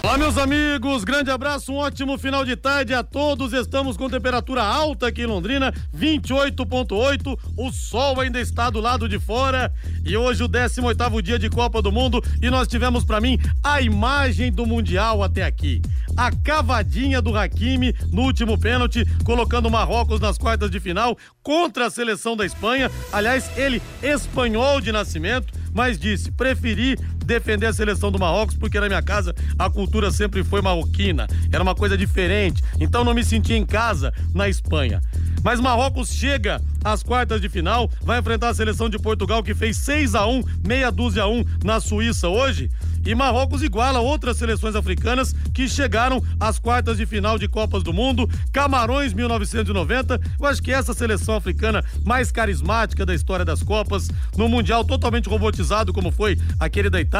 Olá, 0.00 0.16
meus 0.16 0.38
amigos, 0.38 1.02
grande 1.02 1.28
abraço, 1.28 1.72
um 1.72 1.76
ótimo 1.76 2.16
final 2.16 2.44
de 2.44 2.54
tarde 2.54 2.94
a 2.94 3.02
todos. 3.02 3.52
Estamos 3.52 3.96
com 3.96 4.08
temperatura 4.08 4.62
alta 4.62 5.08
aqui 5.08 5.22
em 5.22 5.26
Londrina, 5.26 5.74
28,8. 5.94 7.36
O 7.56 7.72
sol 7.72 8.20
ainda 8.20 8.40
está 8.40 8.70
do 8.70 8.80
lado 8.80 9.08
de 9.08 9.18
fora. 9.18 9.72
E 10.04 10.16
hoje, 10.16 10.44
o 10.44 10.48
18 10.48 11.20
dia 11.20 11.36
de 11.36 11.50
Copa 11.50 11.82
do 11.82 11.90
Mundo. 11.90 12.22
E 12.40 12.48
nós 12.48 12.68
tivemos 12.68 13.04
para 13.04 13.20
mim 13.20 13.38
a 13.62 13.82
imagem 13.82 14.52
do 14.52 14.64
Mundial 14.64 15.22
até 15.22 15.42
aqui. 15.42 15.82
A 16.16 16.30
cavadinha 16.30 17.20
do 17.20 17.36
Hakimi 17.36 17.92
no 18.12 18.22
último 18.22 18.56
pênalti, 18.56 19.04
colocando 19.24 19.68
Marrocos 19.68 20.20
nas 20.20 20.38
quartas 20.38 20.70
de 20.70 20.78
final 20.78 21.18
contra 21.42 21.86
a 21.86 21.90
seleção 21.90 22.36
da 22.36 22.46
Espanha. 22.46 22.88
Aliás, 23.12 23.50
ele 23.58 23.82
espanhol 24.00 24.80
de 24.80 24.92
nascimento 24.92 25.58
mas 25.78 25.98
disse: 25.98 26.30
preferi 26.32 26.98
defender 27.28 27.66
a 27.66 27.72
seleção 27.74 28.10
do 28.10 28.18
Marrocos 28.18 28.56
porque 28.56 28.80
na 28.80 28.88
minha 28.88 29.02
casa 29.02 29.34
a 29.58 29.68
cultura 29.68 30.10
sempre 30.10 30.42
foi 30.42 30.62
marroquina, 30.62 31.26
era 31.52 31.62
uma 31.62 31.74
coisa 31.74 31.96
diferente, 31.96 32.62
então 32.80 33.04
não 33.04 33.12
me 33.12 33.22
senti 33.22 33.52
em 33.52 33.66
casa 33.66 34.14
na 34.34 34.48
Espanha. 34.48 35.02
Mas 35.44 35.60
Marrocos 35.60 36.08
chega 36.08 36.60
às 36.82 37.02
quartas 37.02 37.40
de 37.40 37.48
final, 37.48 37.90
vai 38.02 38.18
enfrentar 38.18 38.48
a 38.48 38.54
seleção 38.54 38.88
de 38.88 38.98
Portugal 38.98 39.42
que 39.42 39.54
fez 39.54 39.76
6 39.76 40.14
a 40.14 40.26
1, 40.26 40.42
meia 40.66 40.90
dúzia 40.90 41.24
a 41.24 41.28
1 41.28 41.44
na 41.62 41.80
Suíça 41.80 42.28
hoje. 42.28 42.70
E 43.08 43.14
Marrocos 43.14 43.62
iguala 43.62 44.00
outras 44.00 44.36
seleções 44.36 44.74
africanas 44.74 45.34
que 45.54 45.66
chegaram 45.66 46.22
às 46.38 46.58
quartas 46.58 46.98
de 46.98 47.06
final 47.06 47.38
de 47.38 47.48
Copas 47.48 47.82
do 47.82 47.90
Mundo. 47.90 48.28
Camarões 48.52 49.14
1990. 49.14 50.20
Eu 50.38 50.46
acho 50.46 50.62
que 50.62 50.70
essa 50.70 50.92
seleção 50.92 51.34
africana 51.34 51.82
mais 52.04 52.30
carismática 52.30 53.06
da 53.06 53.14
história 53.14 53.46
das 53.46 53.62
Copas, 53.62 54.10
no 54.36 54.46
Mundial 54.46 54.84
totalmente 54.84 55.26
robotizado, 55.26 55.90
como 55.90 56.10
foi 56.10 56.38
aquele 56.60 56.90
da 56.90 57.00
Itália, 57.00 57.17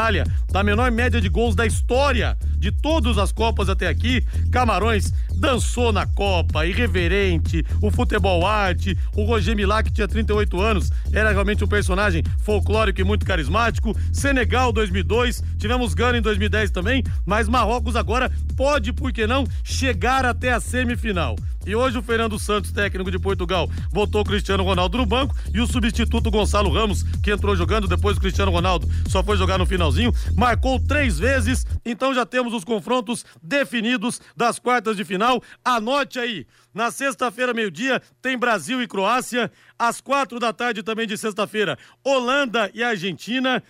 da 0.52 0.62
menor 0.62 0.92
média 0.92 1.20
de 1.20 1.28
gols 1.28 1.56
da 1.56 1.66
história 1.66 2.36
de 2.56 2.70
todas 2.70 3.18
as 3.18 3.32
Copas 3.32 3.68
até 3.68 3.88
aqui. 3.88 4.24
Camarões 4.50 5.12
dançou 5.34 5.92
na 5.92 6.06
Copa, 6.06 6.66
irreverente, 6.66 7.64
o 7.82 7.90
futebol 7.90 8.46
arte, 8.46 8.96
o 9.16 9.24
Roger 9.24 9.56
Milá, 9.56 9.82
que 9.82 9.92
tinha 9.92 10.06
38 10.06 10.60
anos, 10.60 10.90
era 11.12 11.30
realmente 11.30 11.64
um 11.64 11.68
personagem 11.68 12.22
folclórico 12.40 13.00
e 13.00 13.04
muito 13.04 13.26
carismático. 13.26 13.96
Senegal 14.12 14.72
2002, 14.72 15.42
tivemos 15.58 15.94
Gana 15.94 16.18
em 16.18 16.22
2010 16.22 16.70
também, 16.70 17.02
mas 17.26 17.48
Marrocos 17.48 17.96
agora 17.96 18.30
pode, 18.56 18.92
por 18.92 19.12
que 19.12 19.26
não, 19.26 19.44
chegar 19.64 20.24
até 20.24 20.52
a 20.52 20.60
semifinal. 20.60 21.36
E 21.68 21.76
hoje 21.76 21.98
o 21.98 22.02
Fernando 22.02 22.38
Santos, 22.38 22.72
técnico 22.72 23.10
de 23.10 23.18
Portugal, 23.18 23.68
botou 23.92 24.22
o 24.22 24.24
Cristiano 24.24 24.64
Ronaldo 24.64 24.96
no 24.96 25.04
banco 25.04 25.36
e 25.52 25.60
o 25.60 25.66
substituto 25.66 26.30
Gonçalo 26.30 26.70
Ramos, 26.70 27.02
que 27.22 27.30
entrou 27.30 27.54
jogando 27.54 27.86
depois 27.86 28.16
do 28.16 28.22
Cristiano 28.22 28.50
Ronaldo, 28.50 28.88
só 29.06 29.22
foi 29.22 29.36
jogar 29.36 29.58
no 29.58 29.66
finalzinho, 29.66 30.10
marcou 30.34 30.80
três 30.80 31.18
vezes, 31.18 31.66
então 31.84 32.14
já 32.14 32.24
temos 32.24 32.54
os 32.54 32.64
confrontos 32.64 33.22
definidos 33.42 34.18
das 34.34 34.58
quartas 34.58 34.96
de 34.96 35.04
final. 35.04 35.42
Anote 35.62 36.18
aí, 36.18 36.46
na 36.72 36.90
sexta-feira, 36.90 37.52
meio-dia, 37.52 38.00
tem 38.22 38.38
Brasil 38.38 38.80
e 38.80 38.88
Croácia. 38.88 39.52
Às 39.78 40.00
quatro 40.00 40.40
da 40.40 40.54
tarde 40.54 40.82
também 40.82 41.06
de 41.06 41.18
sexta-feira, 41.18 41.78
Holanda 42.02 42.70
e 42.72 42.82
Argentina. 42.82 43.62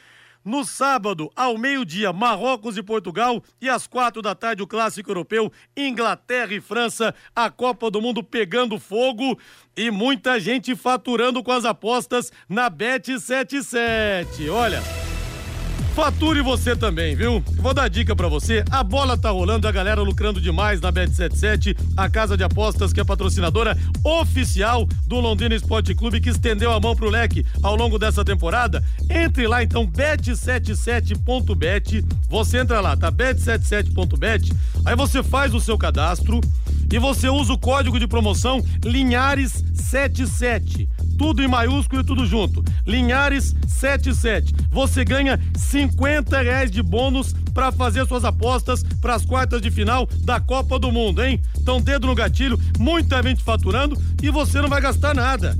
No 0.48 0.64
sábado, 0.64 1.30
ao 1.36 1.58
meio-dia, 1.58 2.10
Marrocos 2.10 2.78
e 2.78 2.82
Portugal. 2.82 3.44
E 3.60 3.68
às 3.68 3.86
quatro 3.86 4.22
da 4.22 4.34
tarde, 4.34 4.62
o 4.62 4.66
clássico 4.66 5.10
europeu, 5.10 5.52
Inglaterra 5.77 6.54
e 6.54 6.60
França. 6.60 7.14
A 7.36 7.50
Copa 7.50 7.91
do 7.91 8.00
Mundo 8.00 8.24
pegando 8.24 8.80
fogo. 8.80 9.38
E 9.76 9.91
muita 9.91 10.41
gente 10.41 10.74
faturando 10.74 11.42
com 11.42 11.52
as 11.52 11.66
apostas 11.66 12.32
na 12.48 12.70
Bet77. 12.70 14.48
Olha. 14.50 14.80
Fature 15.98 16.41
você 16.42 16.77
também, 16.77 17.16
viu? 17.16 17.42
Vou 17.56 17.75
dar 17.75 17.88
dica 17.88 18.14
para 18.14 18.28
você. 18.28 18.64
A 18.70 18.84
bola 18.84 19.19
tá 19.19 19.31
rolando, 19.31 19.66
a 19.66 19.72
galera 19.72 20.00
lucrando 20.00 20.41
demais 20.41 20.81
na 20.81 20.92
Bet77, 20.92 21.76
a 21.97 22.09
casa 22.09 22.36
de 22.36 22.44
apostas 22.44 22.92
que 22.92 23.00
é 23.00 23.04
patrocinadora 23.04 23.76
oficial 24.04 24.86
do 25.09 25.19
Londrina 25.19 25.56
Esporte 25.56 25.97
Clube 25.97 26.20
que 26.20 26.31
estendeu 26.31 26.70
a 26.70 26.78
mão 26.78 26.94
pro 26.94 27.10
leque 27.10 27.44
ao 27.64 27.75
longo 27.75 27.98
dessa 27.98 28.25
temporada. 28.25 28.81
Entre 29.10 29.48
lá 29.48 29.60
então 29.60 29.84
bet77.bet. 29.88 32.04
Você 32.28 32.59
entra 32.59 32.80
lá, 32.80 32.97
tá? 32.97 33.10
bet77.bet. 33.10 34.53
Aí 34.84 34.94
você 34.94 35.20
faz 35.20 35.53
o 35.53 35.59
seu 35.59 35.76
cadastro 35.76 36.41
e 36.92 36.98
você 37.00 37.28
usa 37.28 37.53
o 37.53 37.59
código 37.59 37.98
de 37.98 38.06
promoção 38.06 38.62
Linhares77. 38.84 40.86
Tudo 41.18 41.42
em 41.42 41.48
maiúsculo 41.48 42.00
e 42.00 42.04
tudo 42.04 42.24
junto. 42.24 42.62
Linhares77. 42.86 44.54
Você 44.70 45.04
ganha 45.04 45.38
50 45.56 46.40
reais 46.40 46.70
de 46.70 46.82
bônus 46.82 47.34
para 47.52 47.72
fazer 47.72 48.06
suas 48.06 48.24
apostas 48.24 48.82
para 49.00 49.14
as 49.14 49.26
quartas 49.26 49.60
de 49.60 49.70
final 49.70 50.08
da 50.22 50.40
Copa 50.40 50.78
do 50.78 50.92
Mundo, 50.92 51.24
hein? 51.24 51.40
Então, 51.60 51.80
dedo 51.80 52.06
no 52.06 52.14
gatilho, 52.14 52.58
muita 52.78 53.22
gente 53.22 53.42
faturando 53.42 54.00
e 54.22 54.30
você 54.30 54.60
não 54.60 54.68
vai 54.68 54.80
gastar 54.80 55.14
nada 55.14 55.58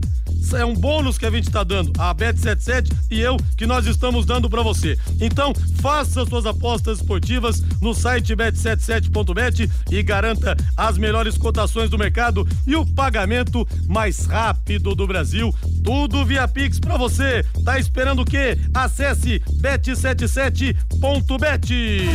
é 0.57 0.65
um 0.65 0.75
bônus 0.75 1.19
que 1.19 1.27
a 1.27 1.31
gente 1.31 1.49
está 1.49 1.63
dando, 1.63 1.93
a 1.99 2.15
Bet77 2.15 2.91
e 3.11 3.21
eu, 3.21 3.37
que 3.57 3.67
nós 3.67 3.87
estamos 3.87 4.25
dando 4.25 4.49
para 4.49 4.63
você. 4.63 4.99
Então, 5.21 5.53
faça 5.81 6.25
suas 6.25 6.47
apostas 6.47 6.99
esportivas 6.99 7.61
no 7.81 7.93
site 7.95 8.35
bet77.bet 8.35 9.71
e 9.91 10.03
garanta 10.03 10.57
as 10.77 10.99
melhores 10.99 11.37
cotações 11.37 11.91
do 11.91 11.99
mercado 11.99 12.49
e 12.67 12.75
o 12.77 12.87
pagamento 12.87 13.67
mais 13.87 14.25
rápido 14.27 14.95
do 14.95 15.07
Brasil. 15.07 15.55
Tudo 15.85 16.25
via 16.25 16.49
Pix 16.49 16.81
para 16.81 16.97
você. 16.97 17.45
Tá 17.65 17.79
esperando 17.79 18.23
o 18.23 18.25
quê? 18.25 18.59
Acesse 18.75 19.41
bet77.bet. 19.61 22.09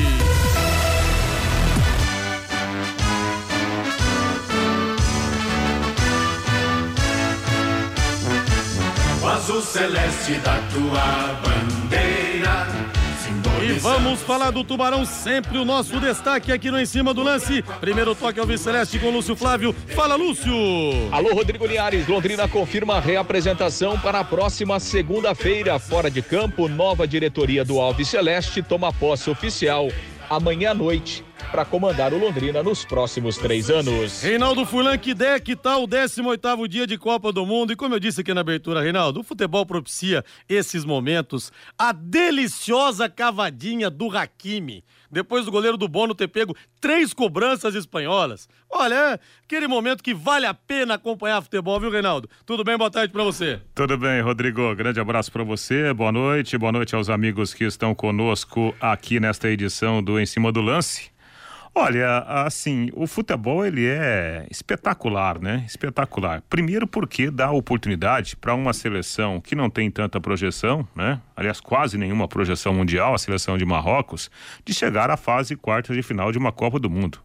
azul 9.43 9.61
celeste 9.61 10.35
da 10.35 10.57
tua 10.71 11.33
bandeira. 11.43 12.65
E 13.61 13.73
vamos 13.73 14.21
falar 14.21 14.51
do 14.51 14.63
Tubarão, 14.63 15.05
sempre 15.05 15.57
o 15.57 15.65
nosso 15.65 15.99
destaque 15.99 16.49
aqui 16.49 16.71
no 16.71 16.79
Em 16.79 16.85
Cima 16.85 17.13
do 17.13 17.21
Lance. 17.21 17.61
Primeiro 17.81 18.15
toque 18.15 18.39
ao 18.39 18.57
Celeste 18.57 18.99
com 18.99 19.09
Lúcio 19.09 19.35
Flávio. 19.35 19.75
Fala, 19.93 20.15
Lúcio! 20.15 20.53
Alô, 21.11 21.33
Rodrigo 21.33 21.65
Linhares. 21.65 22.07
Londrina 22.07 22.47
confirma 22.47 22.95
a 22.95 22.99
reapresentação 23.01 23.99
para 23.99 24.19
a 24.19 24.23
próxima 24.23 24.79
segunda-feira. 24.79 25.77
Fora 25.77 26.09
de 26.09 26.21
campo, 26.21 26.69
nova 26.69 27.05
diretoria 27.05 27.65
do 27.65 27.81
Alves 27.81 28.07
Celeste 28.07 28.61
toma 28.61 28.93
posse 28.93 29.29
oficial 29.29 29.89
amanhã 30.29 30.71
à 30.71 30.73
noite 30.73 31.23
para 31.51 31.65
comandar 31.65 32.13
o 32.13 32.17
Londrina 32.17 32.63
nos 32.63 32.83
próximos 32.83 33.37
três 33.37 33.69
anos. 33.69 34.21
Reinaldo 34.21 34.65
Fulan, 34.65 34.97
que 34.97 35.11
ideia 35.11 35.39
que 35.39 35.55
tal 35.55 35.83
o 35.83 35.87
18 35.87 36.67
dia 36.67 36.87
de 36.87 36.97
Copa 36.97 37.31
do 37.31 37.45
Mundo? 37.45 37.73
E 37.73 37.75
como 37.75 37.95
eu 37.95 37.99
disse 37.99 38.21
aqui 38.21 38.33
na 38.33 38.41
abertura, 38.41 38.81
Reinaldo, 38.81 39.19
o 39.19 39.23
futebol 39.23 39.65
propicia 39.65 40.23
esses 40.49 40.83
momentos. 40.83 41.51
A 41.77 41.91
deliciosa 41.91 43.07
cavadinha 43.07 43.89
do 43.89 44.15
Hakimi, 44.15 44.83
depois 45.11 45.45
do 45.45 45.51
goleiro 45.51 45.77
do 45.77 45.87
Bono 45.87 46.15
ter 46.15 46.27
pego 46.27 46.55
três 46.81 47.13
cobranças 47.13 47.75
espanholas. 47.75 48.49
Olha, 48.69 48.95
é 48.95 49.19
aquele 49.45 49.67
momento 49.67 50.03
que 50.03 50.13
vale 50.13 50.47
a 50.47 50.53
pena 50.53 50.95
acompanhar 50.95 51.41
futebol, 51.41 51.79
viu, 51.79 51.91
Reinaldo? 51.91 52.27
Tudo 52.45 52.63
bem? 52.63 52.77
Boa 52.77 52.89
tarde 52.89 53.13
para 53.13 53.23
você. 53.23 53.61
Tudo 53.75 53.97
bem, 53.97 54.21
Rodrigo. 54.21 54.75
Grande 54.75 54.99
abraço 54.99 55.31
para 55.31 55.43
você. 55.43 55.93
Boa 55.93 56.11
noite. 56.11 56.57
Boa 56.57 56.71
noite 56.71 56.95
aos 56.95 57.09
amigos 57.09 57.53
que 57.53 57.63
estão 57.63 57.93
conosco 57.93 58.75
aqui 58.81 59.19
nesta 59.19 59.47
edição 59.49 60.01
do 60.01 60.19
Em 60.19 60.25
Cima 60.25 60.51
do 60.51 60.59
Lance. 60.59 61.12
Olha, 61.75 62.19
assim, 62.19 62.91
o 62.94 63.07
futebol 63.07 63.66
ele 63.66 63.88
é 63.88 64.45
espetacular, 64.51 65.41
né? 65.41 65.63
Espetacular. 65.67 66.44
Primeiro 66.47 66.85
porque 66.85 67.31
dá 67.31 67.49
oportunidade 67.49 68.35
para 68.35 68.53
uma 68.53 68.73
seleção 68.73 69.41
que 69.41 69.55
não 69.55 69.72
tem 69.72 69.90
tanta 69.90 70.22
projeção, 70.22 70.87
né? 70.96 71.20
Aliás, 71.35 71.59
quase 71.59 71.97
nenhuma 71.97 72.28
projeção 72.28 72.75
mundial, 72.75 73.16
a 73.16 73.17
seleção 73.17 73.58
de 73.58 73.66
Marrocos, 73.66 74.29
de 74.64 74.72
chegar 74.72 75.09
à 75.09 75.17
fase 75.17 75.55
quarta 75.55 75.96
de 75.96 76.03
final 76.03 76.31
de 76.31 76.37
uma 76.37 76.52
Copa 76.52 76.79
do 76.79 76.90
Mundo 76.90 77.20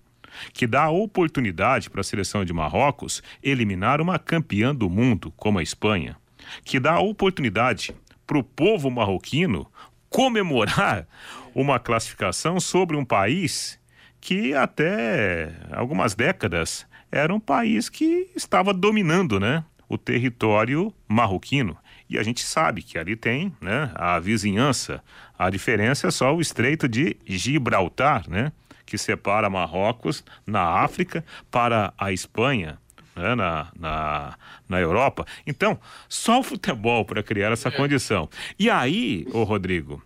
que 0.52 0.66
dá 0.66 0.88
oportunidade 0.88 1.90
para 1.90 2.00
a 2.00 2.04
seleção 2.04 2.44
de 2.44 2.52
Marrocos 2.52 3.22
eliminar 3.42 4.00
uma 4.00 4.18
campeã 4.18 4.74
do 4.74 4.88
mundo 4.88 5.32
como 5.36 5.58
a 5.58 5.62
Espanha, 5.62 6.16
que 6.64 6.78
dá 6.78 6.98
oportunidade 7.00 7.94
para 8.26 8.38
o 8.38 8.44
povo 8.44 8.90
marroquino 8.90 9.66
comemorar 10.08 11.06
uma 11.54 11.78
classificação 11.78 12.60
sobre 12.60 12.96
um 12.96 13.04
país 13.04 13.77
que 14.20 14.54
até 14.54 15.52
algumas 15.72 16.14
décadas 16.14 16.86
era 17.10 17.32
um 17.34 17.40
país 17.40 17.88
que 17.88 18.30
estava 18.36 18.72
dominando, 18.74 19.40
né, 19.40 19.64
o 19.88 19.96
território 19.96 20.92
marroquino. 21.08 21.76
E 22.08 22.18
a 22.18 22.22
gente 22.22 22.40
sabe 22.40 22.82
que 22.82 22.98
ali 22.98 23.16
tem, 23.16 23.54
né, 23.60 23.90
a 23.94 24.18
vizinhança. 24.18 25.02
A 25.38 25.50
diferença 25.50 26.08
é 26.08 26.10
só 26.10 26.34
o 26.34 26.40
Estreito 26.40 26.88
de 26.88 27.16
Gibraltar, 27.26 28.28
né, 28.28 28.52
que 28.84 28.96
separa 28.96 29.50
Marrocos 29.50 30.24
na 30.46 30.62
África 30.62 31.24
para 31.50 31.92
a 31.98 32.12
Espanha, 32.12 32.78
né, 33.14 33.34
na, 33.34 33.68
na, 33.78 34.38
na 34.68 34.80
Europa. 34.80 35.26
Então, 35.46 35.78
só 36.08 36.40
o 36.40 36.42
futebol 36.42 37.04
para 37.04 37.22
criar 37.22 37.52
essa 37.52 37.70
condição. 37.70 38.28
E 38.58 38.70
aí, 38.70 39.26
ô 39.32 39.42
Rodrigo, 39.42 40.02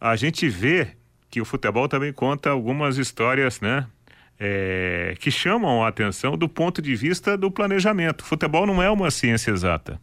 a 0.00 0.16
gente 0.16 0.48
vê 0.48 0.96
que 1.32 1.40
o 1.40 1.46
futebol 1.46 1.88
também 1.88 2.12
conta 2.12 2.50
algumas 2.50 2.98
histórias, 2.98 3.58
né? 3.58 3.86
É, 4.38 5.14
que 5.18 5.30
chamam 5.30 5.82
a 5.82 5.88
atenção 5.88 6.36
do 6.36 6.46
ponto 6.46 6.82
de 6.82 6.94
vista 6.94 7.38
do 7.38 7.50
planejamento. 7.50 8.20
O 8.20 8.24
futebol 8.24 8.66
não 8.66 8.82
é 8.82 8.90
uma 8.90 9.10
ciência 9.10 9.50
exata. 9.50 9.98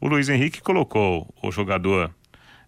O 0.00 0.08
Luiz 0.08 0.30
Henrique 0.30 0.62
colocou 0.62 1.32
o 1.42 1.52
jogador, 1.52 2.10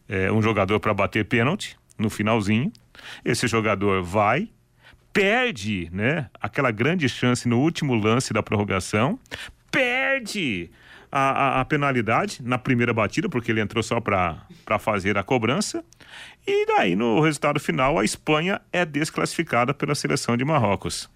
é, 0.07 0.31
um 0.31 0.43
jogador 0.43 0.79
para 0.81 0.93
bater 0.93 1.25
pênalti 1.25 1.79
no 1.99 2.11
finalzinho. 2.11 2.71
Esse 3.25 3.47
jogador 3.47 4.03
vai, 4.03 4.51
perde, 5.11 5.89
né, 5.91 6.29
aquela 6.39 6.71
grande 6.71 7.09
chance 7.09 7.49
no 7.49 7.59
último 7.59 7.95
lance 7.95 8.35
da 8.35 8.43
prorrogação, 8.43 9.19
perde 9.71 10.71
a, 11.17 11.31
a, 11.31 11.61
a 11.61 11.65
penalidade 11.65 12.43
na 12.43 12.59
primeira 12.59 12.93
batida, 12.93 13.29
porque 13.29 13.53
ele 13.53 13.61
entrou 13.61 13.85
só 13.85 14.01
para 14.01 14.37
fazer 14.81 15.17
a 15.17 15.23
cobrança. 15.23 15.85
E 16.45 16.67
daí, 16.67 16.97
no 16.97 17.21
resultado 17.21 17.61
final, 17.61 18.01
a 18.01 18.05
Espanha 18.05 18.61
é 18.73 18.85
desclassificada 18.85 19.73
pela 19.73 19.95
seleção 19.95 20.37
de 20.37 20.45
Marrocos. 20.45 21.09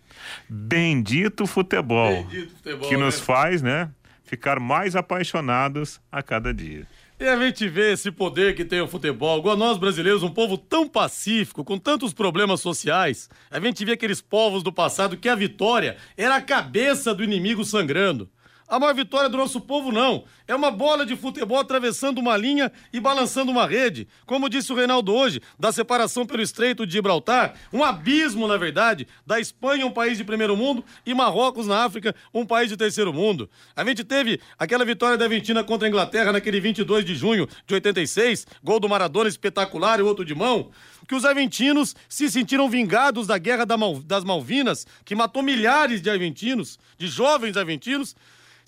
Bendito 0.49 1.49
futebol, 1.49 2.23
Bendito 2.23 2.55
futebol, 2.55 2.89
que 2.89 2.97
nos 2.97 3.19
né? 3.19 3.25
faz, 3.25 3.61
né, 3.61 3.91
ficar 4.23 4.61
mais 4.61 4.95
apaixonados 4.95 6.01
a 6.13 6.23
cada 6.23 6.55
dia. 6.55 6.87
E 7.19 7.27
a 7.27 7.37
gente 7.37 7.69
vê 7.69 7.95
esse 7.95 8.13
poder 8.13 8.55
que 8.55 8.65
tem 8.65 8.81
o 8.81 8.87
futebol, 8.87 9.41
igual 9.41 9.57
nós 9.57 9.79
brasileiros, 9.79 10.23
um 10.23 10.31
povo 10.31 10.57
tão 10.57 10.89
pacífico, 10.89 11.65
com 11.65 11.77
tantos 11.77 12.13
problemas 12.13 12.61
sociais. 12.61 13.29
A 13.51 13.59
gente 13.59 13.85
vê 13.85 13.93
aqueles 13.93 14.21
povos 14.21 14.63
do 14.63 14.73
passado 14.73 15.17
que 15.17 15.29
a 15.29 15.35
vitória 15.35 15.97
era 16.17 16.37
a 16.37 16.41
cabeça 16.41 17.13
do 17.13 17.25
inimigo 17.25 17.65
sangrando. 17.65 18.31
A 18.69 18.79
maior 18.79 18.95
vitória 18.95 19.31
do 19.31 19.39
nosso 19.39 19.63
povo, 19.63 19.91
não. 19.91 20.25
É 20.47 20.55
uma 20.55 20.71
bola 20.71 21.07
de 21.07 21.17
futebol 21.17 21.59
atravessando 21.59 22.19
uma 22.19 22.37
linha 22.37 22.71
e 22.93 23.01
balançando 23.01 23.51
uma 23.51 23.67
rede. 23.67 24.07
Como 24.27 24.49
disse 24.49 24.71
o 24.71 24.77
Reinaldo 24.77 25.15
hoje, 25.15 25.41
da 25.59 25.73
separação 25.73 26.27
pelo 26.27 26.43
Estreito 26.43 26.87
de 26.87 26.93
Gibraltar, 26.93 27.55
um 27.73 27.83
abismo, 27.83 28.47
na 28.47 28.59
verdade, 28.59 29.09
da 29.27 29.41
Espanha, 29.41 29.87
um 29.87 29.91
país 29.91 30.19
de 30.19 30.25
primeiro 30.25 30.55
mundo, 30.55 30.85
e 31.07 31.15
Marrocos, 31.15 31.67
na 31.67 31.83
África, 31.83 32.15
um 32.33 32.45
país 32.45 32.69
de 32.69 32.77
terceiro 32.77 33.11
mundo. 33.11 33.49
A 33.75 33.83
gente 33.87 34.05
teve 34.05 34.39
aquela 34.59 34.85
vitória 34.85 35.17
da 35.17 35.25
Argentina 35.25 35.65
contra 35.65 35.87
a 35.87 35.89
Inglaterra 35.89 36.31
naquele 36.31 36.61
22 36.61 37.07
de 37.07 37.15
junho 37.15 37.49
de 37.67 37.75
86, 37.75 38.47
gol 38.63 38.79
do 38.79 38.89
Maradona 38.89 39.31
espetacular 39.31 39.99
e 39.99 40.03
outro 40.03 40.27
de 40.27 40.35
mão, 40.35 40.71
que 41.09 41.15
os 41.15 41.25
argentinos 41.25 41.97
se 42.07 42.31
sentiram 42.31 42.69
vingados 42.69 43.27
da 43.27 43.39
Guerra 43.39 43.65
das 43.65 44.25
Malvinas, 44.25 44.87
que 45.07 45.15
matou 45.15 45.43
milhares 45.43 46.03
de 46.03 46.11
argentinos, 46.11 46.79
de 46.99 47.07
jovens 47.07 47.57
argentinos, 47.57 48.15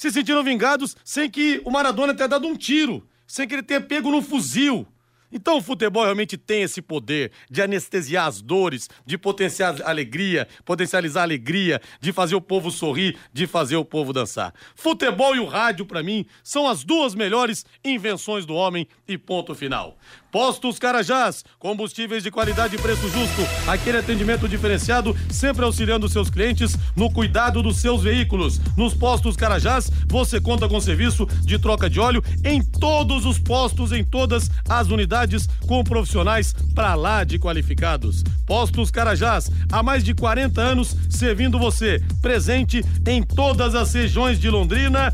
se 0.00 0.10
sentiram 0.10 0.42
vingados 0.42 0.96
sem 1.04 1.28
que 1.28 1.60
o 1.62 1.70
Maradona 1.70 2.14
tenha 2.14 2.26
dado 2.26 2.48
um 2.48 2.56
tiro, 2.56 3.06
sem 3.26 3.46
que 3.46 3.54
ele 3.54 3.62
tenha 3.62 3.82
pego 3.82 4.10
no 4.10 4.22
fuzil. 4.22 4.88
Então 5.30 5.58
o 5.58 5.62
futebol 5.62 6.04
realmente 6.04 6.38
tem 6.38 6.62
esse 6.62 6.80
poder 6.80 7.30
de 7.50 7.60
anestesiar 7.60 8.26
as 8.26 8.40
dores, 8.40 8.88
de 9.04 9.18
potencializar 9.18 9.86
a 9.86 9.90
alegria, 9.90 10.48
potencializar 10.64 11.20
a 11.20 11.24
alegria, 11.24 11.82
de 12.00 12.14
fazer 12.14 12.34
o 12.34 12.40
povo 12.40 12.70
sorrir, 12.70 13.18
de 13.30 13.46
fazer 13.46 13.76
o 13.76 13.84
povo 13.84 14.10
dançar. 14.10 14.54
Futebol 14.74 15.36
e 15.36 15.38
o 15.38 15.44
rádio, 15.44 15.84
pra 15.84 16.02
mim, 16.02 16.24
são 16.42 16.66
as 16.66 16.82
duas 16.82 17.14
melhores 17.14 17.66
invenções 17.84 18.46
do 18.46 18.54
homem 18.54 18.88
e 19.06 19.18
ponto 19.18 19.54
final. 19.54 19.98
Postos 20.30 20.78
Carajás, 20.78 21.44
combustíveis 21.58 22.22
de 22.22 22.30
qualidade 22.30 22.76
e 22.76 22.78
preço 22.78 23.08
justo, 23.08 23.42
aquele 23.66 23.98
atendimento 23.98 24.48
diferenciado, 24.48 25.16
sempre 25.28 25.64
auxiliando 25.64 26.08
seus 26.08 26.30
clientes 26.30 26.76
no 26.94 27.10
cuidado 27.10 27.62
dos 27.62 27.78
seus 27.78 28.02
veículos. 28.02 28.60
Nos 28.76 28.94
Postos 28.94 29.36
Carajás, 29.36 29.90
você 30.06 30.40
conta 30.40 30.68
com 30.68 30.80
serviço 30.80 31.26
de 31.42 31.58
troca 31.58 31.90
de 31.90 31.98
óleo 31.98 32.22
em 32.44 32.62
todos 32.62 33.26
os 33.26 33.38
postos, 33.38 33.90
em 33.90 34.04
todas 34.04 34.48
as 34.68 34.88
unidades, 34.88 35.48
com 35.66 35.82
profissionais 35.82 36.54
pra 36.74 36.94
lá 36.94 37.24
de 37.24 37.38
qualificados. 37.38 38.22
Postos 38.46 38.90
Carajás, 38.90 39.50
há 39.70 39.82
mais 39.82 40.04
de 40.04 40.14
40 40.14 40.60
anos 40.60 40.96
servindo 41.08 41.58
você, 41.58 42.00
presente 42.22 42.84
em 43.06 43.22
todas 43.22 43.74
as 43.74 43.92
regiões 43.92 44.38
de 44.38 44.48
Londrina. 44.48 45.12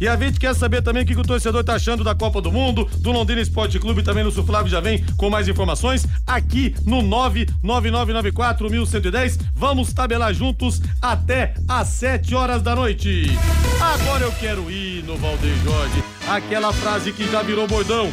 E 0.00 0.08
a 0.08 0.16
gente 0.16 0.40
quer 0.40 0.54
saber 0.54 0.82
também 0.82 1.04
o 1.04 1.06
que 1.06 1.14
o 1.14 1.22
torcedor 1.22 1.62
tá 1.62 1.74
achando 1.74 2.02
da 2.02 2.14
Copa 2.14 2.40
do 2.40 2.50
Mundo, 2.50 2.88
do 2.98 3.12
Londrina 3.12 3.40
Esporte 3.40 3.78
Clube, 3.78 4.02
também 4.02 4.24
no 4.24 4.32
Suflávio 4.54 4.70
já 4.70 4.80
vem 4.80 5.04
com 5.16 5.28
mais 5.28 5.48
informações 5.48 6.06
aqui 6.24 6.76
no 6.86 7.02
999941110. 7.02 9.40
Vamos 9.52 9.92
tabelar 9.92 10.32
juntos 10.32 10.80
até 11.02 11.54
às 11.66 11.88
7 11.88 12.36
horas 12.36 12.62
da 12.62 12.76
noite. 12.76 13.36
Agora 13.80 14.22
eu 14.22 14.30
quero 14.32 14.70
ir 14.70 15.02
no 15.02 15.16
Valdeir 15.16 15.56
Jorge, 15.64 16.04
aquela 16.28 16.72
frase 16.72 17.10
que 17.10 17.28
já 17.28 17.42
virou 17.42 17.66
bordão. 17.66 18.12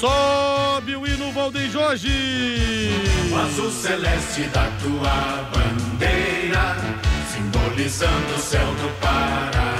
Sobe 0.00 0.96
o 0.96 1.06
hino 1.06 1.30
Valdeir 1.30 1.70
Jorge! 1.70 2.08
O 3.30 3.36
azul 3.36 3.70
celeste 3.70 4.44
da 4.44 4.66
tua 4.82 5.46
bandeira, 5.52 6.74
simbolizando 7.30 8.34
o 8.34 8.38
céu 8.38 8.66
do 8.66 8.88
Paraná. 8.98 9.71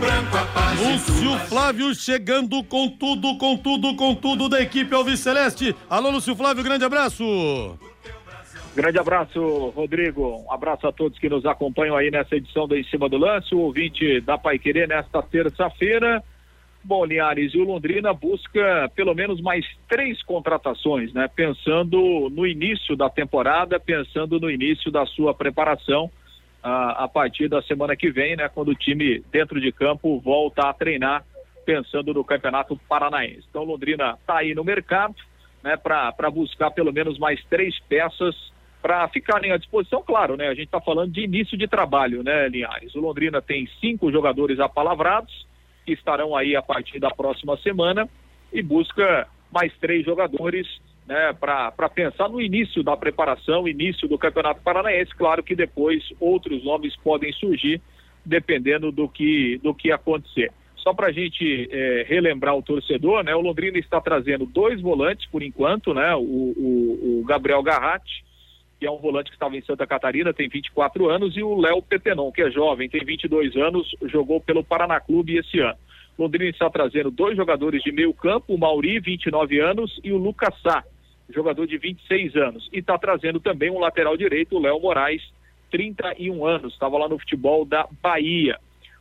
Branco 0.00 0.36
a 0.36 0.44
paz 0.46 0.80
Lúcio 0.80 1.38
Flávio 1.48 1.94
chegando 1.94 2.62
com 2.62 2.88
tudo, 2.88 3.36
com 3.36 3.56
tudo, 3.56 3.96
com 3.96 4.14
tudo 4.14 4.48
da 4.48 4.60
equipe 4.60 4.94
Alves 4.94 5.20
Celeste. 5.20 5.74
Alô, 5.90 6.10
Lúcio 6.10 6.36
Flávio, 6.36 6.62
grande 6.62 6.84
abraço. 6.84 7.24
Grande 8.76 8.98
abraço, 8.98 9.70
Rodrigo. 9.70 10.44
Um 10.46 10.52
abraço 10.52 10.86
a 10.86 10.92
todos 10.92 11.18
que 11.18 11.28
nos 11.28 11.44
acompanham 11.44 11.96
aí 11.96 12.10
nessa 12.10 12.36
edição 12.36 12.68
do 12.68 12.76
Em 12.76 12.84
Cima 12.84 13.08
do 13.08 13.16
Lance, 13.16 13.54
o 13.54 13.58
ouvinte 13.58 14.20
da 14.20 14.38
Pai 14.38 14.58
Querer 14.58 14.86
nesta 14.86 15.20
terça-feira. 15.20 16.22
Bom, 16.84 17.04
Linhares 17.04 17.52
e 17.54 17.58
o 17.58 17.64
Londrina 17.64 18.12
busca 18.12 18.90
pelo 18.94 19.14
menos 19.14 19.40
mais 19.40 19.66
três 19.88 20.22
contratações, 20.22 21.12
né? 21.12 21.28
Pensando 21.28 22.30
no 22.30 22.46
início 22.46 22.96
da 22.96 23.10
temporada, 23.10 23.80
pensando 23.80 24.38
no 24.38 24.48
início 24.48 24.92
da 24.92 25.04
sua 25.06 25.34
preparação 25.34 26.08
a, 26.62 27.04
a 27.04 27.08
partir 27.08 27.48
da 27.48 27.62
semana 27.62 27.96
que 27.96 28.10
vem, 28.10 28.36
né? 28.36 28.48
Quando 28.48 28.68
o 28.68 28.74
time 28.74 29.22
dentro 29.30 29.60
de 29.60 29.72
campo 29.72 30.20
volta 30.20 30.68
a 30.68 30.72
treinar, 30.72 31.24
pensando 31.64 32.14
no 32.14 32.24
Campeonato 32.24 32.78
Paranaense. 32.88 33.46
Então, 33.48 33.64
Londrina 33.64 34.16
está 34.20 34.38
aí 34.38 34.54
no 34.54 34.64
mercado, 34.64 35.14
né? 35.62 35.76
Para 35.76 36.30
buscar 36.30 36.70
pelo 36.70 36.92
menos 36.92 37.18
mais 37.18 37.42
três 37.44 37.78
peças 37.88 38.34
para 38.80 39.08
ficarem 39.08 39.52
à 39.52 39.56
disposição, 39.56 40.02
claro, 40.02 40.36
né? 40.36 40.48
A 40.48 40.54
gente 40.54 40.66
está 40.66 40.80
falando 40.80 41.12
de 41.12 41.22
início 41.22 41.58
de 41.58 41.66
trabalho, 41.66 42.22
né, 42.22 42.48
Linhares? 42.48 42.94
O 42.94 43.00
Londrina 43.00 43.42
tem 43.42 43.68
cinco 43.80 44.10
jogadores 44.10 44.60
apalavrados 44.60 45.46
que 45.84 45.92
estarão 45.92 46.36
aí 46.36 46.54
a 46.54 46.62
partir 46.62 47.00
da 47.00 47.10
próxima 47.10 47.56
semana 47.58 48.08
e 48.52 48.62
busca 48.62 49.26
mais 49.52 49.72
três 49.78 50.04
jogadores 50.04 50.66
né, 51.08 51.32
para 51.32 51.88
pensar 51.88 52.28
no 52.28 52.38
início 52.38 52.82
da 52.82 52.94
preparação, 52.94 53.66
início 53.66 54.06
do 54.06 54.18
Campeonato 54.18 54.60
Paranaense. 54.60 55.14
Claro 55.16 55.42
que 55.42 55.56
depois 55.56 56.04
outros 56.20 56.62
nomes 56.62 56.94
podem 56.96 57.32
surgir, 57.32 57.80
dependendo 58.24 58.92
do 58.92 59.08
que, 59.08 59.58
do 59.62 59.74
que 59.74 59.90
acontecer. 59.90 60.52
Só 60.76 60.92
para 60.92 61.06
a 61.06 61.12
gente 61.12 61.68
eh, 61.72 62.04
relembrar 62.06 62.54
o 62.54 62.62
torcedor, 62.62 63.24
né, 63.24 63.34
o 63.34 63.40
Londrina 63.40 63.78
está 63.78 64.00
trazendo 64.00 64.44
dois 64.44 64.80
volantes 64.82 65.26
por 65.30 65.42
enquanto, 65.42 65.94
né, 65.94 66.14
o, 66.14 66.20
o, 66.20 67.20
o 67.20 67.24
Gabriel 67.24 67.62
Garratti, 67.62 68.22
que 68.78 68.86
é 68.86 68.90
um 68.90 68.98
volante 68.98 69.30
que 69.30 69.36
estava 69.36 69.56
em 69.56 69.62
Santa 69.62 69.86
Catarina, 69.86 70.32
tem 70.32 70.48
24 70.48 71.08
anos, 71.08 71.36
e 71.36 71.42
o 71.42 71.58
Léo 71.58 71.82
Petenon, 71.82 72.30
que 72.30 72.42
é 72.42 72.50
jovem, 72.50 72.88
tem 72.88 73.04
22 73.04 73.56
anos, 73.56 73.88
jogou 74.02 74.40
pelo 74.40 74.62
Paraná 74.62 75.00
Clube 75.00 75.38
esse 75.38 75.58
ano. 75.58 75.76
Londrina 76.18 76.50
está 76.50 76.68
trazendo 76.68 77.10
dois 77.10 77.36
jogadores 77.36 77.82
de 77.82 77.92
meio 77.92 78.12
campo, 78.12 78.54
o 78.54 78.58
Mauri, 78.58 79.00
29 79.00 79.58
anos, 79.58 79.98
e 80.04 80.12
o 80.12 80.18
Lucas 80.18 80.54
Sá, 80.62 80.84
jogador 81.30 81.66
de 81.66 81.76
26 81.78 82.36
anos. 82.36 82.68
E 82.72 82.78
está 82.78 82.98
trazendo 82.98 83.40
também 83.40 83.70
um 83.70 83.78
lateral 83.78 84.16
direito, 84.16 84.56
o 84.56 84.60
Léo 84.60 84.80
Moraes, 84.80 85.22
31 85.70 86.46
anos, 86.46 86.72
estava 86.72 86.98
lá 86.98 87.08
no 87.08 87.18
futebol 87.18 87.64
da 87.64 87.86
Bahia. 88.02 88.58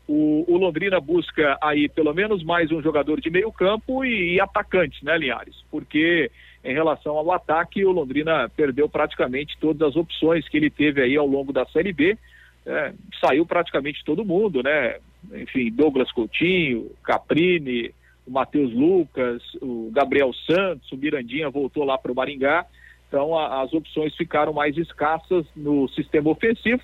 O, 0.07 0.45
o, 0.47 0.57
Londrina 0.57 0.99
busca 1.01 1.57
aí 1.61 1.89
pelo 1.89 2.13
menos 2.13 2.41
mais 2.43 2.71
um 2.71 2.81
jogador 2.81 3.19
de 3.19 3.29
meio 3.29 3.51
campo 3.51 4.05
e, 4.05 4.35
e 4.35 4.41
atacantes, 4.41 5.01
né, 5.01 5.17
Linhares? 5.17 5.55
Porque 5.69 6.31
em 6.63 6.73
relação 6.73 7.17
ao 7.17 7.31
ataque, 7.31 7.83
o 7.85 7.91
Londrina 7.91 8.49
perdeu 8.49 8.87
praticamente 8.87 9.57
todas 9.59 9.89
as 9.89 9.95
opções 9.95 10.47
que 10.47 10.57
ele 10.57 10.69
teve 10.69 11.01
aí 11.01 11.15
ao 11.15 11.27
longo 11.27 11.51
da 11.51 11.65
Série 11.67 11.93
B. 11.93 12.17
É, 12.65 12.93
saiu 13.21 13.45
praticamente 13.45 14.03
todo 14.03 14.25
mundo, 14.25 14.61
né? 14.61 14.97
Enfim, 15.33 15.71
Douglas 15.71 16.11
Coutinho, 16.11 16.91
Caprini, 17.03 17.93
o 18.27 18.31
Matheus 18.31 18.73
Lucas, 18.73 19.41
o 19.61 19.89
Gabriel 19.91 20.31
Santos, 20.45 20.91
o 20.91 20.97
Mirandinha 20.97 21.49
voltou 21.49 21.85
lá 21.85 21.97
para 21.97 22.11
o 22.11 22.15
Maringá. 22.15 22.65
Então 23.07 23.37
a, 23.37 23.61
as 23.61 23.73
opções 23.73 24.13
ficaram 24.15 24.51
mais 24.51 24.77
escassas 24.77 25.45
no 25.55 25.87
sistema 25.89 26.29
ofensivo. 26.29 26.81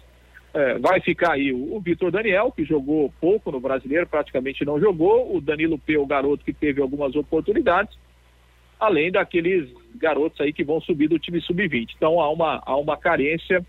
É, 0.53 0.77
vai 0.79 1.01
ficar 1.01 1.33
aí 1.33 1.51
o, 1.51 1.75
o 1.75 1.81
Vitor 1.81 2.11
Daniel, 2.11 2.51
que 2.51 2.63
jogou 2.63 3.11
pouco 3.19 3.51
no 3.51 3.59
brasileiro, 3.59 4.07
praticamente 4.07 4.63
não 4.63 4.79
jogou, 4.79 5.35
o 5.35 5.41
Danilo 5.41 5.77
P, 5.77 5.97
o 5.97 6.05
garoto 6.05 6.45
que 6.45 6.53
teve 6.53 6.79
algumas 6.79 7.15
oportunidades, 7.15 7.97
além 8.79 9.11
daqueles 9.11 9.69
garotos 9.95 10.39
aí 10.39 10.53
que 10.53 10.63
vão 10.63 10.79
subir 10.79 11.07
do 11.07 11.19
time 11.19 11.41
sub-20. 11.41 11.89
Então 11.97 12.21
há 12.21 12.29
uma, 12.29 12.61
há 12.65 12.77
uma 12.77 12.95
carência 12.95 13.65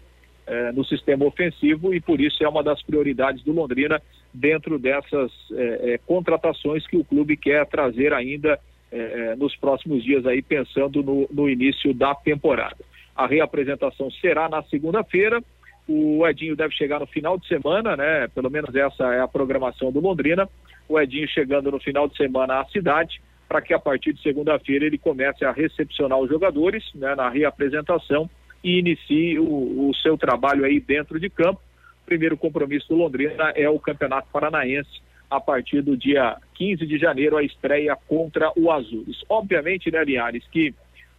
é, 0.47 0.73
no 0.73 0.85
sistema 0.85 1.25
ofensivo 1.25 1.95
e 1.95 2.01
por 2.01 2.21
isso 2.21 2.45
é 2.45 2.49
uma 2.49 2.63
das 2.63 2.83
prioridades 2.83 3.43
do 3.43 3.53
Londrina 3.53 4.01
dentro 4.35 4.79
dessas 4.79 5.31
é, 5.53 5.95
é, 5.95 5.99
contratações 5.99 6.85
que 6.89 6.97
o 6.97 7.05
clube 7.05 7.37
quer 7.37 7.65
trazer 7.67 8.13
ainda 8.13 8.59
é, 8.91 8.99
é, 8.99 9.37
nos 9.37 9.55
próximos 9.57 10.03
dias 10.03 10.27
aí, 10.27 10.43
pensando 10.43 11.03
no, 11.03 11.29
no 11.31 11.49
início 11.49 11.95
da 11.95 12.15
temporada. 12.15 12.77
A 13.15 13.27
reapresentação 13.27 14.11
será 14.11 14.49
na 14.49 14.63
segunda-feira. 14.65 15.41
O 15.89 16.27
Edinho 16.27 16.57
deve 16.57 16.75
chegar 16.75 16.99
no 16.99 17.07
final 17.07 17.39
de 17.39 17.47
semana, 17.47 17.97
né? 17.97 18.27
Pelo 18.35 18.51
menos 18.51 18.75
essa 18.75 19.15
é 19.15 19.21
a 19.21 19.29
programação 19.29 19.93
do 19.93 20.01
Londrina. 20.01 20.49
O 20.89 20.99
Edinho 20.99 21.29
chegando 21.29 21.71
no 21.71 21.79
final 21.79 22.09
de 22.09 22.17
semana 22.17 22.61
à 22.61 22.65
cidade, 22.67 23.21
para 23.49 23.61
que 23.61 23.73
a 23.73 23.79
partir 23.79 24.13
de 24.13 24.23
segunda-feira 24.23 24.85
ele 24.85 24.99
comece 24.99 25.45
a 25.45 25.53
recepcionar 25.53 26.19
os 26.19 26.29
jogadores 26.29 26.83
né, 26.95 27.15
na 27.15 27.29
reapresentação 27.29 28.29
e 28.65 28.79
inicie 28.79 29.39
o, 29.39 29.91
o 29.91 29.95
seu 30.03 30.17
trabalho 30.17 30.65
aí 30.65 30.81
dentro 30.81 31.21
de 31.21 31.29
campo. 31.29 31.61
Primeiro 32.07 32.37
compromisso 32.37 32.89
do 32.89 32.97
Londrina 32.97 33.53
é 33.55 33.69
o 33.69 33.79
Campeonato 33.79 34.29
Paranaense 34.33 35.03
a 35.31 35.41
partir 35.41 35.83
do 35.83 35.97
dia 35.97 36.37
15 36.55 36.87
de 36.87 36.99
janeiro, 36.99 37.37
a 37.37 37.43
estreia 37.43 37.97
contra 38.07 38.53
o 38.57 38.71
Azules. 38.71 39.25
Obviamente, 39.29 39.91
né, 39.91 40.05
Linhares, 40.05 40.45
que 40.53 40.75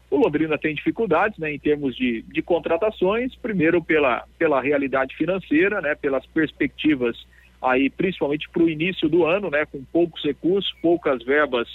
o 0.09 0.17
Londrina 0.17 0.57
tem 0.57 0.75
dificuldades 0.75 1.37
né, 1.37 1.53
em 1.53 1.59
termos 1.59 1.95
de, 1.95 2.21
de 2.21 2.41
contratações, 2.41 3.35
primeiro 3.35 3.83
pela, 3.83 4.23
pela 4.37 4.61
realidade 4.61 5.15
financeira, 5.15 5.81
né, 5.81 5.95
pelas 5.95 6.25
perspectivas 6.27 7.17
aí, 7.61 7.89
principalmente 7.89 8.47
para 8.49 8.63
o 8.63 8.69
início 8.69 9.09
do 9.09 9.25
ano, 9.25 9.49
né, 9.49 9.65
com 9.65 9.83
poucos 9.85 10.23
recursos, 10.23 10.71
poucas 10.81 11.23
verbas, 11.23 11.67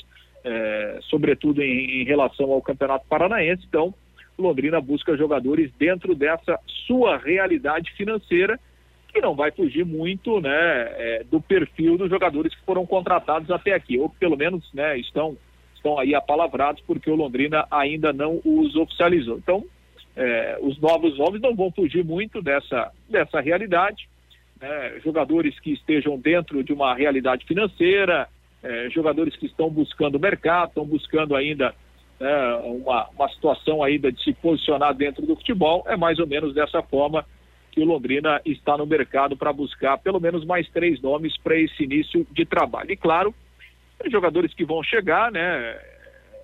é, 0.44 0.98
sobretudo 1.02 1.62
em, 1.62 2.02
em 2.02 2.04
relação 2.04 2.50
ao 2.52 2.62
Campeonato 2.62 3.04
Paranaense. 3.08 3.64
Então, 3.68 3.92
Londrina 4.38 4.80
busca 4.80 5.16
jogadores 5.16 5.70
dentro 5.78 6.14
dessa 6.14 6.58
sua 6.86 7.18
realidade 7.18 7.92
financeira, 7.92 8.58
que 9.12 9.20
não 9.20 9.34
vai 9.34 9.50
fugir 9.50 9.84
muito 9.84 10.40
né, 10.40 10.50
é, 10.50 11.24
do 11.30 11.40
perfil 11.40 11.96
dos 11.96 12.08
jogadores 12.08 12.54
que 12.54 12.64
foram 12.64 12.86
contratados 12.86 13.50
até 13.50 13.72
aqui, 13.72 13.98
ou 13.98 14.08
pelo 14.08 14.36
menos 14.36 14.68
né, 14.72 14.98
estão, 14.98 15.36
estão 15.74 15.98
aí 15.98 16.14
apalavrados, 16.14 16.82
porque 16.86 17.10
o 17.10 17.16
Londrina 17.16 17.66
ainda 17.70 18.12
não 18.12 18.40
os 18.44 18.74
oficializou. 18.76 19.38
Então, 19.38 19.64
é, 20.16 20.58
os 20.60 20.78
novos 20.80 21.18
nomes 21.18 21.40
não 21.40 21.54
vão 21.54 21.70
fugir 21.70 22.04
muito 22.04 22.42
dessa, 22.42 22.90
dessa 23.08 23.40
realidade. 23.40 24.08
Né, 24.60 25.00
jogadores 25.02 25.58
que 25.60 25.72
estejam 25.72 26.18
dentro 26.18 26.62
de 26.62 26.72
uma 26.72 26.94
realidade 26.94 27.46
financeira, 27.46 28.28
é, 28.62 28.90
jogadores 28.90 29.34
que 29.36 29.46
estão 29.46 29.70
buscando 29.70 30.20
mercado, 30.20 30.68
estão 30.68 30.84
buscando 30.84 31.34
ainda 31.34 31.74
né, 32.20 32.54
uma, 32.64 33.08
uma 33.08 33.28
situação 33.30 33.82
ainda 33.82 34.12
de 34.12 34.22
se 34.22 34.34
posicionar 34.34 34.94
dentro 34.94 35.24
do 35.24 35.34
futebol, 35.34 35.82
é 35.86 35.96
mais 35.96 36.18
ou 36.18 36.26
menos 36.26 36.54
dessa 36.54 36.82
forma 36.82 37.24
que 37.70 37.80
o 37.80 37.84
Londrina 37.84 38.40
está 38.44 38.76
no 38.76 38.86
mercado 38.86 39.36
para 39.36 39.52
buscar 39.52 39.98
pelo 39.98 40.20
menos 40.20 40.44
mais 40.44 40.68
três 40.70 41.00
nomes 41.00 41.36
para 41.38 41.56
esse 41.56 41.84
início 41.84 42.26
de 42.30 42.44
trabalho. 42.44 42.90
E 42.90 42.96
claro, 42.96 43.34
jogadores 44.10 44.52
que 44.54 44.64
vão 44.64 44.82
chegar, 44.82 45.30
né, 45.30 45.78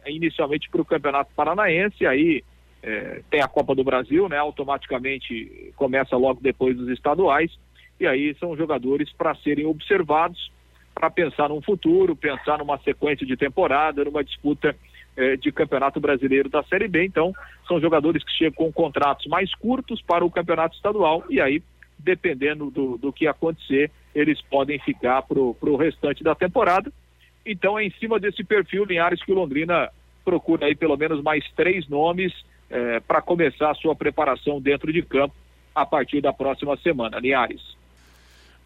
inicialmente 0.07 0.69
para 0.71 0.81
o 0.81 0.85
Campeonato 0.85 1.31
Paranaense, 1.35 2.07
aí 2.07 2.43
é, 2.83 3.23
tem 3.31 3.43
a 3.43 3.49
Copa 3.49 3.75
do 3.75 3.83
Brasil, 3.83 4.29
né, 4.29 4.39
automaticamente 4.39 5.73
começa 5.77 6.17
logo 6.17 6.41
depois 6.41 6.77
dos 6.77 6.89
estaduais, 6.89 7.51
e 7.99 8.07
aí 8.07 8.35
são 8.39 8.57
jogadores 8.57 9.13
para 9.13 9.35
serem 9.37 9.67
observados, 9.67 10.53
para 10.95 11.11
pensar 11.11 11.49
num 11.49 11.61
futuro, 11.61 12.17
pensar 12.17 12.59
numa 12.59 12.79
sequência 12.79 13.27
de 13.27 13.37
temporada, 13.37 14.05
numa 14.05 14.25
disputa 14.25 14.75
eh, 15.17 15.37
de 15.37 15.51
Campeonato 15.53 16.01
Brasileiro 16.01 16.49
da 16.49 16.63
Série 16.65 16.89
B. 16.89 17.05
Então, 17.05 17.33
são 17.67 17.81
jogadores 17.81 18.23
que 18.23 18.33
chegam 18.33 18.55
com 18.55 18.73
contratos 18.73 19.27
mais 19.27 19.55
curtos 19.55 20.03
para 20.03 20.25
o 20.25 20.31
Campeonato 20.31 20.77
Estadual 20.77 21.25
e 21.29 21.41
aí, 21.41 21.63
dependendo 21.99 22.71
do, 22.71 22.99
do 22.99 23.13
que 23.13 23.27
acontecer, 23.27 23.91
eles 24.15 24.41
podem 24.43 24.79
ficar 24.79 25.23
para 25.23 25.39
o 25.39 25.77
restante 25.77 26.23
da 26.23 26.35
temporada. 26.35 26.93
Então, 27.45 27.79
é 27.79 27.85
em 27.85 27.91
cima 27.93 28.19
desse 28.19 28.43
perfil, 28.45 28.85
Linhares, 28.85 29.23
que 29.23 29.33
o 29.33 29.35
Londrina 29.35 29.91
procura 30.25 30.67
aí 30.67 30.75
pelo 30.75 30.97
menos 30.97 31.23
mais 31.23 31.45
três 31.53 31.89
nomes 31.89 32.33
eh, 32.69 33.01
para 33.01 33.23
começar 33.23 33.71
a 33.71 33.75
sua 33.75 33.95
preparação 33.95 34.61
dentro 34.61 34.93
de 34.93 35.01
campo 35.03 35.35
a 35.75 35.87
partir 35.87 36.21
da 36.21 36.33
próxima 36.33 36.77
semana. 36.79 37.19
Linhares. 37.19 37.77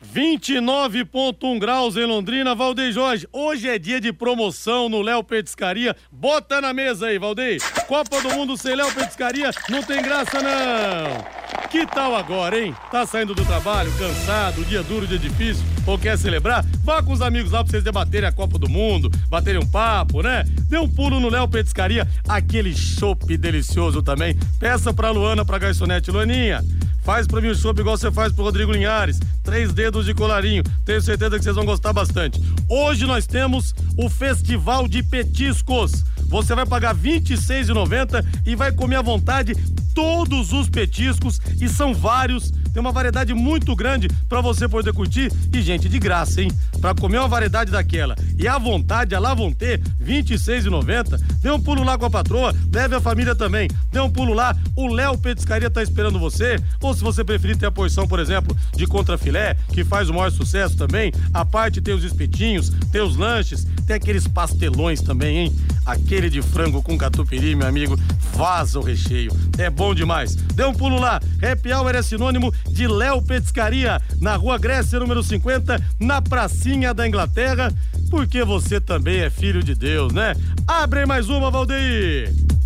29,1 0.05 1.59
graus 1.59 1.97
em 1.97 2.05
Londrina, 2.05 2.55
Valdeir 2.55 2.93
Jorge. 2.93 3.29
Hoje 3.33 3.69
é 3.69 3.79
dia 3.79 4.01
de 4.01 4.13
promoção 4.13 4.89
no 4.89 5.03
Léo 5.03 5.23
Petiscaria. 5.23 5.95
Bota 6.11 6.61
na 6.61 6.73
mesa 6.73 7.07
aí, 7.07 7.19
Valdeir. 7.19 7.61
Copa 7.87 8.21
do 8.23 8.31
Mundo 8.31 8.57
sem 8.57 8.75
Léo 8.75 8.93
Petiscaria 8.93 9.51
não 9.69 9.83
tem 9.83 10.03
graça, 10.03 10.41
não. 10.41 11.41
Que 11.69 11.87
tal 11.87 12.17
agora, 12.17 12.59
hein? 12.59 12.75
Tá 12.91 13.07
saindo 13.07 13.33
do 13.35 13.45
trabalho, 13.45 13.93
cansado, 13.97 14.65
dia 14.65 14.83
duro, 14.83 15.07
dia 15.07 15.19
difícil, 15.19 15.65
ou 15.87 15.97
quer 15.97 16.19
celebrar? 16.19 16.65
Vá 16.83 17.01
com 17.01 17.13
os 17.13 17.23
amigos 17.23 17.53
lá 17.53 17.63
pra 17.63 17.71
vocês 17.71 17.85
debaterem 17.85 18.29
a 18.29 18.33
Copa 18.33 18.59
do 18.59 18.69
Mundo, 18.69 19.09
baterem 19.29 19.61
um 19.61 19.67
papo, 19.67 20.21
né? 20.21 20.45
Dê 20.69 20.79
um 20.79 20.89
pulo 20.89 21.21
no 21.21 21.29
Léo 21.29 21.47
Petiscaria, 21.47 22.09
aquele 22.29 22.75
chopp 22.75 23.37
delicioso 23.37 24.03
também. 24.03 24.37
Peça 24.59 24.93
pra 24.93 25.13
Luana, 25.13 25.45
pra 25.45 25.59
garçonete. 25.59 26.11
Luaninha, 26.11 26.65
Faz 27.03 27.27
pra 27.27 27.41
mim 27.41 27.49
o 27.49 27.55
chopp 27.55 27.81
igual 27.81 27.97
você 27.97 28.11
faz 28.11 28.33
pro 28.33 28.45
Rodrigo 28.45 28.73
Linhares. 28.73 29.19
Três 29.43 29.73
dedos 29.73 30.05
de 30.07 30.15
colarinho. 30.15 30.63
Tenho 30.85 31.01
certeza 31.01 31.39
que 31.39 31.45
vocês 31.45 31.57
vão 31.57 31.65
gostar 31.65 31.93
bastante. 31.93 32.41
Hoje 32.69 33.07
nós 33.07 33.27
temos 33.27 33.75
o 33.97 34.09
Festival 34.09 34.87
de 34.87 35.03
Petiscos. 35.03 36.05
Você 36.29 36.55
vai 36.55 36.67
pagar 36.67 36.95
R$ 36.95 37.21
26,90 37.21 38.25
e 38.47 38.55
vai 38.55 38.71
comer 38.71 38.97
à 38.97 39.03
vontade 39.03 39.55
todos 39.95 40.53
os 40.53 40.69
petiscos 40.69 41.41
e 41.61 41.69
são 41.69 41.93
vários. 41.95 42.53
Tem 42.73 42.81
uma 42.81 42.93
variedade 42.93 43.35
muito 43.35 43.75
grande 43.75 44.09
para 44.29 44.41
você 44.41 44.69
poder 44.69 44.93
curtir 44.93 45.33
e 45.53 45.63
gente 45.63 45.89
de 45.89 45.99
graça, 45.99 46.41
hein? 46.41 46.51
Para 46.81 46.95
comer 46.95 47.19
uma 47.19 47.29
variedade 47.29 47.71
daquela 47.71 48.17
e 48.39 48.49
à 48.49 48.59
vontade, 48.59 49.15
a 49.15 49.19
lá 49.19 49.35
vão 49.35 49.53
ter 49.53 49.81
R$ 49.99 50.23
26,90. 50.23 51.21
Dê 51.43 51.51
um 51.51 51.61
pulo 51.61 51.83
lá 51.83 51.99
com 51.99 52.07
a 52.07 52.11
patroa, 52.11 52.55
leve 52.73 52.95
a 52.95 53.01
família 53.01 53.35
também. 53.35 53.69
Dê 53.93 54.01
um 54.01 54.11
pulo 54.11 54.33
lá, 54.33 54.57
o 54.77 54.89
Léo 54.89 55.19
Petiscaria 55.19 55.71
tá 55.71 55.83
esperando 55.83 56.19
você. 56.19 56.59
Ou 56.81 56.95
se 56.95 57.03
você 57.03 57.23
preferir 57.23 57.57
ter 57.57 57.67
a 57.67 57.71
porção, 57.71 58.07
por 58.07 58.19
exemplo, 58.19 58.57
de 58.75 58.87
contrafilé, 58.87 59.57
que 59.73 59.85
faz 59.85 60.09
o 60.09 60.15
maior 60.15 60.31
sucesso 60.31 60.77
também, 60.77 61.13
a 61.35 61.45
parte 61.45 61.81
tem 61.81 61.95
os 61.95 62.05
espetinhos, 62.05 62.71
tem 62.91 63.03
os 63.03 63.17
lanches, 63.17 63.67
tem 63.87 63.97
aqueles 63.97 64.27
pastelões 64.27 65.01
também, 65.03 65.39
hein? 65.39 65.57
Aquele 65.85 66.31
de 66.31 66.41
frango 66.41 66.83
com 66.83 66.97
catupiry, 66.97 67.55
meu 67.55 67.67
amigo, 67.67 67.99
vaza 68.33 68.79
o 68.79 68.83
recheio. 68.83 69.33
É 69.59 69.69
bom 69.69 69.95
demais. 69.95 70.35
Dê 70.35 70.65
um 70.65 70.73
pulo 70.73 70.99
lá. 70.99 71.21
Happy 71.43 71.73
Hour 71.73 71.95
é 71.95 72.03
sinônimo 72.03 72.53
de 72.69 72.87
Léo 72.87 73.23
Petiscaria, 73.23 74.01
na 74.21 74.37
Rua 74.37 74.59
Grécia, 74.59 74.99
número 74.99 75.23
50, 75.23 75.81
na 75.99 76.21
pracinha 76.21 76.93
da 76.93 77.07
Inglaterra, 77.07 77.73
porque 78.11 78.45
você 78.45 78.81
também 78.81 79.21
é 79.21 79.31
filho 79.31 79.63
de 79.63 79.75
Deus, 79.75 80.13
né? 80.13 80.35
Abre 80.67 81.07
mais 81.07 81.29
uma, 81.29 81.51
Valdeir! 81.51 82.60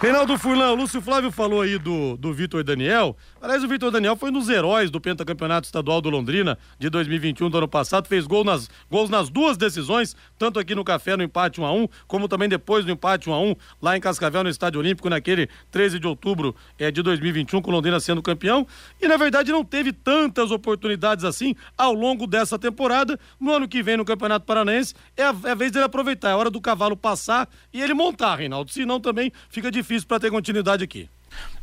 Reinaldo 0.00 0.38
Furlan, 0.38 0.70
o 0.70 0.74
Lúcio 0.76 1.02
Flávio 1.02 1.32
falou 1.32 1.60
aí 1.60 1.76
do, 1.76 2.16
do 2.16 2.32
Vitor 2.32 2.62
Daniel. 2.62 3.16
Aliás, 3.42 3.64
o 3.64 3.68
Vitor 3.68 3.90
Daniel 3.90 4.14
foi 4.14 4.30
um 4.30 4.32
dos 4.32 4.48
heróis 4.48 4.92
do 4.92 5.00
pentacampeonato 5.00 5.66
estadual 5.66 6.00
do 6.00 6.08
Londrina 6.08 6.56
de 6.78 6.88
2021 6.88 7.50
do 7.50 7.58
ano 7.58 7.66
passado. 7.66 8.06
Fez 8.06 8.24
gol 8.24 8.44
nas, 8.44 8.70
gols 8.88 9.10
nas 9.10 9.28
duas 9.28 9.56
decisões, 9.56 10.14
tanto 10.38 10.60
aqui 10.60 10.72
no 10.72 10.84
Café 10.84 11.16
no 11.16 11.24
empate 11.24 11.60
1 11.60 11.66
a 11.66 11.72
1 11.72 11.88
como 12.06 12.28
também 12.28 12.48
depois 12.48 12.84
no 12.84 12.92
empate 12.92 13.28
1 13.28 13.32
a 13.32 13.40
1 13.40 13.56
lá 13.82 13.96
em 13.96 14.00
Cascavel, 14.00 14.44
no 14.44 14.48
Estádio 14.48 14.78
Olímpico, 14.78 15.10
naquele 15.10 15.48
13 15.72 15.98
de 15.98 16.06
outubro 16.06 16.54
é, 16.78 16.92
de 16.92 17.02
2021, 17.02 17.60
com 17.60 17.72
Londrina 17.72 17.98
sendo 17.98 18.22
campeão. 18.22 18.64
E 19.02 19.08
na 19.08 19.16
verdade 19.16 19.50
não 19.50 19.64
teve 19.64 19.92
tantas 19.92 20.52
oportunidades 20.52 21.24
assim 21.24 21.56
ao 21.76 21.92
longo 21.92 22.24
dessa 22.24 22.56
temporada. 22.56 23.18
No 23.40 23.52
ano 23.52 23.66
que 23.66 23.82
vem, 23.82 23.96
no 23.96 24.04
Campeonato 24.04 24.46
Paranaense, 24.46 24.94
é 25.16 25.24
a, 25.24 25.34
é 25.44 25.50
a 25.50 25.54
vez 25.56 25.72
dele 25.72 25.86
aproveitar, 25.86 26.30
é 26.30 26.34
hora 26.36 26.50
do 26.50 26.60
cavalo 26.60 26.96
passar 26.96 27.48
e 27.72 27.82
ele 27.82 27.94
montar, 27.94 28.36
Reinaldo. 28.36 28.70
Senão 28.70 29.00
também 29.00 29.32
fica 29.50 29.72
difícil 29.72 29.87
difícil 29.88 30.06
para 30.06 30.20
ter 30.20 30.30
continuidade 30.30 30.84
aqui. 30.84 31.08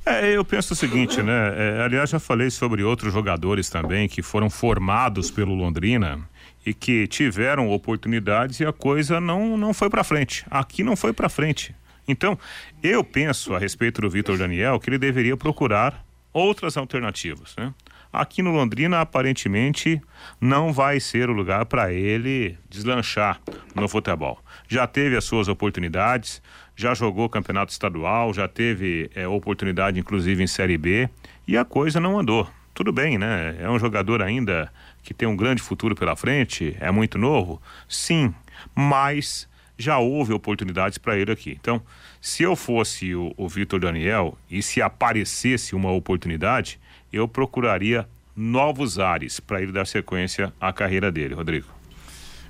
É, 0.03 0.31
eu 0.31 0.43
penso 0.43 0.73
o 0.73 0.75
seguinte, 0.75 1.21
né? 1.21 1.53
É, 1.55 1.81
aliás, 1.83 2.09
já 2.09 2.19
falei 2.19 2.49
sobre 2.49 2.83
outros 2.83 3.13
jogadores 3.13 3.69
também 3.69 4.07
que 4.07 4.21
foram 4.21 4.49
formados 4.49 5.29
pelo 5.29 5.53
Londrina 5.53 6.19
e 6.65 6.73
que 6.73 7.07
tiveram 7.07 7.69
oportunidades 7.69 8.59
e 8.59 8.65
a 8.65 8.73
coisa 8.73 9.19
não, 9.21 9.55
não 9.55 9.73
foi 9.73 9.89
para 9.89 10.03
frente. 10.03 10.45
Aqui 10.49 10.83
não 10.83 10.95
foi 10.95 11.13
para 11.13 11.29
frente. 11.29 11.75
Então, 12.07 12.37
eu 12.81 13.03
penso 13.03 13.55
a 13.55 13.59
respeito 13.59 14.01
do 14.01 14.09
Vitor 14.09 14.37
Daniel 14.37 14.79
que 14.79 14.89
ele 14.89 14.97
deveria 14.97 15.37
procurar 15.37 16.03
outras 16.33 16.77
alternativas, 16.77 17.55
né? 17.57 17.73
Aqui 18.11 18.41
no 18.41 18.51
Londrina, 18.51 19.01
aparentemente, 19.01 20.01
não 20.39 20.71
vai 20.71 21.01
ser 21.01 21.29
o 21.29 21.33
lugar 21.33 21.65
para 21.65 21.91
ele 21.91 22.57
deslanchar 22.69 23.41
no 23.73 23.89
futebol. 23.89 24.39
Já 24.69 24.87
teve 24.87 25.17
as 25.17 25.25
suas 25.25 25.49
oportunidades, 25.49 26.41
já 26.75 26.93
jogou 26.93 27.29
campeonato 27.29 27.71
estadual, 27.71 28.33
já 28.33 28.47
teve 28.47 29.09
é, 29.15 29.27
oportunidade 29.27 29.99
inclusive 29.99 30.43
em 30.43 30.47
Série 30.47 30.77
B 30.77 31.09
e 31.47 31.57
a 31.57 31.63
coisa 31.63 31.99
não 31.99 32.19
andou. 32.19 32.49
Tudo 32.73 32.91
bem, 32.91 33.17
né? 33.17 33.55
É 33.59 33.69
um 33.69 33.79
jogador 33.79 34.21
ainda 34.21 34.71
que 35.01 35.13
tem 35.13 35.27
um 35.27 35.35
grande 35.35 35.61
futuro 35.61 35.95
pela 35.95 36.15
frente, 36.15 36.75
é 36.79 36.91
muito 36.91 37.17
novo, 37.17 37.61
sim, 37.87 38.33
mas 38.73 39.47
já 39.77 39.97
houve 39.97 40.33
oportunidades 40.33 40.97
para 40.97 41.17
ele 41.17 41.31
aqui. 41.31 41.57
Então, 41.59 41.81
se 42.19 42.43
eu 42.43 42.55
fosse 42.55 43.13
o, 43.13 43.33
o 43.37 43.47
Vitor 43.47 43.79
Daniel 43.79 44.37
e 44.49 44.61
se 44.61 44.81
aparecesse 44.81 45.75
uma 45.75 45.91
oportunidade, 45.91 46.79
eu 47.13 47.27
procuraria 47.27 48.07
novos 48.35 48.99
ares 48.99 49.39
para 49.39 49.61
ele 49.61 49.71
dar 49.71 49.87
sequência 49.87 50.51
à 50.59 50.73
carreira 50.73 51.11
dele, 51.11 51.33
Rodrigo. 51.33 51.74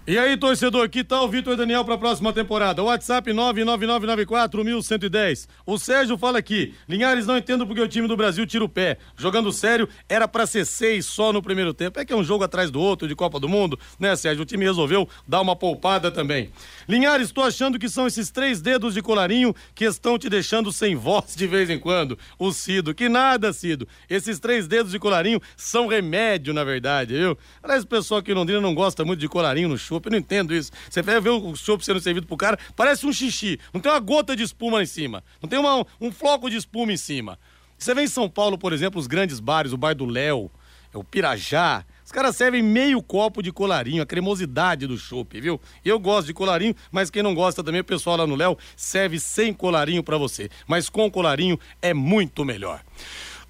E 0.07 0.19
aí, 0.19 0.37
torcedor, 0.37 0.87
que 0.87 1.03
tal 1.03 1.25
o 1.25 1.27
Vitor 1.27 1.57
Daniel 1.57 1.83
para 1.83 1.95
a 1.95 1.97
próxima 1.97 2.31
temporada? 2.31 2.83
WhatsApp 2.83 3.31
99994-1110. 3.31 5.47
O 5.65 5.79
Sérgio 5.79 6.15
fala 6.15 6.37
aqui: 6.37 6.75
Linhares 6.87 7.25
não 7.25 7.35
entendo 7.35 7.65
porque 7.65 7.81
o 7.81 7.87
time 7.87 8.07
do 8.07 8.15
Brasil 8.15 8.45
tira 8.45 8.63
o 8.63 8.69
pé. 8.69 8.99
Jogando 9.17 9.51
sério, 9.51 9.89
era 10.07 10.27
para 10.27 10.45
ser 10.45 10.63
seis 10.63 11.07
só 11.07 11.33
no 11.33 11.41
primeiro 11.41 11.73
tempo. 11.73 11.99
É 11.99 12.05
que 12.05 12.13
é 12.13 12.15
um 12.15 12.23
jogo 12.23 12.43
atrás 12.43 12.69
do 12.69 12.79
outro 12.79 13.07
de 13.07 13.15
Copa 13.15 13.39
do 13.39 13.49
Mundo, 13.49 13.79
né, 13.99 14.15
Sérgio? 14.15 14.43
O 14.43 14.45
time 14.45 14.63
resolveu 14.63 15.09
dar 15.27 15.41
uma 15.41 15.55
poupada 15.55 16.11
também. 16.11 16.51
Linhares, 16.87 17.29
estou 17.29 17.43
achando 17.43 17.79
que 17.79 17.89
são 17.89 18.05
esses 18.05 18.29
três 18.29 18.61
dedos 18.61 18.93
de 18.93 19.01
colarinho 19.01 19.55
que 19.73 19.85
estão 19.85 20.19
te 20.19 20.29
deixando 20.29 20.71
sem 20.71 20.95
voz 20.95 21.35
de 21.35 21.47
vez 21.47 21.67
em 21.67 21.79
quando. 21.79 22.15
O 22.37 22.51
Cido, 22.51 22.93
que 22.93 23.09
nada, 23.09 23.51
Cido. 23.51 23.87
Esses 24.07 24.37
três 24.37 24.67
dedos 24.67 24.91
de 24.91 24.99
colarinho 24.99 25.41
são 25.57 25.87
remédio, 25.87 26.53
na 26.53 26.63
verdade, 26.63 27.15
viu? 27.15 27.35
Aliás, 27.63 27.83
o 27.83 27.87
pessoal 27.87 28.19
aqui 28.19 28.29
em 28.29 28.35
Londrina 28.35 28.61
não 28.61 28.75
gosta 28.75 29.03
muito 29.03 29.19
de 29.19 29.27
colarinho 29.27 29.67
no 29.67 29.79
chopp, 29.95 30.07
eu 30.07 30.11
não 30.11 30.19
entendo 30.19 30.53
isso. 30.53 30.71
Você 30.89 31.01
vai 31.01 31.19
ver 31.19 31.29
o 31.29 31.55
chopp 31.55 31.83
sendo 31.83 31.99
servido 31.99 32.27
pro 32.27 32.37
cara, 32.37 32.57
parece 32.75 33.05
um 33.05 33.13
xixi. 33.13 33.59
Não 33.73 33.81
tem 33.81 33.91
uma 33.91 33.99
gota 33.99 34.35
de 34.35 34.43
espuma 34.43 34.81
em 34.81 34.85
cima. 34.85 35.23
Não 35.41 35.49
tem 35.49 35.59
uma, 35.59 35.85
um 35.99 36.11
floco 36.11 36.49
de 36.49 36.57
espuma 36.57 36.91
em 36.91 36.97
cima. 36.97 37.39
Você 37.77 37.93
vê 37.93 38.03
em 38.03 38.07
São 38.07 38.29
Paulo, 38.29 38.57
por 38.57 38.73
exemplo, 38.73 38.99
os 38.99 39.07
grandes 39.07 39.39
bares, 39.39 39.73
o 39.73 39.77
bar 39.77 39.93
do 39.93 40.05
Léo, 40.05 40.49
o 40.93 41.03
Pirajá, 41.03 41.85
os 42.05 42.11
caras 42.11 42.35
servem 42.35 42.61
meio 42.61 43.01
copo 43.01 43.41
de 43.41 43.51
colarinho, 43.51 44.01
a 44.01 44.05
cremosidade 44.05 44.87
do 44.87 44.97
chopp, 44.97 45.41
viu? 45.41 45.59
Eu 45.83 45.99
gosto 45.99 46.27
de 46.27 46.33
colarinho, 46.33 46.75
mas 46.91 47.09
quem 47.09 47.23
não 47.23 47.35
gosta 47.35 47.63
também, 47.63 47.81
o 47.81 47.85
pessoal 47.85 48.15
lá 48.15 48.27
no 48.27 48.35
Léo 48.35 48.57
serve 48.77 49.19
sem 49.19 49.53
colarinho 49.53 50.03
para 50.03 50.17
você. 50.17 50.49
Mas 50.67 50.87
com 50.87 51.09
colarinho 51.11 51.59
é 51.81 51.93
muito 51.93 52.45
melhor. 52.45 52.81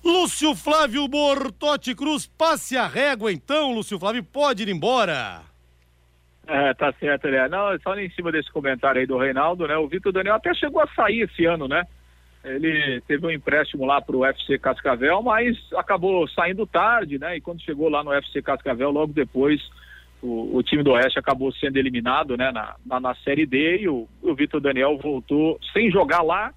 Lúcio 0.03 0.55
Flávio 0.55 1.07
Bortotti 1.07 1.93
Cruz, 1.95 2.29
passe 2.37 2.77
a 2.77 2.87
régua 2.87 3.31
então, 3.31 3.73
Lúcio 3.73 3.99
Flávio, 3.99 4.23
pode 4.23 4.63
ir 4.63 4.69
embora. 4.69 5.43
É, 6.47 6.73
tá 6.73 6.93
certo, 6.93 7.27
né? 7.27 7.47
Não, 7.47 7.77
só 7.79 7.97
em 7.97 8.09
cima 8.11 8.31
desse 8.31 8.51
comentário 8.51 9.01
aí 9.01 9.07
do 9.07 9.17
Reinaldo, 9.17 9.67
né? 9.67 9.75
O 9.77 9.87
Vitor 9.87 10.11
Daniel 10.11 10.35
até 10.35 10.53
chegou 10.53 10.81
a 10.81 10.87
sair 10.87 11.21
esse 11.21 11.45
ano, 11.45 11.67
né? 11.67 11.83
Ele 12.43 13.01
teve 13.07 13.25
um 13.25 13.31
empréstimo 13.31 13.85
lá 13.85 13.99
para 13.99 14.15
o 14.15 14.19
UFC 14.19 14.59
Cascavel, 14.59 15.23
mas 15.23 15.57
acabou 15.75 16.27
saindo 16.27 16.67
tarde, 16.67 17.17
né? 17.17 17.37
E 17.37 17.41
quando 17.41 17.61
chegou 17.61 17.89
lá 17.89 18.03
no 18.03 18.11
UFC 18.11 18.41
Cascavel, 18.41 18.91
logo 18.91 19.11
depois 19.11 19.59
o, 20.21 20.55
o 20.57 20.61
time 20.61 20.83
do 20.83 20.91
Oeste 20.91 21.17
acabou 21.17 21.51
sendo 21.53 21.77
eliminado, 21.77 22.37
né? 22.37 22.51
Na, 22.51 22.75
na, 22.85 22.99
na 22.99 23.15
Série 23.15 23.47
D 23.47 23.81
e 23.81 23.89
o, 23.89 24.07
o 24.21 24.35
Vitor 24.35 24.61
Daniel 24.61 24.95
voltou 24.97 25.59
sem 25.73 25.89
jogar 25.89 26.21
lá 26.21 26.53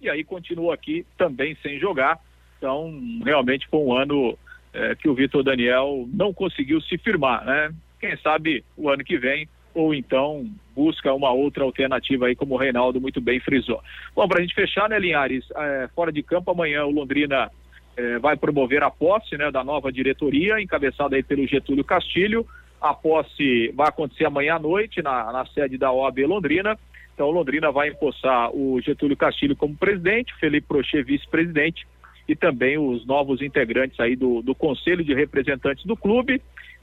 e 0.00 0.08
aí 0.08 0.22
continuou 0.22 0.70
aqui 0.70 1.04
também 1.18 1.56
sem 1.60 1.80
jogar. 1.80 2.20
Então, 2.58 2.92
realmente 3.24 3.66
foi 3.68 3.80
um 3.80 3.92
ano 3.92 4.38
é, 4.72 4.94
que 4.94 5.08
o 5.08 5.14
Vitor 5.14 5.42
Daniel 5.42 6.08
não 6.12 6.32
conseguiu 6.32 6.80
se 6.82 6.96
firmar, 6.98 7.44
né? 7.44 7.72
Quem 8.02 8.16
sabe 8.16 8.64
o 8.76 8.90
ano 8.90 9.04
que 9.04 9.16
vem 9.16 9.48
ou 9.72 9.94
então 9.94 10.44
busca 10.74 11.14
uma 11.14 11.30
outra 11.30 11.62
alternativa 11.62 12.26
aí, 12.26 12.34
como 12.34 12.54
o 12.54 12.58
Reinaldo 12.58 13.00
muito 13.00 13.20
bem 13.20 13.38
frisou. 13.38 13.80
Bom, 14.12 14.26
para 14.26 14.40
a 14.40 14.42
gente 14.42 14.56
fechar, 14.56 14.88
né, 14.88 14.98
Linhares, 14.98 15.44
é, 15.54 15.88
fora 15.94 16.10
de 16.10 16.20
campo, 16.20 16.50
amanhã 16.50 16.84
o 16.84 16.90
Londrina 16.90 17.48
é, 17.96 18.18
vai 18.18 18.36
promover 18.36 18.82
a 18.82 18.90
posse 18.90 19.38
né, 19.38 19.52
da 19.52 19.62
nova 19.62 19.92
diretoria, 19.92 20.60
encabeçada 20.60 21.14
aí 21.14 21.22
pelo 21.22 21.46
Getúlio 21.46 21.84
Castilho. 21.84 22.44
A 22.80 22.92
posse 22.92 23.68
vai 23.68 23.88
acontecer 23.88 24.24
amanhã 24.24 24.56
à 24.56 24.58
noite 24.58 25.00
na, 25.00 25.32
na 25.32 25.46
sede 25.46 25.78
da 25.78 25.92
OAB 25.92 26.26
Londrina. 26.26 26.76
Então, 27.14 27.30
Londrina 27.30 27.70
vai 27.70 27.90
empossar 27.90 28.50
o 28.50 28.80
Getúlio 28.80 29.16
Castilho 29.16 29.54
como 29.54 29.76
presidente, 29.76 30.34
Felipe 30.40 30.66
Prochê 30.66 31.04
vice-presidente 31.04 31.86
e 32.28 32.34
também 32.34 32.78
os 32.78 33.06
novos 33.06 33.40
integrantes 33.40 33.98
aí 34.00 34.16
do, 34.16 34.42
do 34.42 34.56
Conselho 34.56 35.04
de 35.04 35.14
Representantes 35.14 35.84
do 35.84 35.96
clube 35.96 36.42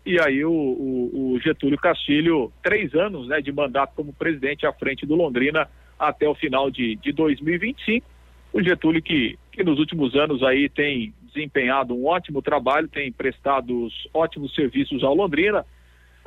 e 0.09 0.19
aí 0.19 0.43
o, 0.43 0.51
o, 0.51 1.33
o, 1.33 1.39
Getúlio 1.39 1.77
Castilho, 1.77 2.51
três 2.63 2.95
anos 2.95 3.27
né, 3.27 3.39
de 3.41 3.51
mandato 3.51 3.93
como 3.95 4.11
presidente 4.11 4.65
à 4.65 4.73
frente 4.73 5.05
do 5.05 5.13
Londrina 5.13 5.69
até 5.99 6.27
o 6.27 6.33
final 6.33 6.71
de, 6.71 6.95
de 6.95 7.11
2025. 7.11 8.07
O 8.51 8.63
Getúlio 8.63 9.03
que, 9.03 9.37
que 9.51 9.63
nos 9.63 9.77
últimos 9.77 10.15
anos 10.15 10.41
aí 10.41 10.67
tem 10.67 11.13
desempenhado 11.21 11.93
um 11.93 12.07
ótimo 12.07 12.41
trabalho, 12.41 12.87
tem 12.87 13.11
prestado 13.11 13.87
ótimos 14.11 14.55
serviços 14.55 15.03
ao 15.03 15.13
Londrina, 15.13 15.63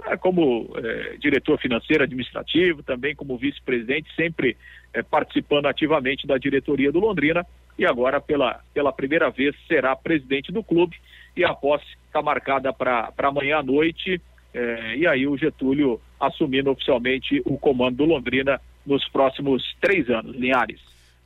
é, 0.06 0.16
como 0.16 0.70
é, 0.76 1.16
diretor 1.18 1.58
financeiro 1.58 2.04
administrativo, 2.04 2.84
também 2.84 3.16
como 3.16 3.36
vice-presidente, 3.36 4.14
sempre 4.14 4.56
é, 4.94 5.02
participando 5.02 5.66
ativamente 5.66 6.24
da 6.24 6.38
diretoria 6.38 6.92
do 6.92 7.00
Londrina 7.00 7.44
e 7.76 7.84
agora 7.84 8.20
pela, 8.20 8.60
pela 8.72 8.92
primeira 8.92 9.28
vez 9.28 9.56
será 9.66 9.96
presidente 9.96 10.52
do 10.52 10.62
clube 10.62 10.96
e 11.36 11.44
a 11.44 11.54
posse 11.54 11.86
está 12.06 12.22
marcada 12.22 12.72
para 12.72 13.12
amanhã 13.22 13.58
à 13.58 13.62
noite. 13.62 14.20
É, 14.54 14.96
e 14.96 15.06
aí 15.06 15.26
o 15.26 15.36
Getúlio 15.36 16.00
assumindo 16.20 16.70
oficialmente 16.70 17.40
o 17.44 17.56
comando 17.58 17.96
do 17.98 18.04
Londrina 18.04 18.60
nos 18.84 19.08
próximos 19.08 19.62
três 19.80 20.10
anos, 20.10 20.36
Linhares. 20.36 20.80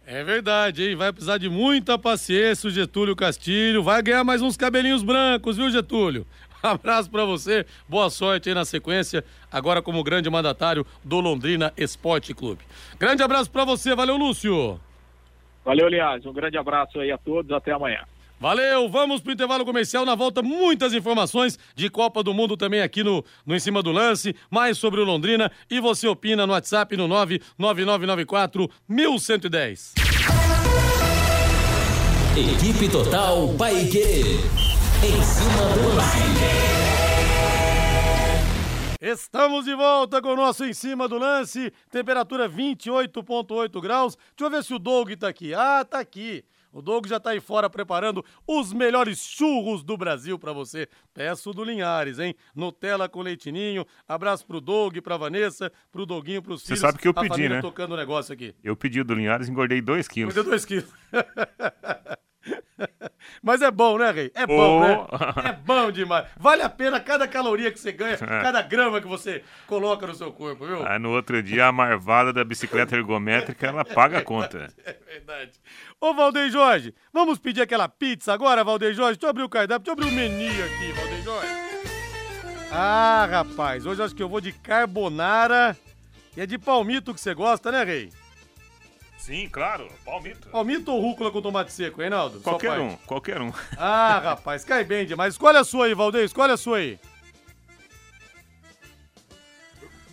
É 0.06 0.22
verdade, 0.22 0.88
hein? 0.88 0.94
Vai 0.94 1.12
precisar 1.12 1.36
de 1.36 1.48
muita 1.48 1.98
paciência 1.98 2.68
o 2.68 2.70
Getúlio 2.70 3.16
Castilho. 3.16 3.82
Vai 3.82 4.00
ganhar 4.02 4.22
mais 4.22 4.40
uns 4.40 4.56
cabelinhos 4.56 5.02
brancos, 5.02 5.56
viu, 5.56 5.68
Getúlio? 5.68 6.24
Abraço 6.62 7.10
para 7.10 7.24
você, 7.24 7.66
boa 7.88 8.08
sorte 8.08 8.48
aí 8.48 8.54
na 8.54 8.64
sequência, 8.64 9.24
agora 9.50 9.82
como 9.82 10.02
grande 10.02 10.30
mandatário 10.30 10.86
do 11.04 11.20
Londrina 11.20 11.72
Esporte 11.76 12.32
Clube. 12.32 12.62
Grande 12.98 13.22
abraço 13.22 13.50
para 13.50 13.64
você, 13.64 13.94
valeu, 13.94 14.16
Lúcio. 14.16 14.80
Valeu, 15.64 15.88
Linhares. 15.88 16.24
Um 16.24 16.32
grande 16.32 16.56
abraço 16.56 17.00
aí 17.00 17.10
a 17.10 17.18
todos, 17.18 17.50
até 17.50 17.72
amanhã. 17.72 18.04
Valeu, 18.38 18.88
vamos 18.88 19.20
pro 19.20 19.32
intervalo 19.32 19.64
comercial. 19.64 20.04
Na 20.04 20.14
volta, 20.14 20.42
muitas 20.42 20.92
informações 20.92 21.58
de 21.74 21.88
Copa 21.88 22.22
do 22.22 22.34
Mundo 22.34 22.56
também 22.56 22.82
aqui 22.82 23.02
no, 23.02 23.24
no 23.46 23.56
Em 23.56 23.60
Cima 23.60 23.82
do 23.82 23.90
Lance, 23.90 24.36
mais 24.50 24.76
sobre 24.76 25.00
o 25.00 25.04
Londrina. 25.04 25.50
E 25.70 25.80
você 25.80 26.06
opina 26.06 26.46
no 26.46 26.52
WhatsApp 26.52 26.96
no 26.96 27.08
99994 27.08 28.70
1110. 28.86 29.94
Equipe 32.36 32.90
Total 32.90 33.48
Paique. 33.56 34.36
Em 35.02 35.22
cima 35.22 35.66
do 35.74 35.94
lance. 35.94 36.76
Estamos 39.00 39.64
de 39.64 39.74
volta 39.74 40.20
com 40.20 40.30
o 40.30 40.36
nosso 40.36 40.64
Em 40.64 40.74
Cima 40.74 41.08
do 41.08 41.16
Lance. 41.16 41.72
Temperatura 41.90 42.48
28,8 42.48 43.80
graus. 43.80 44.16
Deixa 44.16 44.34
eu 44.40 44.50
ver 44.50 44.64
se 44.64 44.74
o 44.74 44.78
Doug 44.78 45.12
tá 45.12 45.28
aqui. 45.28 45.54
Ah, 45.54 45.84
tá 45.84 45.98
aqui. 45.98 46.44
O 46.76 46.82
Doug 46.82 47.06
já 47.06 47.18
tá 47.18 47.30
aí 47.30 47.40
fora 47.40 47.70
preparando 47.70 48.22
os 48.46 48.70
melhores 48.70 49.18
churros 49.18 49.82
do 49.82 49.96
Brasil 49.96 50.38
para 50.38 50.52
você. 50.52 50.86
Peço 51.14 51.54
do 51.54 51.64
Linhares, 51.64 52.18
hein? 52.18 52.34
Nutella 52.54 53.08
com 53.08 53.22
leitinho. 53.22 53.86
Abraço 54.06 54.46
pro 54.46 54.60
Doug, 54.60 54.98
pra 54.98 55.16
Vanessa, 55.16 55.72
pro 55.90 56.04
Doguinho, 56.04 56.42
pros 56.42 56.62
filhos. 56.62 56.78
Você 56.78 56.86
sabe 56.86 56.98
que 56.98 57.08
eu 57.08 57.14
pedi, 57.14 57.48
né? 57.48 57.62
tocando 57.62 57.92
o 57.92 57.96
negócio 57.96 58.34
aqui. 58.34 58.54
Eu 58.62 58.76
pedi 58.76 59.02
do 59.02 59.14
Linhares, 59.14 59.48
engordei 59.48 59.80
2 59.80 60.06
quilos. 60.06 60.34
Engordei 60.34 60.50
2 60.50 60.64
quilos. 60.66 60.92
Mas 63.42 63.62
é 63.62 63.70
bom, 63.70 63.98
né, 63.98 64.10
Rei? 64.10 64.30
É 64.34 64.46
bom, 64.46 64.78
oh. 64.78 64.80
né? 64.80 65.48
É 65.48 65.52
bom 65.52 65.90
demais. 65.90 66.26
Vale 66.36 66.62
a 66.62 66.68
pena 66.68 67.00
cada 67.00 67.26
caloria 67.26 67.70
que 67.70 67.78
você 67.78 67.92
ganha, 67.92 68.14
é. 68.14 68.16
cada 68.16 68.62
grama 68.62 69.00
que 69.00 69.06
você 69.06 69.42
coloca 69.66 70.06
no 70.06 70.14
seu 70.14 70.32
corpo, 70.32 70.66
viu? 70.66 70.86
Aí 70.86 70.98
no 70.98 71.10
outro 71.10 71.42
dia, 71.42 71.66
a 71.66 71.72
marvada 71.72 72.32
da 72.32 72.44
bicicleta 72.44 72.96
ergométrica, 72.96 73.66
ela 73.66 73.84
paga 73.84 74.18
a 74.18 74.22
conta. 74.22 74.72
É 74.86 74.96
verdade. 75.04 75.52
Ô, 76.00 76.14
Valdeir 76.14 76.50
Jorge, 76.50 76.94
vamos 77.12 77.38
pedir 77.38 77.62
aquela 77.62 77.88
pizza 77.88 78.32
agora, 78.32 78.62
Valdeir 78.62 78.94
Jorge? 78.94 79.18
Deixa 79.18 79.26
eu 79.26 79.30
abrir 79.30 79.42
o 79.42 79.48
cardápio, 79.48 79.84
deixa 79.84 80.00
eu 80.00 80.06
abrir 80.06 80.14
o 80.14 80.30
menu 80.30 80.64
aqui, 80.64 80.92
Valdeir 80.92 81.22
Jorge. 81.22 81.48
Ah, 82.70 83.26
rapaz, 83.30 83.86
hoje 83.86 84.02
acho 84.02 84.14
que 84.14 84.22
eu 84.22 84.28
vou 84.28 84.40
de 84.40 84.52
carbonara. 84.52 85.76
E 86.36 86.40
é 86.40 86.46
de 86.46 86.58
palmito 86.58 87.14
que 87.14 87.20
você 87.20 87.34
gosta, 87.34 87.72
né, 87.72 87.82
Rei? 87.82 88.10
Sim, 89.16 89.48
claro, 89.50 89.88
palmito. 90.04 90.48
Palmito 90.48 90.92
ou 90.92 91.00
rúcula 91.00 91.30
com 91.30 91.42
tomate 91.42 91.72
seco, 91.72 92.00
Reinaldo? 92.00 92.40
Qualquer 92.40 92.78
um, 92.78 92.96
qualquer 93.06 93.40
um. 93.40 93.52
Ah, 93.76 94.20
rapaz, 94.22 94.64
cai 94.64 94.84
bem 94.84 95.06
demais. 95.06 95.34
Escolhe 95.34 95.58
a 95.58 95.64
sua 95.64 95.86
aí, 95.86 95.94
Valdeir, 95.94 96.24
escolhe 96.24 96.52
a 96.52 96.56
sua 96.56 96.78
aí. 96.78 96.98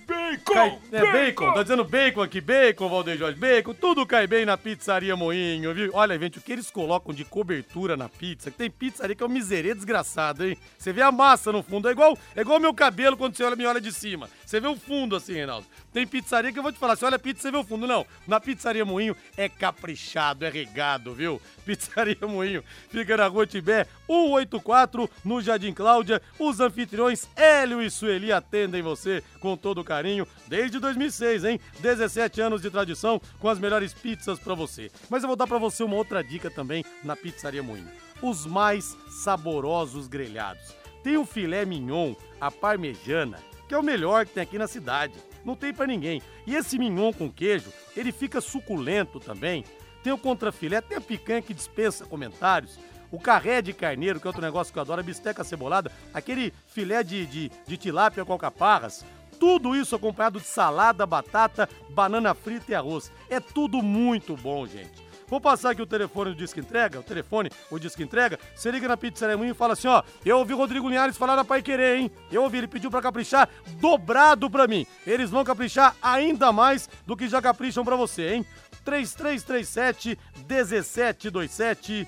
Bacon! 0.06 0.54
Cai, 0.54 0.80
é 0.92 1.00
bacon. 1.00 1.12
bacon, 1.12 1.54
tá 1.54 1.64
dizendo 1.64 1.84
bacon 1.84 2.22
aqui, 2.22 2.42
bacon, 2.42 2.90
Valdeir 2.90 3.18
Jorge, 3.18 3.40
bacon, 3.40 3.74
tudo 3.74 4.06
cai 4.06 4.28
bem 4.28 4.46
na 4.46 4.58
pizzaria 4.58 5.16
Moinho, 5.16 5.74
viu? 5.74 5.92
Olha, 5.94 6.20
gente, 6.20 6.40
o 6.40 6.42
que 6.42 6.52
eles 6.52 6.70
colocam 6.70 7.14
de 7.14 7.24
cobertura 7.24 7.96
na 7.96 8.10
pizza, 8.10 8.52
que 8.52 8.58
tem 8.58 8.70
pizzaria 8.70 9.16
que 9.16 9.24
é 9.24 9.26
um 9.26 9.30
miserê 9.30 9.74
desgraçado, 9.74 10.46
hein? 10.46 10.58
Você 10.78 10.92
vê 10.92 11.02
a 11.02 11.12
massa 11.12 11.52
no 11.52 11.64
fundo, 11.64 11.88
é 11.88 11.92
igual, 11.92 12.18
é 12.36 12.42
igual 12.42 12.60
meu 12.60 12.74
cabelo 12.74 13.16
quando 13.16 13.36
você 13.36 13.44
olha, 13.44 13.56
me 13.56 13.66
olha 13.66 13.80
de 13.80 13.92
cima. 13.92 14.30
Você 14.54 14.60
vê 14.60 14.68
o 14.68 14.76
fundo 14.76 15.16
assim, 15.16 15.34
Reinaldo. 15.34 15.66
Tem 15.92 16.06
pizzaria 16.06 16.54
que 16.54 16.60
eu 16.60 16.62
vou 16.62 16.72
te 16.72 16.78
falar, 16.78 16.96
você 16.96 17.04
olha 17.06 17.16
a 17.16 17.20
pizza, 17.20 17.42
você 17.42 17.50
vê 17.50 17.58
o 17.58 17.64
fundo. 17.64 17.88
Não, 17.88 18.06
na 18.28 18.40
pizzaria 18.40 18.86
Moinho 18.86 19.18
é 19.36 19.50
caprichado, 19.50 20.46
é 20.46 20.50
regado, 20.50 21.12
viu? 21.12 21.42
Pizzaria 21.66 22.20
Moinho 22.22 22.64
fica 22.88 23.18
na 23.18 23.26
rua 23.26 23.48
Tibé, 23.48 23.88
184, 24.06 25.10
no 25.26 25.42
Jardim 25.42 25.74
Cláudia. 25.74 26.22
Os 26.38 26.60
anfitriões 26.60 27.28
Hélio 27.36 27.82
e 27.82 27.90
Sueli 27.90 28.32
atendem 28.32 28.84
você 28.84 29.24
com 29.40 29.58
todo 29.58 29.84
carinho 29.84 30.28
desde 30.48 30.78
2006, 30.78 31.46
hein? 31.46 31.60
17 31.80 32.40
anos 32.40 32.62
de 32.62 32.70
tradição 32.70 33.20
com 33.40 33.50
as 33.50 33.58
melhores 33.58 33.92
pizzas 33.92 34.38
para 34.38 34.54
você. 34.54 34.92
Mas 35.10 35.24
eu 35.24 35.28
vou 35.28 35.36
dar 35.36 35.48
para 35.48 35.58
você 35.58 35.84
uma 35.84 35.96
outra 35.96 36.24
dica 36.24 36.52
também 36.52 36.86
na 37.04 37.16
Pizzaria 37.16 37.64
Moinho. 37.64 37.90
Os 38.22 38.46
mais 38.46 38.96
saborosos 39.24 40.08
grelhados. 40.08 40.76
Tem 41.04 41.18
o 41.18 41.26
filé 41.26 41.66
mignon, 41.66 42.14
a 42.40 42.52
parmejana, 42.52 43.40
que 43.68 43.74
é 43.74 43.78
o 43.78 43.84
melhor 43.84 44.26
que 44.26 44.34
tem 44.34 44.44
aqui 44.44 44.58
na 44.58 44.68
cidade. 44.68 45.14
Não 45.44 45.56
tem 45.56 45.74
para 45.74 45.88
ninguém. 45.88 46.22
E 46.48 46.56
esse 46.56 46.78
mignon 46.78 47.12
com 47.12 47.32
queijo, 47.32 47.72
ele 47.96 48.12
fica 48.12 48.42
suculento 48.42 49.20
também. 49.20 49.66
Tem 50.02 50.12
o 50.12 50.18
contrafilé, 50.18 50.82
tem 50.82 50.98
a 50.98 51.02
picanha 51.02 51.42
que 51.42 51.54
dispensa 51.54 52.06
comentários. 52.06 52.78
O 53.12 53.20
carré 53.20 53.62
de 53.62 53.74
carneiro, 53.74 54.20
que 54.20 54.26
é 54.26 54.30
outro 54.30 54.42
negócio 54.42 54.74
que 54.74 54.80
eu 54.80 54.82
adoro, 54.82 55.00
a 55.00 55.04
bisteca 55.04 55.44
cebolada, 55.44 55.92
aquele 56.14 56.54
filé 56.68 57.04
de, 57.04 57.26
de, 57.26 57.52
de 57.68 57.78
tilápia 57.78 58.26
com 58.26 58.34
alcaparras. 58.34 59.06
Tudo 59.40 59.76
isso 59.76 59.96
acompanhado 59.96 60.40
de 60.40 60.48
salada, 60.48 61.06
batata, 61.06 61.70
banana 61.90 62.34
frita 62.34 62.72
e 62.72 62.76
arroz. 62.76 63.12
É 63.30 63.40
tudo 63.40 63.82
muito 63.82 64.36
bom, 64.36 64.66
gente. 64.66 65.03
Vou 65.28 65.42
passar 65.42 65.72
aqui 65.72 65.82
o 65.82 65.86
telefone 65.86 66.32
do 66.32 66.36
Disque 66.36 66.60
Entrega, 66.60 67.00
o 67.00 67.04
telefone, 67.04 67.50
o 67.72 67.80
Disque 67.80 68.04
Entrega. 68.04 68.40
Você 68.56 68.72
liga 68.72 68.88
na 68.88 68.98
Pizzaria 68.98 69.38
Moinho 69.38 69.52
e 69.52 69.56
fala 69.56 69.74
assim, 69.74 69.88
ó, 69.88 70.04
eu 70.26 70.38
ouvi 70.38 70.54
o 70.54 70.58
Rodrigo 70.58 70.88
Linhares 70.88 71.18
falar 71.18 71.36
na 71.36 71.44
Pai 71.44 71.62
Querer, 71.62 72.00
hein? 72.00 72.12
Eu 72.32 72.44
ouvi, 72.44 72.60
ele 72.60 72.68
pediu 72.68 72.92
pra 72.92 73.02
caprichar 73.02 73.50
dobrado 73.80 74.50
pra 74.50 74.68
mim. 74.68 74.86
Eles 75.06 75.30
vão 75.30 75.44
caprichar 75.44 75.96
ainda 76.02 76.52
mais 76.52 76.90
do 77.06 77.16
que 77.16 77.28
já 77.28 77.42
capricham 77.42 77.84
pra 77.84 77.96
você, 77.96 78.34
hein? 78.34 78.46
3337 78.84 80.20
1727 80.48 82.08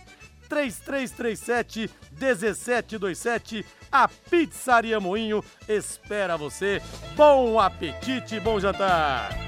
3337 0.49 1.89
1727 2.19 3.65
a 3.91 4.07
Pizzaria 4.07 4.99
Moinho 4.99 5.43
espera 5.67 6.37
você. 6.37 6.81
Bom 7.15 7.59
apetite, 7.59 8.39
bom 8.39 8.59
jantar! 8.59 9.44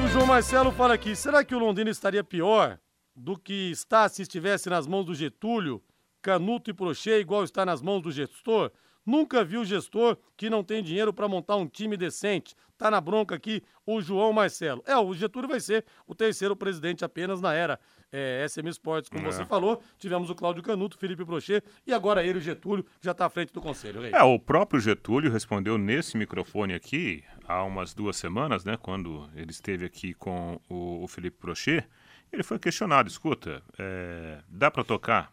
E 0.00 0.02
o 0.02 0.08
João 0.08 0.26
Marcelo 0.26 0.72
fala 0.72 0.94
aqui: 0.94 1.14
será 1.14 1.44
que 1.44 1.54
o 1.54 1.58
Londrina 1.58 1.90
estaria 1.90 2.24
pior 2.24 2.78
do 3.14 3.38
que 3.38 3.70
está 3.70 4.08
se 4.08 4.22
estivesse 4.22 4.70
nas 4.70 4.86
mãos 4.86 5.04
do 5.04 5.14
Getúlio, 5.14 5.82
Canuto 6.22 6.70
e 6.70 6.72
Prochê, 6.72 7.20
igual 7.20 7.44
está 7.44 7.66
nas 7.66 7.82
mãos 7.82 8.00
do 8.00 8.10
gestor? 8.10 8.72
Nunca 9.04 9.44
vi 9.44 9.58
o 9.58 9.64
gestor 9.64 10.16
que 10.38 10.48
não 10.48 10.64
tem 10.64 10.82
dinheiro 10.82 11.12
para 11.12 11.28
montar 11.28 11.56
um 11.56 11.66
time 11.66 11.98
decente. 11.98 12.56
Tá 12.78 12.90
na 12.90 12.98
bronca 12.98 13.34
aqui 13.34 13.62
o 13.84 14.00
João 14.00 14.32
Marcelo. 14.32 14.82
É, 14.86 14.96
o 14.96 15.12
Getúlio 15.12 15.50
vai 15.50 15.60
ser 15.60 15.84
o 16.06 16.14
terceiro 16.14 16.56
presidente 16.56 17.04
apenas 17.04 17.42
na 17.42 17.52
era 17.52 17.78
é, 18.12 18.46
SM 18.48 18.68
Sports, 18.68 19.08
como 19.08 19.26
é. 19.26 19.32
você 19.32 19.44
falou. 19.44 19.82
Tivemos 19.98 20.30
o 20.30 20.34
Cláudio 20.34 20.62
Canuto, 20.62 20.98
Felipe 20.98 21.24
Prochê 21.24 21.62
e 21.86 21.92
agora 21.92 22.24
ele, 22.24 22.38
o 22.38 22.40
Getúlio, 22.40 22.84
que 22.84 23.04
já 23.04 23.12
está 23.12 23.26
à 23.26 23.30
frente 23.30 23.52
do 23.52 23.60
conselho. 23.60 24.00
Rei. 24.00 24.12
É, 24.12 24.22
o 24.22 24.38
próprio 24.38 24.80
Getúlio 24.80 25.30
respondeu 25.30 25.78
nesse 25.78 26.16
microfone 26.16 26.74
aqui 26.74 27.24
há 27.46 27.62
umas 27.64 27.94
duas 27.94 28.16
semanas, 28.16 28.64
né, 28.64 28.76
quando 28.76 29.28
ele 29.34 29.50
esteve 29.50 29.84
aqui 29.84 30.14
com 30.14 30.60
o, 30.68 31.04
o 31.04 31.08
Felipe 31.08 31.38
Prochê. 31.38 31.84
Ele 32.32 32.42
foi 32.42 32.58
questionado: 32.58 33.08
escuta, 33.08 33.62
é, 33.78 34.38
dá 34.48 34.70
para 34.70 34.84
tocar 34.84 35.32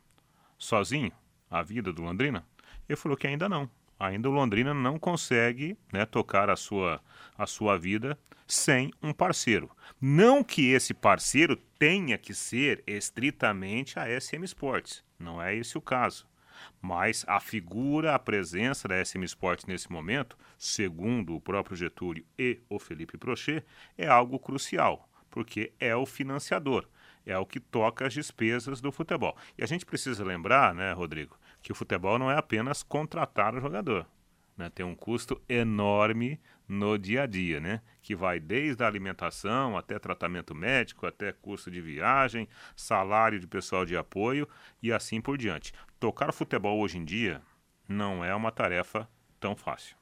sozinho 0.58 1.12
a 1.50 1.62
vida 1.62 1.94
do 1.94 2.02
Londrina? 2.02 2.46
Ele 2.88 2.96
falou 2.96 3.18
que 3.18 3.28
ainda 3.28 3.48
não. 3.48 3.70
Ainda 4.00 4.30
o 4.30 4.32
Londrina 4.32 4.74
não 4.74 5.00
consegue 5.00 5.76
né, 5.92 6.06
tocar 6.06 6.50
a 6.50 6.56
sua, 6.56 7.02
a 7.38 7.46
sua 7.46 7.78
vida 7.78 8.18
sem 8.48 8.92
um 9.04 9.14
parceiro. 9.14 9.70
Não 10.00 10.44
que 10.44 10.72
esse 10.72 10.94
parceiro 10.94 11.58
tenha 11.78 12.18
que 12.18 12.34
ser 12.34 12.84
estritamente 12.88 14.00
a 14.00 14.20
SM 14.20 14.44
Sports, 14.44 15.04
não 15.20 15.42
é 15.42 15.56
esse 15.56 15.78
o 15.78 15.82
caso. 15.82 16.26
Mas 16.82 17.24
a 17.28 17.40
figura, 17.40 18.16
a 18.16 18.20
presença 18.20 18.88
da 18.88 19.04
SM 19.04 19.24
Sports 19.24 19.66
nesse 19.66 19.92
momento, 19.92 20.38
segundo 20.58 21.36
o 21.36 21.42
próprio 21.42 21.78
Getúlio 21.78 22.26
e 22.38 22.60
o 22.70 22.80
Felipe 22.80 23.18
Prochê, 23.18 23.64
é 23.98 24.08
algo 24.08 24.40
crucial, 24.40 25.08
porque 25.30 25.74
é 25.80 25.96
o 25.96 26.06
financiador, 26.06 26.88
é 27.26 27.38
o 27.38 27.46
que 27.46 27.60
toca 27.60 28.08
as 28.08 28.14
despesas 28.14 28.82
do 28.82 28.92
futebol. 28.92 29.36
E 29.58 29.64
a 29.64 29.68
gente 29.68 29.86
precisa 29.86 30.24
lembrar, 30.24 30.74
né, 30.74 30.94
Rodrigo, 30.94 31.38
que 31.62 31.72
o 31.72 31.76
futebol 31.76 32.18
não 32.18 32.32
é 32.32 32.38
apenas 32.38 32.82
contratar 32.82 33.54
o 33.56 33.62
jogador. 33.62 34.08
Né? 34.58 34.70
Tem 34.74 34.86
um 34.86 34.96
custo 34.96 35.40
enorme 35.48 36.40
no 36.68 36.98
dia 36.98 37.24
a 37.24 37.26
dia, 37.26 37.60
né? 37.60 37.82
Que 38.02 38.16
vai 38.16 38.40
desde 38.40 38.84
a 38.84 38.88
alimentação 38.88 39.78
até 39.78 40.00
tratamento 40.00 40.54
médico, 40.56 41.06
até 41.06 41.32
custo 41.32 41.70
de 41.70 41.80
viagem, 41.80 42.48
salário 42.76 43.40
de 43.40 43.48
pessoal 43.48 43.86
de 43.86 43.96
apoio 43.96 44.48
e 44.82 44.92
assim 44.92 45.22
por 45.22 45.38
diante. 45.38 45.72
Tocar 46.00 46.34
futebol 46.34 46.80
hoje 46.80 46.98
em 46.98 47.06
dia 47.06 47.42
não 47.88 48.26
é 48.26 48.36
uma 48.36 48.52
tarefa 48.52 49.08
tão 49.40 49.56
fácil. 49.56 49.96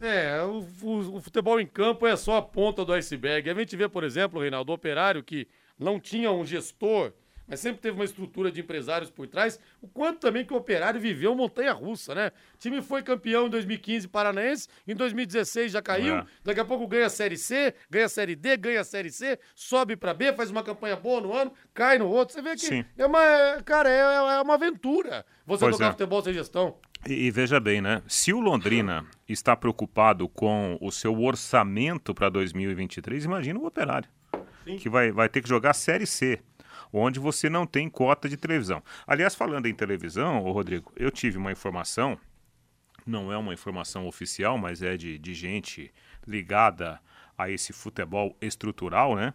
É, 0.00 0.42
o, 0.42 0.66
o, 0.82 1.16
o, 1.16 1.20
futebol 1.20 1.60
em 1.60 1.66
campo 1.66 2.06
é 2.06 2.16
só 2.16 2.38
a 2.38 2.42
ponta 2.42 2.84
do 2.84 2.92
iceberg. 2.92 3.48
A 3.48 3.54
gente 3.54 3.76
vê, 3.76 3.88
por 3.88 4.02
exemplo, 4.02 4.40
Reinaldo, 4.40 4.72
operário 4.72 5.22
que 5.22 5.46
não 5.78 6.00
tinha 6.00 6.32
um 6.32 6.44
gestor 6.44 7.12
mas 7.50 7.58
sempre 7.58 7.82
teve 7.82 7.96
uma 7.96 8.04
estrutura 8.04 8.52
de 8.52 8.60
empresários 8.60 9.10
por 9.10 9.26
trás. 9.26 9.58
O 9.82 9.88
quanto 9.88 10.20
também 10.20 10.44
que 10.44 10.52
o 10.54 10.56
Operário 10.56 11.00
viveu 11.00 11.34
montanha-russa, 11.34 12.14
né? 12.14 12.30
O 12.54 12.58
time 12.58 12.80
foi 12.80 13.02
campeão 13.02 13.48
em 13.48 13.50
2015 13.50 14.06
paranaense, 14.06 14.68
em 14.86 14.94
2016 14.94 15.72
já 15.72 15.82
caiu, 15.82 16.18
é. 16.18 16.26
daqui 16.44 16.60
a 16.60 16.64
pouco 16.64 16.86
ganha 16.86 17.06
a 17.06 17.10
Série 17.10 17.36
C, 17.36 17.74
ganha 17.90 18.06
a 18.06 18.08
Série 18.08 18.36
D, 18.36 18.56
ganha 18.56 18.80
a 18.80 18.84
Série 18.84 19.10
C, 19.10 19.36
sobe 19.52 19.96
para 19.96 20.14
B, 20.14 20.32
faz 20.32 20.48
uma 20.50 20.62
campanha 20.62 20.94
boa 20.94 21.20
no 21.20 21.34
ano, 21.34 21.52
cai 21.74 21.98
no 21.98 22.08
outro. 22.08 22.34
Você 22.34 22.40
vê 22.40 22.54
que 22.54 22.66
Sim. 22.66 22.84
é 22.96 23.04
uma, 23.04 23.60
cara, 23.64 23.90
é, 23.90 23.98
é 23.98 24.40
uma 24.40 24.54
aventura 24.54 25.26
você 25.44 25.64
pois 25.64 25.76
tocar 25.76 25.88
é. 25.88 25.90
futebol 25.90 26.22
sem 26.22 26.32
gestão. 26.32 26.76
E, 27.08 27.26
e, 27.26 27.30
veja 27.32 27.58
bem, 27.58 27.80
né? 27.80 28.02
Se 28.06 28.32
o 28.32 28.38
Londrina 28.38 29.04
está 29.28 29.56
preocupado 29.56 30.28
com 30.28 30.78
o 30.80 30.92
seu 30.92 31.18
orçamento 31.20 32.14
para 32.14 32.28
2023, 32.28 33.24
imagina 33.24 33.58
o 33.58 33.66
Operário. 33.66 34.08
Sim. 34.64 34.76
Que 34.76 34.88
vai, 34.88 35.10
vai 35.10 35.28
ter 35.28 35.42
que 35.42 35.48
jogar 35.48 35.72
Série 35.72 36.06
C 36.06 36.40
onde 36.92 37.18
você 37.18 37.48
não 37.48 37.66
tem 37.66 37.88
cota 37.88 38.28
de 38.28 38.36
televisão. 38.36 38.82
Aliás, 39.06 39.34
falando 39.34 39.66
em 39.66 39.74
televisão, 39.74 40.44
ô 40.44 40.52
Rodrigo, 40.52 40.92
eu 40.96 41.10
tive 41.10 41.38
uma 41.38 41.52
informação, 41.52 42.18
não 43.06 43.32
é 43.32 43.36
uma 43.36 43.54
informação 43.54 44.06
oficial, 44.06 44.58
mas 44.58 44.82
é 44.82 44.96
de, 44.96 45.18
de 45.18 45.34
gente 45.34 45.92
ligada 46.26 47.00
a 47.36 47.50
esse 47.50 47.72
futebol 47.72 48.36
estrutural, 48.40 49.16
né? 49.16 49.32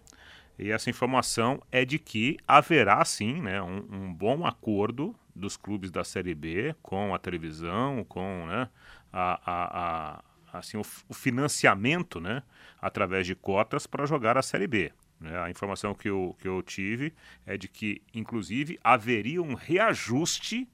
E 0.57 0.71
essa 0.71 0.89
informação 0.89 1.61
é 1.71 1.83
de 1.83 1.99
que 1.99 2.37
haverá 2.47 3.03
sim 3.03 3.41
né, 3.41 3.61
um, 3.61 3.85
um, 3.91 4.13
bom 4.13 4.45
acordo 4.45 5.13
dos 5.35 5.57
clubes 5.57 5.91
da 5.91 6.03
Série 6.03 6.33
B 6.33 6.73
com 6.81 7.13
a 7.13 7.19
televisão, 7.19 8.05
com 8.05 8.45
né, 8.47 8.69
a, 9.11 9.41
a, 9.45 10.21
a 10.53 10.57
assim, 10.59 10.77
o, 10.77 10.83
o, 11.09 11.13
financiamento 11.13 12.21
né, 12.21 12.41
através 12.81 13.27
de 13.27 13.35
cotas 13.35 13.85
para 13.85 14.05
jogar 14.05 14.37
a 14.37 14.41
Série 14.41 14.67
B. 14.67 14.93
Né? 15.19 15.37
A 15.39 15.49
informação 15.49 15.93
que 15.93 16.09
eu, 16.09 16.35
que 16.39 16.47
eu 16.47 16.61
tive 16.61 17.13
é 17.45 17.57
de 17.57 17.67
que, 17.67 18.01
inclusive, 18.13 18.79
haveria 18.83 19.41
um 19.41 19.53
reajuste 19.53 20.67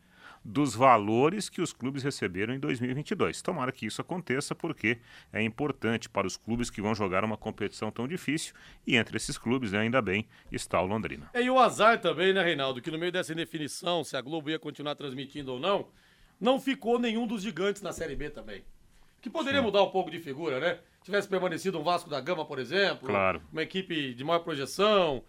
dos 0.43 0.73
valores 0.73 1.49
que 1.49 1.61
os 1.61 1.71
clubes 1.71 2.03
receberam 2.03 2.53
em 2.53 2.59
2022. 2.59 3.41
Tomara 3.41 3.71
que 3.71 3.85
isso 3.85 4.01
aconteça, 4.01 4.55
porque 4.55 4.97
é 5.31 5.41
importante 5.41 6.09
para 6.09 6.25
os 6.25 6.35
clubes 6.35 6.69
que 6.69 6.81
vão 6.81 6.95
jogar 6.95 7.23
uma 7.23 7.37
competição 7.37 7.91
tão 7.91 8.07
difícil. 8.07 8.53
E 8.85 8.95
entre 8.95 9.17
esses 9.17 9.37
clubes, 9.37 9.71
né, 9.71 9.79
ainda 9.79 10.01
bem, 10.01 10.27
está 10.51 10.81
o 10.81 10.85
Londrina. 10.85 11.29
É, 11.33 11.43
e 11.43 11.49
o 11.49 11.59
azar 11.59 12.01
também, 12.01 12.33
né, 12.33 12.43
Reinaldo? 12.43 12.81
Que 12.81 12.89
no 12.89 12.97
meio 12.97 13.11
dessa 13.11 13.31
indefinição, 13.31 14.03
se 14.03 14.17
a 14.17 14.21
Globo 14.21 14.49
ia 14.49 14.57
continuar 14.57 14.95
transmitindo 14.95 15.53
ou 15.53 15.59
não, 15.59 15.87
não 16.39 16.59
ficou 16.59 16.97
nenhum 16.97 17.27
dos 17.27 17.43
gigantes 17.43 17.81
na 17.81 17.93
Série 17.93 18.15
B 18.15 18.29
também. 18.29 18.63
Que 19.21 19.29
poderia 19.29 19.59
Sim. 19.59 19.65
mudar 19.65 19.83
um 19.83 19.91
pouco 19.91 20.09
de 20.09 20.19
figura, 20.19 20.59
né? 20.59 20.79
Tivesse 21.03 21.27
permanecido 21.27 21.79
um 21.79 21.83
Vasco 21.83 22.09
da 22.09 22.19
Gama, 22.19 22.45
por 22.45 22.59
exemplo, 22.59 23.07
claro. 23.07 23.41
uma 23.51 23.61
equipe 23.61 24.13
de 24.13 24.23
maior 24.23 24.39
projeção. 24.39 25.23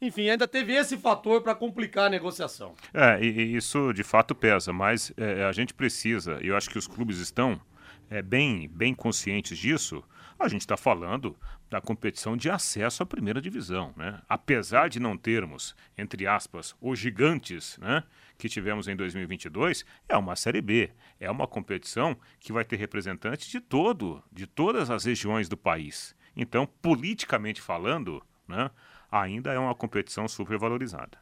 Enfim, 0.00 0.30
ainda 0.30 0.46
teve 0.46 0.72
esse 0.72 0.96
fator 0.96 1.42
para 1.42 1.54
complicar 1.54 2.06
a 2.06 2.10
negociação. 2.10 2.74
É, 2.94 3.20
e, 3.20 3.26
e, 3.26 3.56
isso 3.56 3.92
de 3.92 4.04
fato 4.04 4.34
pesa, 4.34 4.72
mas 4.72 5.12
é, 5.16 5.44
a 5.44 5.52
gente 5.52 5.74
precisa, 5.74 6.38
e 6.40 6.48
eu 6.48 6.56
acho 6.56 6.70
que 6.70 6.78
os 6.78 6.86
clubes 6.86 7.18
estão 7.18 7.60
é, 8.08 8.22
bem, 8.22 8.68
bem 8.68 8.94
conscientes 8.94 9.58
disso, 9.58 10.02
a 10.38 10.48
gente 10.48 10.60
está 10.60 10.76
falando 10.76 11.36
da 11.68 11.80
competição 11.80 12.36
de 12.36 12.48
acesso 12.48 13.02
à 13.02 13.06
primeira 13.06 13.40
divisão. 13.40 13.92
Né? 13.96 14.20
Apesar 14.28 14.88
de 14.88 15.00
não 15.00 15.16
termos, 15.16 15.74
entre 15.96 16.26
aspas, 16.26 16.76
os 16.80 16.98
gigantes 16.98 17.76
né, 17.78 18.04
que 18.36 18.48
tivemos 18.48 18.86
em 18.86 18.94
2022, 18.94 19.84
é 20.08 20.16
uma 20.16 20.36
Série 20.36 20.60
B. 20.60 20.90
É 21.18 21.30
uma 21.30 21.46
competição 21.46 22.16
que 22.38 22.52
vai 22.52 22.64
ter 22.64 22.76
representantes 22.76 23.48
de 23.48 23.60
todo, 23.60 24.22
de 24.30 24.46
todas 24.46 24.90
as 24.90 25.04
regiões 25.04 25.48
do 25.48 25.56
país. 25.56 26.14
Então, 26.36 26.66
politicamente 26.80 27.60
falando, 27.60 28.22
né, 28.46 28.70
ainda 29.10 29.52
é 29.52 29.58
uma 29.58 29.74
competição 29.74 30.28
supervalorizada. 30.28 31.18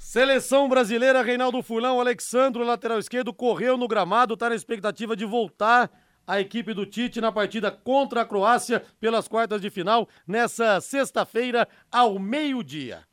Seleção 0.00 0.66
brasileira, 0.66 1.20
Reinaldo 1.20 1.62
Fulão, 1.62 2.00
Alexandro, 2.00 2.64
lateral 2.64 2.98
esquerdo, 2.98 3.34
correu 3.34 3.76
no 3.76 3.86
gramado, 3.86 4.32
está 4.32 4.48
na 4.48 4.54
expectativa 4.54 5.14
de 5.14 5.26
voltar 5.26 5.90
a 6.26 6.40
equipe 6.40 6.72
do 6.72 6.86
Tite 6.86 7.20
na 7.20 7.32
partida 7.32 7.70
contra 7.70 8.22
a 8.22 8.24
Croácia 8.24 8.84
pelas 9.00 9.26
quartas 9.26 9.60
de 9.60 9.70
final 9.70 10.08
nessa 10.26 10.80
sexta-feira 10.80 11.68
ao 11.90 12.18
meio-dia. 12.18 13.04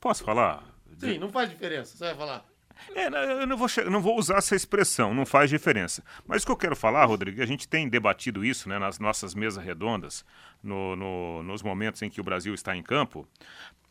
Posso 0.00 0.24
falar? 0.24 0.64
Sim, 0.98 1.18
não 1.18 1.30
faz 1.30 1.50
diferença, 1.50 1.96
você 1.96 2.04
vai 2.04 2.14
falar. 2.14 2.44
É, 2.94 3.06
eu 3.06 3.46
não 3.46 3.56
vou, 3.56 3.68
não 3.90 4.00
vou 4.00 4.18
usar 4.18 4.36
essa 4.36 4.54
expressão, 4.54 5.14
não 5.14 5.24
faz 5.24 5.50
diferença. 5.50 6.04
Mas 6.26 6.42
o 6.42 6.46
que 6.46 6.52
eu 6.52 6.56
quero 6.56 6.76
falar, 6.76 7.04
Rodrigo, 7.04 7.42
a 7.42 7.46
gente 7.46 7.66
tem 7.66 7.88
debatido 7.88 8.44
isso 8.44 8.68
né, 8.68 8.78
nas 8.78 8.98
nossas 8.98 9.34
mesas 9.34 9.64
redondas, 9.64 10.24
no, 10.62 10.94
no, 10.94 11.42
nos 11.42 11.62
momentos 11.62 12.02
em 12.02 12.10
que 12.10 12.20
o 12.20 12.24
Brasil 12.24 12.54
está 12.54 12.76
em 12.76 12.82
campo. 12.82 13.26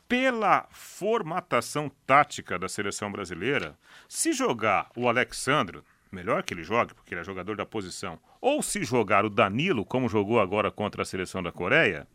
Pela 0.08 0.68
formatação 0.70 1.92
tática 2.06 2.60
da 2.60 2.70
seleção 2.70 3.12
brasileira, 3.12 3.78
se 4.08 4.34
jogar 4.34 4.90
o 4.96 5.10
Alexandre, 5.10 5.82
melhor 6.12 6.44
que 6.44 6.54
ele 6.54 6.64
jogue, 6.64 6.94
porque 6.94 7.14
ele 7.14 7.22
é 7.22 7.24
jogador 7.24 7.56
da 7.56 7.66
posição, 7.66 8.20
ou 8.40 8.62
se 8.62 8.84
jogar 8.84 9.26
o 9.26 9.30
Danilo, 9.30 9.86
como 9.86 10.10
jogou 10.10 10.40
agora 10.40 10.72
contra 10.72 11.02
a 11.02 11.06
seleção 11.06 11.42
da 11.42 11.52
Coreia, 11.52 12.08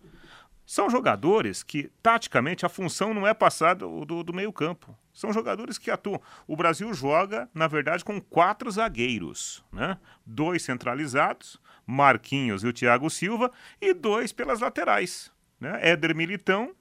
são 0.70 0.88
jogadores 0.88 1.64
que, 1.64 1.90
taticamente, 2.00 2.64
a 2.64 2.68
função 2.68 3.12
não 3.12 3.26
é 3.26 3.34
passar 3.34 3.74
do, 3.74 4.04
do, 4.04 4.22
do 4.22 4.32
meio-campo. 4.32 4.96
São 5.12 5.32
jogadores 5.32 5.76
que 5.78 5.90
atuam. 5.90 6.22
O 6.46 6.56
Brasil 6.56 6.94
joga, 6.94 7.50
na 7.52 7.66
verdade, 7.66 8.04
com 8.04 8.20
quatro 8.20 8.70
zagueiros, 8.70 9.64
né? 9.72 9.98
Dois 10.24 10.62
centralizados, 10.62 11.60
Marquinhos 11.84 12.62
e 12.62 12.68
o 12.68 12.72
Thiago 12.72 13.10
Silva, 13.10 13.50
e 13.80 13.92
dois 13.92 14.32
pelas 14.32 14.60
laterais, 14.60 15.32
né? 15.58 15.76
Éder 15.82 16.14
Militão 16.14 16.72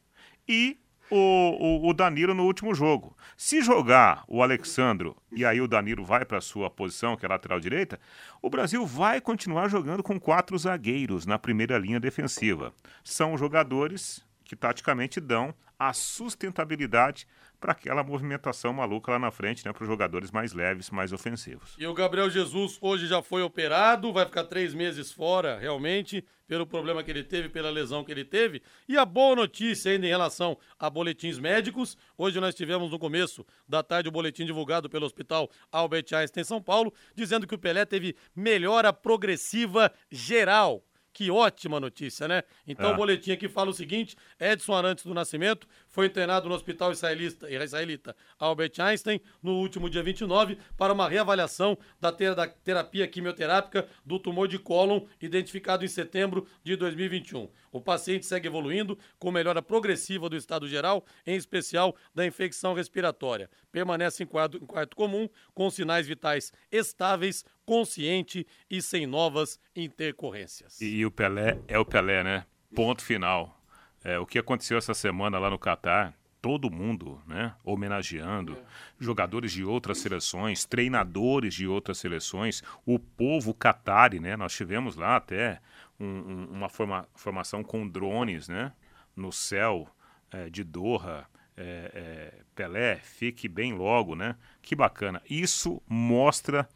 e 0.48 0.78
o, 1.10 1.16
o, 1.16 1.90
o, 1.90 1.94
Danilo 1.94 2.34
no 2.34 2.46
último 2.46 2.74
jogo. 2.74 3.16
Se 3.36 3.62
jogar 3.62 4.24
o 4.28 4.44
Alexandro 4.44 5.16
e 5.32 5.44
aí 5.46 5.60
o 5.60 5.68
Danilo 5.68 6.06
vai 6.06 6.26
para 6.26 6.38
a 6.38 6.42
sua 6.42 6.70
posição, 6.70 7.16
que 7.16 7.26
é 7.26 7.30
lateral 7.30 7.60
direita, 7.60 8.00
o 8.42 8.50
Brasil 8.50 8.86
vai 8.86 9.20
continuar 9.20 9.68
jogando 9.68 10.04
com 10.04 10.20
quatro 10.20 10.58
zagueiros 10.58 11.26
na 11.26 11.40
primeira 11.40 11.78
linha 11.78 12.00
defensiva. 12.00 12.74
São 13.04 13.38
jogadores 13.38 14.26
que 14.44 14.56
taticamente 14.56 15.20
dão 15.20 15.54
a 15.78 15.94
sustentabilidade 15.94 17.28
para 17.60 17.74
aquela 17.74 18.04
movimentação 18.04 18.72
maluca 18.72 19.12
lá 19.12 19.20
na 19.20 19.32
frente, 19.32 19.66
né, 19.66 19.74
para 19.74 19.84
os 19.84 19.90
jogadores 19.90 20.32
mais 20.32 20.54
leves, 20.54 20.90
mais 20.90 21.12
ofensivos. 21.12 21.76
E 21.78 21.86
o 21.86 21.94
Gabriel 21.94 22.30
Jesus 22.30 22.78
hoje 22.80 23.08
já 23.08 23.22
foi 23.22 23.42
operado, 23.42 24.14
vai 24.14 24.26
ficar 24.26 24.46
três 24.46 24.74
meses 24.74 25.12
fora, 25.12 25.58
realmente, 25.58 26.24
pelo 26.48 26.66
problema 26.66 27.04
que 27.04 27.12
ele 27.12 27.24
teve, 27.24 27.50
pela 27.50 27.70
lesão 27.70 28.04
que 28.04 28.12
ele 28.12 28.26
teve. 28.26 28.62
E 28.88 28.98
a 28.98 29.06
boa 29.06 29.36
notícia 29.36 29.92
ainda 29.92 30.06
em 30.06 30.10
relação 30.10 30.58
a 30.80 30.90
boletins 30.90 31.38
médicos, 31.38 31.98
hoje 32.18 32.40
nós 32.40 32.56
tivemos 32.56 32.92
no 32.92 32.98
começo 32.98 33.46
da 33.68 33.84
tarde 33.84 34.10
o 34.10 34.12
boletim 34.12 34.46
divulgado 34.46 34.90
pelo 34.90 35.06
Hospital 35.06 35.50
Albert 35.72 36.06
Einstein 36.14 36.44
São 36.44 36.62
Paulo, 36.62 36.94
dizendo 37.14 37.46
que 37.46 37.56
o 37.56 37.60
Pelé 37.60 37.86
teve 37.86 38.16
melhora 38.36 38.92
progressiva 38.92 39.92
geral 40.10 40.84
que 41.20 41.30
ótima 41.30 41.80
notícia, 41.80 42.28
né? 42.28 42.44
Então, 42.66 42.92
é. 42.92 42.94
o 42.94 42.96
boletim 42.96 43.32
aqui 43.32 43.50
fala 43.50 43.70
o 43.70 43.74
seguinte: 43.74 44.16
Edson 44.40 44.74
Arantes 44.74 45.04
do 45.04 45.14
Nascimento 45.14 45.68
foi 45.90 46.06
internado 46.06 46.48
no 46.48 46.56
Hospital 46.56 46.92
Israelita, 46.92 47.50
Israelita 47.52 48.16
Albert 48.38 48.74
Einstein 48.80 49.20
no 49.42 49.54
último 49.56 49.90
dia 49.90 50.04
29 50.04 50.58
para 50.78 50.94
uma 50.94 51.10
reavaliação 51.10 51.78
da, 52.00 52.12
ter, 52.12 52.34
da 52.36 52.48
terapia 52.48 53.08
quimioterápica 53.08 53.88
do 54.06 54.20
tumor 54.20 54.48
de 54.48 54.60
cólon 54.60 55.06
identificado 55.22 55.84
em 55.84 55.88
setembro 55.88 56.48
de 56.64 56.76
2021. 56.76 57.50
O 57.72 57.82
paciente 57.82 58.26
segue 58.26 58.48
evoluindo 58.48 58.98
com 59.18 59.32
melhora 59.32 59.62
progressiva 59.62 60.30
do 60.30 60.36
estado 60.36 60.68
geral, 60.68 61.06
em 61.26 61.36
especial 61.36 61.96
da 62.14 62.26
infecção 62.26 62.74
respiratória. 62.74 63.50
Permanece 63.72 64.24
em 64.24 64.26
quarto, 64.26 64.58
em 64.58 64.66
quarto 64.66 64.96
comum, 64.96 65.30
com 65.54 65.70
sinais 65.70 66.08
vitais 66.08 66.52
estáveis, 66.72 67.44
consciente 67.66 68.48
e 68.70 68.82
sem 68.82 69.06
novas 69.06 69.60
intercorrências. 69.76 70.82
E, 70.82 70.98
e 70.98 71.06
o 71.06 71.12
Pelé 71.12 71.60
é 71.68 71.78
o 71.78 71.86
Pelé, 71.86 72.24
né? 72.24 72.46
Ponto 72.76 73.04
final. 73.04 73.59
É, 74.04 74.18
o 74.18 74.26
que 74.26 74.40
aconteceu 74.40 74.78
essa 74.78 74.94
semana 74.94 75.38
lá 75.38 75.50
no 75.50 75.60
Catar, 75.60 76.14
todo 76.42 76.72
mundo, 76.72 77.22
né, 77.28 77.54
homenageando 77.64 78.58
jogadores 78.98 79.52
de 79.52 79.64
outras 79.64 79.98
seleções, 79.98 80.66
treinadores 80.66 81.54
de 81.54 81.68
outras 81.68 81.98
seleções, 81.98 82.64
o 82.86 82.98
povo 82.98 83.54
catari, 83.54 84.20
né? 84.20 84.38
Nós 84.38 84.54
tivemos 84.54 84.96
lá 84.96 85.18
até 85.18 85.60
um, 86.00 86.06
um, 86.06 86.48
uma 86.52 86.70
forma, 86.70 87.08
formação 87.14 87.64
com 87.64 87.88
drones, 87.88 88.48
né, 88.48 88.72
no 89.16 89.32
céu 89.32 89.88
é, 90.32 90.50
de 90.50 90.64
Doha. 90.64 91.26
É, 91.62 91.92
é, 91.94 92.42
Pelé, 92.56 93.02
fique 93.04 93.50
bem 93.50 93.74
logo, 93.74 94.16
né? 94.16 94.38
Que 94.62 94.78
bacana. 94.78 95.22
Isso 95.30 95.82
mostra 95.86 96.70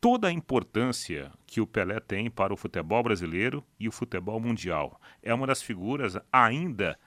toda 0.00 0.28
a 0.28 0.32
importância 0.32 1.32
que 1.46 1.60
o 1.60 1.66
Pelé 1.66 2.00
tem 2.00 2.30
para 2.30 2.52
o 2.52 2.56
futebol 2.56 3.02
brasileiro 3.02 3.64
e 3.78 3.88
o 3.88 3.92
futebol 3.92 4.40
mundial. 4.40 5.00
É 5.22 5.32
uma 5.32 5.46
das 5.46 5.62
figuras 5.62 6.16
ainda 6.32 6.98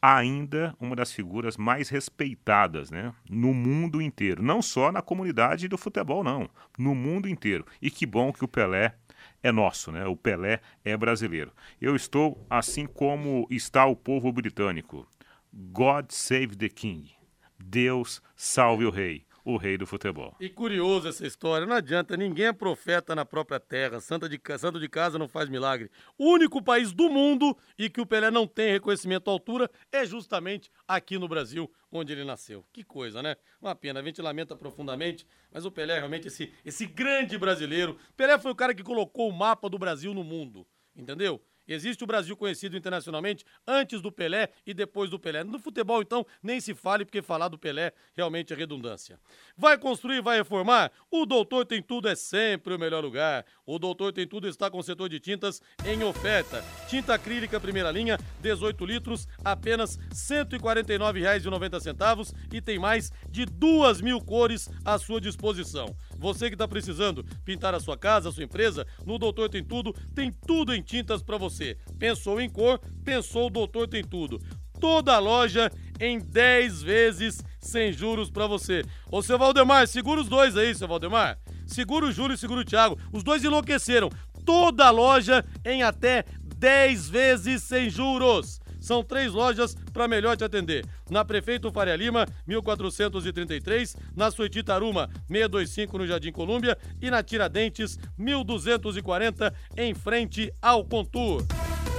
ainda 0.00 0.76
uma 0.78 0.94
das 0.94 1.12
figuras 1.12 1.56
mais 1.56 1.88
respeitadas, 1.88 2.88
né, 2.88 3.12
no 3.28 3.52
mundo 3.52 4.00
inteiro, 4.00 4.42
não 4.42 4.62
só 4.62 4.92
na 4.92 5.02
comunidade 5.02 5.66
do 5.66 5.76
futebol 5.76 6.22
não, 6.22 6.48
no 6.78 6.94
mundo 6.94 7.28
inteiro. 7.28 7.66
E 7.82 7.90
que 7.90 8.06
bom 8.06 8.32
que 8.32 8.44
o 8.44 8.48
Pelé 8.48 8.94
é 9.42 9.50
nosso, 9.50 9.90
né? 9.90 10.06
O 10.06 10.16
Pelé 10.16 10.60
é 10.84 10.96
brasileiro. 10.96 11.52
Eu 11.80 11.96
estou 11.96 12.46
assim 12.48 12.86
como 12.86 13.46
está 13.50 13.86
o 13.86 13.96
povo 13.96 14.32
britânico. 14.32 15.06
God 15.52 16.06
save 16.10 16.56
the 16.56 16.68
king. 16.68 17.10
Deus 17.58 18.22
salve 18.36 18.84
o 18.84 18.90
rei 18.90 19.26
o 19.44 19.56
rei 19.56 19.78
do 19.78 19.86
futebol. 19.86 20.34
E 20.40 20.48
curioso 20.48 21.08
essa 21.08 21.26
história, 21.26 21.66
não 21.66 21.76
adianta, 21.76 22.16
ninguém 22.16 22.46
é 22.46 22.52
profeta 22.52 23.14
na 23.14 23.24
própria 23.24 23.58
terra, 23.58 24.00
Santa 24.00 24.28
de, 24.28 24.40
santo 24.58 24.78
de 24.78 24.88
casa 24.88 25.18
não 25.18 25.28
faz 25.28 25.48
milagre. 25.48 25.90
O 26.16 26.32
único 26.32 26.62
país 26.62 26.92
do 26.92 27.08
mundo 27.08 27.56
e 27.78 27.88
que 27.88 28.00
o 28.00 28.06
Pelé 28.06 28.30
não 28.30 28.46
tem 28.46 28.72
reconhecimento 28.72 29.28
à 29.28 29.32
altura 29.32 29.70
é 29.90 30.04
justamente 30.04 30.70
aqui 30.86 31.18
no 31.18 31.28
Brasil, 31.28 31.70
onde 31.90 32.12
ele 32.12 32.24
nasceu. 32.24 32.64
Que 32.72 32.84
coisa, 32.84 33.22
né? 33.22 33.36
Uma 33.60 33.74
pena, 33.74 34.00
a 34.00 34.02
gente 34.02 34.20
lamenta 34.20 34.56
profundamente, 34.56 35.26
mas 35.52 35.64
o 35.64 35.70
Pelé 35.70 35.94
é 35.94 35.98
realmente 35.98 36.28
esse, 36.28 36.52
esse 36.64 36.86
grande 36.86 37.38
brasileiro. 37.38 37.98
Pelé 38.16 38.38
foi 38.38 38.50
o 38.50 38.56
cara 38.56 38.74
que 38.74 38.82
colocou 38.82 39.28
o 39.28 39.32
mapa 39.32 39.68
do 39.68 39.78
Brasil 39.78 40.12
no 40.12 40.24
mundo, 40.24 40.66
entendeu? 40.96 41.42
Existe 41.68 42.02
o 42.02 42.06
Brasil 42.06 42.36
conhecido 42.36 42.76
internacionalmente 42.76 43.44
antes 43.66 44.00
do 44.00 44.10
Pelé 44.10 44.48
e 44.66 44.72
depois 44.72 45.10
do 45.10 45.18
Pelé. 45.18 45.44
No 45.44 45.58
futebol, 45.58 46.00
então, 46.00 46.26
nem 46.42 46.60
se 46.60 46.74
fale, 46.74 47.04
porque 47.04 47.20
falar 47.20 47.48
do 47.48 47.58
Pelé 47.58 47.92
realmente 48.16 48.52
é 48.52 48.56
redundância. 48.56 49.20
Vai 49.56 49.76
construir, 49.76 50.22
vai 50.22 50.38
reformar? 50.38 50.90
O 51.10 51.26
Doutor 51.26 51.66
Tem 51.66 51.82
Tudo 51.82 52.08
é 52.08 52.14
sempre 52.14 52.74
o 52.74 52.78
melhor 52.78 53.04
lugar. 53.04 53.44
O 53.68 53.78
Doutor 53.78 54.12
Tem 54.14 54.26
Tudo 54.26 54.48
está 54.48 54.70
com 54.70 54.78
o 54.78 54.82
setor 54.82 55.10
de 55.10 55.20
tintas 55.20 55.60
em 55.84 56.02
oferta. 56.02 56.64
Tinta 56.88 57.12
acrílica 57.12 57.60
primeira 57.60 57.90
linha, 57.90 58.18
18 58.40 58.86
litros, 58.86 59.28
apenas 59.44 59.96
R$ 59.96 60.06
149,90 60.14 62.34
e 62.50 62.62
tem 62.62 62.78
mais 62.78 63.12
de 63.28 63.44
duas 63.44 64.00
mil 64.00 64.22
cores 64.22 64.70
à 64.82 64.98
sua 64.98 65.20
disposição. 65.20 65.94
Você 66.16 66.48
que 66.48 66.54
está 66.54 66.66
precisando 66.66 67.22
pintar 67.44 67.74
a 67.74 67.80
sua 67.80 67.98
casa, 67.98 68.30
a 68.30 68.32
sua 68.32 68.44
empresa, 68.44 68.86
no 69.04 69.18
Doutor 69.18 69.50
Tem 69.50 69.62
Tudo, 69.62 69.94
tem 70.14 70.32
tudo 70.32 70.74
em 70.74 70.80
tintas 70.80 71.22
para 71.22 71.36
você. 71.36 71.76
Pensou 71.98 72.40
em 72.40 72.48
cor? 72.48 72.80
Pensou 73.04 73.48
o 73.48 73.50
Doutor 73.50 73.86
Tem 73.86 74.02
Tudo. 74.02 74.40
Toda 74.80 75.14
a 75.14 75.18
loja 75.18 75.70
em 76.00 76.18
10 76.18 76.82
vezes 76.82 77.44
sem 77.60 77.92
juros 77.92 78.30
para 78.30 78.46
você. 78.46 78.82
Ô, 79.10 79.20
seu 79.20 79.36
Valdemar, 79.36 79.86
segura 79.86 80.22
os 80.22 80.28
dois 80.28 80.56
aí, 80.56 80.74
seu 80.74 80.88
Valdemar. 80.88 81.38
Segura 81.68 82.06
o 82.06 82.12
Júlio 82.12 82.36
segura 82.36 82.62
o 82.62 82.64
Thiago. 82.64 82.98
Os 83.12 83.22
dois 83.22 83.44
enlouqueceram. 83.44 84.10
Toda 84.44 84.86
a 84.86 84.90
loja 84.90 85.44
em 85.64 85.82
até 85.82 86.24
10 86.56 87.08
vezes 87.08 87.62
sem 87.62 87.90
juros. 87.90 88.58
São 88.80 89.04
três 89.04 89.32
lojas 89.32 89.76
para 89.92 90.08
melhor 90.08 90.36
te 90.36 90.44
atender. 90.44 90.86
Na 91.10 91.24
Prefeito 91.24 91.70
Faria 91.70 91.94
Lima, 91.94 92.26
1433, 92.46 93.94
na 94.16 94.30
Suíte 94.30 94.62
Taruma, 94.62 95.10
625 95.28 95.98
no 95.98 96.06
Jardim 96.06 96.32
Colúmbia 96.32 96.78
e 97.02 97.10
na 97.10 97.22
Tiradentes, 97.22 97.98
1240 98.16 99.54
em 99.76 99.94
frente 99.94 100.50
ao 100.62 100.84
Contur. 100.84 101.44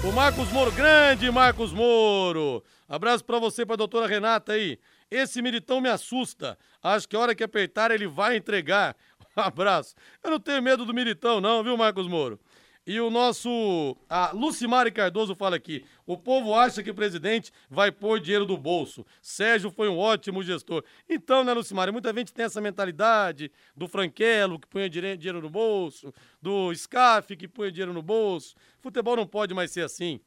O 0.03 0.11
Marcos 0.13 0.49
Moro, 0.51 0.71
grande 0.71 1.29
Marcos 1.29 1.73
Moro. 1.73 2.63
Abraço 2.87 3.23
para 3.23 3.37
você, 3.37 3.65
para 3.65 3.75
a 3.75 3.77
doutora 3.77 4.07
Renata 4.07 4.53
aí. 4.53 4.79
Esse 5.11 5.41
militão 5.41 5.81
me 5.81 5.89
assusta. 5.89 6.57
Acho 6.81 7.07
que 7.07 7.15
a 7.15 7.19
hora 7.19 7.35
que 7.35 7.43
apertar 7.43 7.91
ele 7.91 8.07
vai 8.07 8.37
entregar. 8.37 8.95
Abraço. 9.45 9.95
Eu 10.23 10.31
não 10.31 10.39
tenho 10.39 10.61
medo 10.61 10.85
do 10.85 10.93
militão, 10.93 11.39
não, 11.39 11.63
viu, 11.63 11.77
Marcos 11.77 12.07
Moro? 12.07 12.39
E 12.87 12.99
o 12.99 13.11
nosso. 13.11 13.95
A 14.09 14.31
Lucimari 14.31 14.91
Cardoso 14.91 15.35
fala 15.35 15.55
aqui: 15.55 15.85
o 16.07 16.17
povo 16.17 16.55
acha 16.55 16.81
que 16.81 16.89
o 16.89 16.95
presidente 16.95 17.51
vai 17.69 17.91
pôr 17.91 18.19
dinheiro 18.19 18.45
do 18.45 18.57
bolso. 18.57 19.05
Sérgio 19.21 19.69
foi 19.69 19.87
um 19.87 19.97
ótimo 19.97 20.41
gestor. 20.41 20.83
Então, 21.07 21.43
né, 21.43 21.53
Lucimari? 21.53 21.91
Muita 21.91 22.11
gente 22.13 22.33
tem 22.33 22.45
essa 22.45 22.59
mentalidade 22.59 23.51
do 23.75 23.87
Franquelo, 23.87 24.59
que 24.59 24.67
põe 24.67 24.89
dinheiro 24.89 25.39
no 25.41 25.49
bolso, 25.49 26.11
do 26.41 26.73
Scaf, 26.73 27.35
que 27.35 27.47
põe 27.47 27.71
dinheiro 27.71 27.93
no 27.93 28.01
bolso. 28.01 28.55
Futebol 28.79 29.15
não 29.15 29.27
pode 29.27 29.53
mais 29.53 29.69
ser 29.71 29.81
assim. 29.81 30.19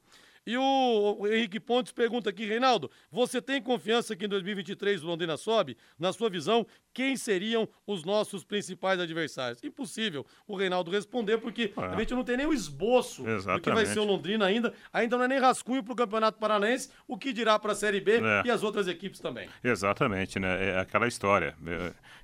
E 0.46 0.56
o, 0.56 1.26
Henrique 1.26 1.60
Pontes 1.60 1.92
pergunta 1.92 2.30
aqui, 2.30 2.44
Reinaldo, 2.44 2.90
você 3.10 3.40
tem 3.40 3.62
confiança 3.62 4.16
que 4.16 4.24
em 4.24 4.28
2023 4.28 5.02
o 5.02 5.06
Londrina 5.06 5.36
sobe? 5.36 5.76
Na 5.98 6.12
sua 6.12 6.28
visão, 6.28 6.66
quem 6.92 7.16
seriam 7.16 7.68
os 7.86 8.04
nossos 8.04 8.42
principais 8.44 8.98
adversários? 8.98 9.62
Impossível 9.62 10.26
o 10.46 10.56
Reinaldo 10.56 10.90
responder, 10.90 11.38
porque 11.38 11.72
é. 11.76 11.84
a 11.84 11.98
gente 11.98 12.14
não 12.14 12.24
tem 12.24 12.36
nem 12.36 12.46
o 12.46 12.52
esboço 12.52 13.26
Exatamente. 13.26 13.60
do 13.60 13.62
que 13.62 13.70
vai 13.70 13.86
ser 13.86 14.00
o 14.00 14.04
Londrina 14.04 14.44
ainda. 14.44 14.74
Ainda 14.92 15.16
não 15.16 15.24
é 15.24 15.28
nem 15.28 15.38
rascunho 15.38 15.82
para 15.82 15.92
o 15.92 15.96
Campeonato 15.96 16.38
Paranaense, 16.38 16.90
o 17.06 17.16
que 17.16 17.32
dirá 17.32 17.58
para 17.58 17.72
a 17.72 17.76
Série 17.76 18.00
B 18.00 18.16
é. 18.16 18.42
e 18.44 18.50
as 18.50 18.62
outras 18.64 18.88
equipes 18.88 19.20
também. 19.20 19.48
Exatamente, 19.62 20.40
né? 20.40 20.70
É 20.70 20.78
aquela 20.80 21.06
história. 21.06 21.56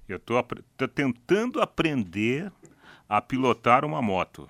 Eu 0.09 0.17
estou 0.17 0.43
tentando 0.89 1.61
aprender 1.61 2.51
a 3.09 3.21
pilotar 3.21 3.85
uma 3.85 4.03
moto. 4.03 4.49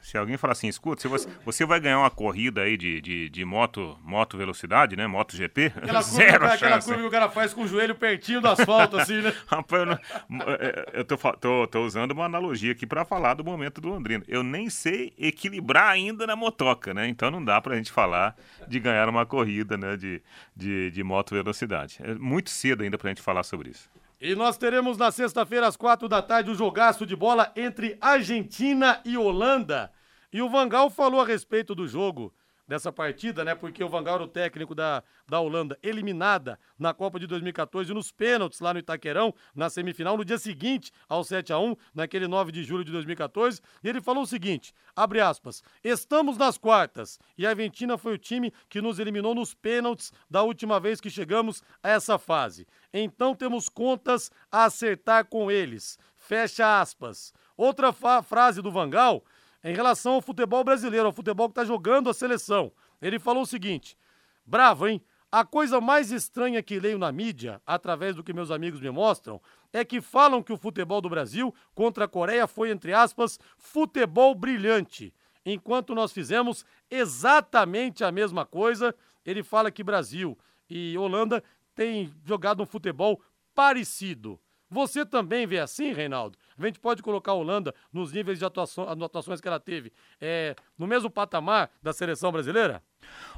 Se 0.00 0.16
alguém 0.16 0.36
falar 0.36 0.52
assim, 0.52 0.68
escuta, 0.68 1.08
você, 1.08 1.28
você 1.44 1.64
vai 1.64 1.78
ganhar 1.78 1.98
uma 1.98 2.10
corrida 2.10 2.62
aí 2.62 2.76
de, 2.76 3.00
de, 3.00 3.28
de 3.28 3.44
moto, 3.44 3.98
moto 4.02 4.36
velocidade, 4.36 4.96
né? 4.96 5.06
Moto 5.06 5.36
GP, 5.36 5.72
aquela 5.76 6.00
zero 6.02 6.40
curva, 6.40 6.48
chance. 6.48 6.64
Aquela 6.64 6.82
curva 6.82 7.00
que 7.00 7.06
o 7.06 7.10
cara 7.10 7.28
faz 7.28 7.52
com 7.52 7.62
o 7.62 7.68
joelho 7.68 7.94
pertinho 7.94 8.40
do 8.40 8.48
asfalto, 8.48 8.96
assim, 8.96 9.20
né? 9.20 9.32
Rapaz, 9.46 9.82
eu, 9.82 9.86
não, 9.86 10.00
eu 10.92 11.04
tô, 11.04 11.16
tô, 11.16 11.66
tô, 11.66 11.84
usando 11.84 12.12
uma 12.12 12.24
analogia 12.24 12.72
aqui 12.72 12.86
para 12.86 13.04
falar 13.04 13.34
do 13.34 13.44
momento 13.44 13.80
do 13.80 13.88
Londrina. 13.88 14.24
Eu 14.26 14.42
nem 14.42 14.70
sei 14.70 15.12
equilibrar 15.18 15.90
ainda 15.90 16.26
na 16.26 16.34
motoca, 16.34 16.94
né? 16.94 17.06
Então 17.06 17.30
não 17.30 17.44
dá 17.44 17.60
pra 17.60 17.76
gente 17.76 17.92
falar 17.92 18.34
de 18.66 18.80
ganhar 18.80 19.08
uma 19.08 19.26
corrida, 19.26 19.76
né? 19.76 19.96
De, 19.96 20.22
de, 20.56 20.90
de 20.90 21.02
moto 21.04 21.34
velocidade. 21.34 21.98
É 22.00 22.14
muito 22.14 22.50
cedo 22.50 22.82
ainda 22.82 22.96
pra 22.96 23.10
gente 23.10 23.22
falar 23.22 23.42
sobre 23.42 23.70
isso. 23.70 23.88
E 24.20 24.34
nós 24.34 24.58
teremos 24.58 24.98
na 24.98 25.10
sexta-feira, 25.10 25.66
às 25.66 25.76
quatro 25.76 26.06
da 26.06 26.20
tarde, 26.20 26.50
o 26.50 26.52
um 26.52 26.56
jogaço 26.56 27.06
de 27.06 27.16
bola 27.16 27.50
entre 27.56 27.96
Argentina 28.02 29.00
e 29.02 29.16
Holanda. 29.16 29.90
E 30.30 30.42
o 30.42 30.48
Vangal 30.50 30.90
falou 30.90 31.22
a 31.22 31.26
respeito 31.26 31.74
do 31.74 31.88
jogo 31.88 32.30
dessa 32.70 32.92
partida, 32.92 33.44
né? 33.44 33.52
Porque 33.52 33.82
o 33.82 33.88
Vangal 33.88 34.22
o 34.22 34.28
técnico 34.28 34.76
da, 34.76 35.02
da 35.28 35.40
Holanda, 35.40 35.76
eliminada 35.82 36.56
na 36.78 36.94
Copa 36.94 37.18
de 37.18 37.26
2014 37.26 37.92
nos 37.92 38.12
pênaltis 38.12 38.60
lá 38.60 38.72
no 38.72 38.78
Itaquerão, 38.78 39.34
na 39.52 39.68
semifinal, 39.68 40.16
no 40.16 40.24
dia 40.24 40.38
seguinte 40.38 40.92
ao 41.08 41.24
7 41.24 41.52
a 41.52 41.58
1 41.58 41.74
naquele 41.92 42.28
9 42.28 42.52
de 42.52 42.62
julho 42.62 42.84
de 42.84 42.92
2014. 42.92 43.60
E 43.82 43.88
ele 43.88 44.00
falou 44.00 44.22
o 44.22 44.26
seguinte: 44.26 44.72
abre 44.94 45.20
aspas, 45.20 45.64
estamos 45.82 46.38
nas 46.38 46.56
quartas 46.56 47.18
e 47.36 47.44
a 47.44 47.50
Argentina 47.50 47.98
foi 47.98 48.14
o 48.14 48.18
time 48.18 48.52
que 48.68 48.80
nos 48.80 49.00
eliminou 49.00 49.34
nos 49.34 49.52
pênaltis 49.52 50.12
da 50.30 50.44
última 50.44 50.78
vez 50.78 51.00
que 51.00 51.10
chegamos 51.10 51.64
a 51.82 51.88
essa 51.88 52.18
fase. 52.18 52.68
Então 52.94 53.34
temos 53.34 53.68
contas 53.68 54.30
a 54.48 54.66
acertar 54.66 55.24
com 55.24 55.50
eles. 55.50 55.98
Fecha 56.14 56.80
aspas. 56.80 57.34
Outra 57.56 57.92
frase 57.92 58.62
do 58.62 58.70
Vangal 58.70 59.24
em 59.62 59.74
relação 59.74 60.14
ao 60.14 60.22
futebol 60.22 60.64
brasileiro, 60.64 61.06
ao 61.06 61.12
futebol 61.12 61.48
que 61.48 61.52
está 61.52 61.64
jogando 61.64 62.10
a 62.10 62.14
seleção. 62.14 62.72
Ele 63.00 63.18
falou 63.18 63.42
o 63.42 63.46
seguinte: 63.46 63.96
bravo, 64.44 64.88
hein? 64.88 65.02
A 65.32 65.44
coisa 65.44 65.80
mais 65.80 66.10
estranha 66.10 66.60
que 66.60 66.80
leio 66.80 66.98
na 66.98 67.12
mídia, 67.12 67.62
através 67.64 68.16
do 68.16 68.24
que 68.24 68.32
meus 68.32 68.50
amigos 68.50 68.80
me 68.80 68.90
mostram, 68.90 69.40
é 69.72 69.84
que 69.84 70.00
falam 70.00 70.42
que 70.42 70.52
o 70.52 70.56
futebol 70.56 71.00
do 71.00 71.08
Brasil 71.08 71.54
contra 71.72 72.06
a 72.06 72.08
Coreia 72.08 72.48
foi, 72.48 72.70
entre 72.70 72.92
aspas, 72.92 73.38
futebol 73.56 74.34
brilhante. 74.34 75.14
Enquanto 75.46 75.94
nós 75.94 76.12
fizemos 76.12 76.66
exatamente 76.90 78.02
a 78.02 78.10
mesma 78.10 78.44
coisa, 78.44 78.92
ele 79.24 79.44
fala 79.44 79.70
que 79.70 79.84
Brasil 79.84 80.36
e 80.68 80.98
Holanda 80.98 81.44
têm 81.76 82.12
jogado 82.24 82.62
um 82.62 82.66
futebol 82.66 83.22
parecido. 83.54 84.40
Você 84.68 85.06
também 85.06 85.46
vê 85.46 85.58
assim, 85.60 85.92
Reinaldo? 85.92 86.36
A 86.60 86.66
gente 86.66 86.78
pode 86.78 87.02
colocar 87.02 87.32
a 87.32 87.34
Holanda 87.34 87.74
nos 87.92 88.12
níveis 88.12 88.38
de 88.38 88.44
atuação, 88.44 88.88
atuações 88.88 89.40
que 89.40 89.48
ela 89.48 89.58
teve 89.58 89.92
é, 90.20 90.54
no 90.78 90.86
mesmo 90.86 91.10
patamar 91.10 91.70
da 91.82 91.92
seleção 91.92 92.30
brasileira? 92.30 92.82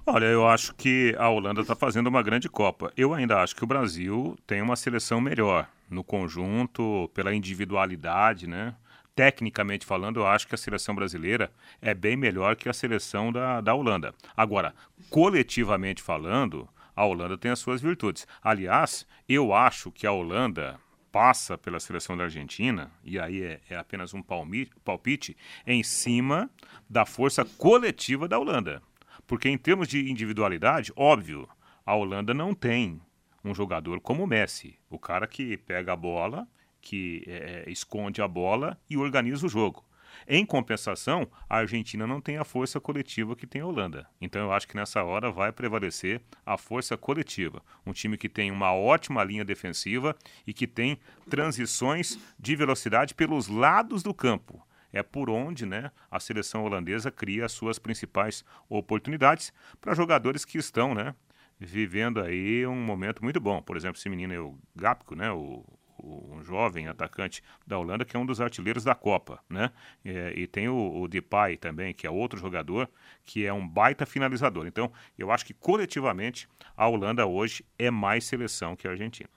Olha, 0.04 0.26
eu 0.26 0.46
acho 0.46 0.74
que 0.74 1.14
a 1.18 1.28
Holanda 1.28 1.60
está 1.60 1.76
fazendo 1.76 2.08
uma 2.08 2.22
grande 2.22 2.48
Copa. 2.48 2.92
Eu 2.96 3.14
ainda 3.14 3.40
acho 3.40 3.54
que 3.54 3.64
o 3.64 3.66
Brasil 3.66 4.36
tem 4.46 4.60
uma 4.60 4.76
seleção 4.76 5.20
melhor 5.20 5.68
no 5.88 6.02
conjunto, 6.02 7.10
pela 7.14 7.34
individualidade, 7.34 8.46
né? 8.46 8.74
Tecnicamente 9.14 9.84
falando, 9.84 10.20
eu 10.20 10.26
acho 10.26 10.48
que 10.48 10.54
a 10.54 10.58
seleção 10.58 10.94
brasileira 10.94 11.52
é 11.80 11.92
bem 11.92 12.16
melhor 12.16 12.56
que 12.56 12.68
a 12.68 12.72
seleção 12.72 13.30
da, 13.30 13.60
da 13.60 13.74
Holanda. 13.74 14.14
Agora, 14.34 14.74
coletivamente 15.10 16.02
falando, 16.02 16.66
a 16.96 17.04
Holanda 17.04 17.36
tem 17.36 17.50
as 17.50 17.58
suas 17.58 17.80
virtudes. 17.80 18.26
Aliás, 18.42 19.06
eu 19.28 19.52
acho 19.52 19.90
que 19.90 20.06
a 20.06 20.12
Holanda 20.12 20.80
passa 21.12 21.58
pela 21.58 21.78
seleção 21.78 22.16
da 22.16 22.24
Argentina, 22.24 22.90
e 23.04 23.18
aí 23.18 23.42
é, 23.42 23.60
é 23.68 23.76
apenas 23.76 24.14
um 24.14 24.22
palpite, 24.22 25.36
em 25.66 25.82
cima 25.82 26.50
da 26.88 27.04
força 27.04 27.44
coletiva 27.44 28.26
da 28.26 28.38
Holanda. 28.38 28.82
Porque 29.26 29.48
em 29.48 29.58
termos 29.58 29.86
de 29.86 30.10
individualidade, 30.10 30.90
óbvio, 30.96 31.46
a 31.84 31.94
Holanda 31.94 32.32
não 32.32 32.54
tem 32.54 33.00
um 33.44 33.54
jogador 33.54 34.00
como 34.00 34.24
o 34.24 34.26
Messi, 34.26 34.78
o 34.88 34.98
cara 34.98 35.26
que 35.26 35.56
pega 35.58 35.92
a 35.92 35.96
bola, 35.96 36.48
que 36.80 37.22
é, 37.26 37.64
esconde 37.68 38.22
a 38.22 38.26
bola 38.26 38.80
e 38.88 38.96
organiza 38.96 39.46
o 39.46 39.50
jogo. 39.50 39.84
Em 40.26 40.44
compensação, 40.44 41.28
a 41.48 41.58
Argentina 41.58 42.06
não 42.06 42.20
tem 42.20 42.36
a 42.36 42.44
força 42.44 42.80
coletiva 42.80 43.36
que 43.36 43.46
tem 43.46 43.60
a 43.60 43.66
Holanda. 43.66 44.06
Então 44.20 44.42
eu 44.42 44.52
acho 44.52 44.68
que 44.68 44.76
nessa 44.76 45.02
hora 45.02 45.30
vai 45.30 45.52
prevalecer 45.52 46.20
a 46.44 46.56
força 46.56 46.96
coletiva. 46.96 47.62
Um 47.86 47.92
time 47.92 48.16
que 48.16 48.28
tem 48.28 48.50
uma 48.50 48.72
ótima 48.72 49.24
linha 49.24 49.44
defensiva 49.44 50.16
e 50.46 50.52
que 50.52 50.66
tem 50.66 50.98
transições 51.28 52.18
de 52.38 52.56
velocidade 52.56 53.14
pelos 53.14 53.48
lados 53.48 54.02
do 54.02 54.14
campo. 54.14 54.64
É 54.92 55.02
por 55.02 55.30
onde 55.30 55.64
né, 55.64 55.90
a 56.10 56.20
seleção 56.20 56.64
holandesa 56.64 57.10
cria 57.10 57.46
as 57.46 57.52
suas 57.52 57.78
principais 57.78 58.44
oportunidades 58.68 59.52
para 59.80 59.94
jogadores 59.94 60.44
que 60.44 60.58
estão 60.58 60.94
né, 60.94 61.14
vivendo 61.58 62.20
aí 62.20 62.66
um 62.66 62.76
momento 62.76 63.24
muito 63.24 63.40
bom. 63.40 63.62
Por 63.62 63.76
exemplo, 63.76 63.98
esse 63.98 64.08
menino 64.10 64.32
aí, 64.32 64.38
o 64.38 64.58
Gapco, 64.76 65.14
né, 65.14 65.30
o, 65.32 65.64
um 66.02 66.42
jovem 66.42 66.88
atacante 66.88 67.42
da 67.66 67.78
Holanda 67.78 68.04
que 68.04 68.16
é 68.16 68.18
um 68.18 68.26
dos 68.26 68.40
artilheiros 68.40 68.84
da 68.84 68.94
Copa, 68.94 69.42
né? 69.48 69.70
É, 70.04 70.32
e 70.36 70.46
tem 70.46 70.68
o, 70.68 71.02
o 71.02 71.08
Depay 71.08 71.56
também, 71.56 71.94
que 71.94 72.06
é 72.06 72.10
outro 72.10 72.38
jogador 72.38 72.88
que 73.24 73.46
é 73.46 73.52
um 73.52 73.66
baita 73.66 74.04
finalizador. 74.04 74.66
Então, 74.66 74.92
eu 75.18 75.30
acho 75.30 75.46
que 75.46 75.54
coletivamente 75.54 76.48
a 76.76 76.88
Holanda 76.88 77.26
hoje 77.26 77.64
é 77.78 77.90
mais 77.90 78.24
seleção 78.24 78.74
que 78.74 78.86
a 78.86 78.90
Argentina. 78.90 79.30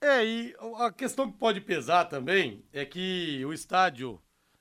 É, 0.00 0.24
e 0.24 0.54
a 0.78 0.92
questão 0.92 1.30
que 1.30 1.38
pode 1.38 1.60
pesar 1.60 2.04
também 2.04 2.62
é 2.72 2.84
que 2.84 3.42
o 3.44 3.52
estádio 3.52 4.20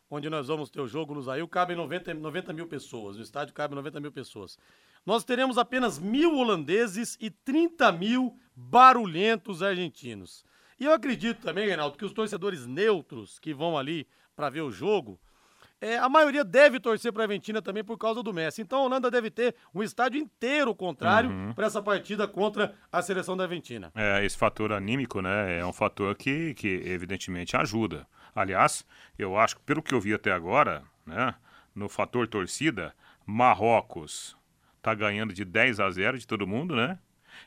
onde 0.09 0.29
nós 0.29 0.47
vamos 0.47 0.69
ter 0.69 0.79
o 0.79 0.87
jogo 0.87 1.13
no 1.13 1.21
Zail 1.21 1.47
cabe 1.47 1.75
90, 1.75 2.13
90 2.13 2.53
mil 2.53 2.67
pessoas. 2.67 3.17
O 3.17 3.21
estádio 3.21 3.53
cabe 3.53 3.75
90 3.75 3.99
mil 3.99 4.11
pessoas. 4.11 4.57
Nós 5.05 5.23
teremos 5.23 5.57
apenas 5.57 5.99
mil 5.99 6.35
holandeses 6.35 7.17
e 7.19 7.29
30 7.29 7.91
mil 7.91 8.39
barulhentos 8.55 9.61
argentinos. 9.61 10.45
E 10.79 10.85
eu 10.85 10.93
acredito 10.93 11.41
também, 11.41 11.67
Reinaldo, 11.67 11.97
que 11.97 12.05
os 12.05 12.13
torcedores 12.13 12.65
neutros 12.65 13.39
que 13.39 13.53
vão 13.53 13.77
ali 13.77 14.07
para 14.35 14.49
ver 14.49 14.61
o 14.61 14.71
jogo, 14.71 15.19
é, 15.79 15.97
a 15.97 16.09
maioria 16.09 16.43
deve 16.43 16.79
torcer 16.79 17.11
para 17.11 17.23
a 17.23 17.25
Argentina 17.25 17.61
também 17.61 17.83
por 17.83 17.97
causa 17.97 18.23
do 18.23 18.33
Messi. 18.33 18.61
Então 18.61 18.79
a 18.79 18.83
Holanda 18.83 19.11
deve 19.11 19.29
ter 19.29 19.55
um 19.73 19.83
estádio 19.83 20.19
inteiro 20.19 20.73
contrário 20.73 21.29
uhum. 21.29 21.53
para 21.53 21.67
essa 21.67 21.81
partida 21.81 22.27
contra 22.27 22.73
a 22.91 23.01
seleção 23.01 23.35
da 23.35 23.43
Argentina. 23.43 23.91
É, 23.95 24.23
esse 24.25 24.37
fator 24.37 24.71
anímico, 24.71 25.21
né, 25.21 25.59
é 25.59 25.65
um 25.65 25.73
fator 25.73 26.15
que, 26.15 26.53
que 26.53 26.67
evidentemente 26.85 27.55
ajuda. 27.55 28.07
Aliás, 28.33 28.85
eu 29.17 29.37
acho 29.37 29.57
que 29.57 29.61
pelo 29.63 29.81
que 29.81 29.93
eu 29.93 30.01
vi 30.01 30.13
até 30.13 30.31
agora, 30.31 30.83
né, 31.05 31.35
no 31.73 31.87
fator 31.87 32.27
torcida, 32.27 32.93
Marrocos 33.25 34.37
tá 34.81 34.93
ganhando 34.93 35.33
de 35.33 35.43
10 35.43 35.79
a 35.79 35.89
0 35.89 36.17
de 36.17 36.27
todo 36.27 36.47
mundo, 36.47 36.75
né? 36.75 36.99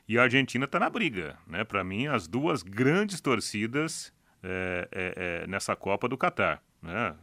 E 0.07 0.17
a 0.17 0.23
Argentina 0.23 0.65
está 0.65 0.79
na 0.79 0.89
briga, 0.89 1.37
né? 1.47 1.63
Para 1.63 1.83
mim, 1.83 2.07
as 2.07 2.27
duas 2.27 2.63
grandes 2.63 3.21
torcidas 3.21 4.13
é, 4.43 4.87
é, 4.91 5.13
é, 5.43 5.47
nessa 5.47 5.75
Copa 5.75 6.07
do 6.07 6.17
Catar, 6.17 6.61
né? 6.81 7.15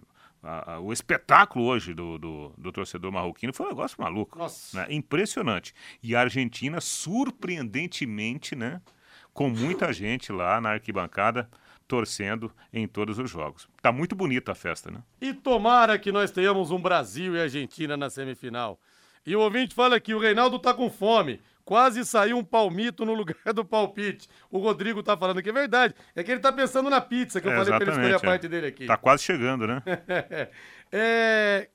A, 0.43 0.75
a, 0.75 0.81
o 0.81 0.93
espetáculo 0.93 1.65
hoje 1.65 1.93
do, 1.93 2.19
do, 2.19 2.53
do, 2.57 2.71
torcedor 2.71 3.11
marroquino 3.11 3.53
foi 3.53 3.67
um 3.67 3.71
negócio 3.71 4.01
maluco. 4.01 4.39
Né? 4.75 4.87
Impressionante. 4.91 5.75
E 6.03 6.15
a 6.15 6.21
Argentina, 6.21 6.81
surpreendentemente, 6.81 8.55
né? 8.55 8.81
Com 9.33 9.51
muita 9.51 9.93
gente 9.93 10.31
lá 10.31 10.61
na 10.61 10.71
arquibancada 10.71 11.49
torcendo 11.89 12.53
em 12.73 12.87
todos 12.87 13.19
os 13.19 13.31
jogos. 13.31 13.69
Tá 13.81 13.91
muito 13.93 14.15
bonita 14.15 14.53
a 14.53 14.55
festa, 14.55 14.91
né? 14.91 15.03
E 15.21 15.33
tomara 15.33 15.99
que 15.99 16.13
nós 16.13 16.31
tenhamos 16.31 16.71
um 16.71 16.81
Brasil 16.81 17.35
e 17.35 17.41
Argentina 17.41 17.97
na 17.97 18.11
semifinal. 18.11 18.79
E 19.25 19.35
o 19.35 19.41
ouvinte 19.41 19.75
fala 19.75 19.99
que 19.99 20.15
o 20.15 20.19
Reinaldo 20.19 20.59
tá 20.59 20.73
com 20.73 20.91
fome. 20.91 21.41
Quase 21.67 22.05
saiu 22.05 22.39
um 22.39 22.45
palmito 22.45 23.05
no 23.05 23.13
lugar 23.13 23.37
do 23.53 23.65
palpite. 23.65 24.29
O 24.49 24.59
Rodrigo 24.59 25.03
tá 25.03 25.17
falando 25.17 25.43
que 25.43 25.51
é 25.51 25.53
verdade. 25.53 25.95
É 26.15 26.23
que 26.23 26.31
ele 26.31 26.41
tá 26.41 26.53
pensando 26.53 26.89
na 26.89 27.01
pizza, 27.01 27.41
que 27.41 27.49
eu 27.49 27.53
é, 27.53 27.57
falei 27.57 27.75
pra 27.75 27.83
ele 27.83 27.91
escolher 27.91 28.15
a 28.15 28.21
parte 28.21 28.47
dele 28.47 28.69
aqui. 28.69 28.87
Tá 28.87 28.97
quase 28.97 29.25
chegando, 29.25 29.67
né? 29.67 29.83
é... 30.93 31.69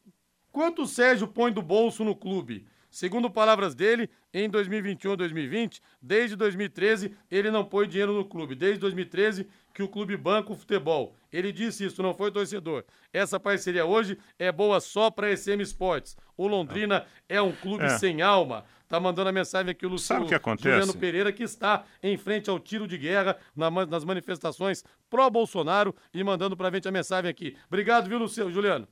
Quanto 0.49 0.83
o 0.83 0.87
Sérgio 0.87 1.27
põe 1.27 1.51
do 1.51 1.61
bolso 1.61 2.05
no 2.05 2.15
clube? 2.15 2.65
Segundo 2.89 3.29
palavras 3.29 3.75
dele, 3.75 4.09
em 4.33 4.49
2021 4.49 5.15
2020, 5.15 5.81
desde 6.01 6.35
2013, 6.35 7.13
ele 7.29 7.51
não 7.51 7.63
põe 7.65 7.87
dinheiro 7.87 8.13
no 8.13 8.23
clube. 8.23 8.55
Desde 8.55 8.79
2013, 8.79 9.47
que 9.73 9.83
o 9.83 9.87
clube 9.89 10.15
banca 10.17 10.53
o 10.53 10.55
futebol. 10.55 11.15
Ele 11.31 11.51
disse 11.51 11.85
isso, 11.85 12.01
não 12.03 12.13
foi 12.13 12.31
torcedor. 12.31 12.83
Essa 13.13 13.39
parceria 13.39 13.85
hoje 13.85 14.17
é 14.37 14.51
boa 14.51 14.79
só 14.81 15.09
para 15.09 15.35
SM 15.35 15.61
Esportes. 15.61 16.17
O 16.35 16.47
Londrina 16.47 17.05
é 17.29 17.41
um 17.41 17.53
clube 17.53 17.85
É. 17.85 17.97
sem 17.97 18.21
alma. 18.21 18.65
Tá 18.91 18.99
mandando 18.99 19.29
a 19.29 19.31
mensagem 19.31 19.71
aqui 19.71 19.85
o 19.85 19.89
Luciano 19.89 20.19
Sabe 20.19 20.25
o 20.25 20.27
que 20.27 20.35
acontece? 20.35 20.69
Juliano 20.69 20.93
Pereira, 20.97 21.31
que 21.31 21.43
está 21.43 21.85
em 22.03 22.17
frente 22.17 22.49
ao 22.49 22.59
tiro 22.59 22.85
de 22.85 22.97
guerra 22.97 23.37
na 23.55 23.71
nas 23.85 24.03
manifestações 24.03 24.83
pró-Bolsonaro 25.09 25.95
e 26.13 26.21
mandando 26.21 26.57
pra 26.57 26.69
gente 26.69 26.89
a 26.89 26.91
mensagem 26.91 27.31
aqui. 27.31 27.55
Obrigado, 27.69 28.09
viu, 28.09 28.19
Luciano, 28.19 28.51
Juliano? 28.51 28.85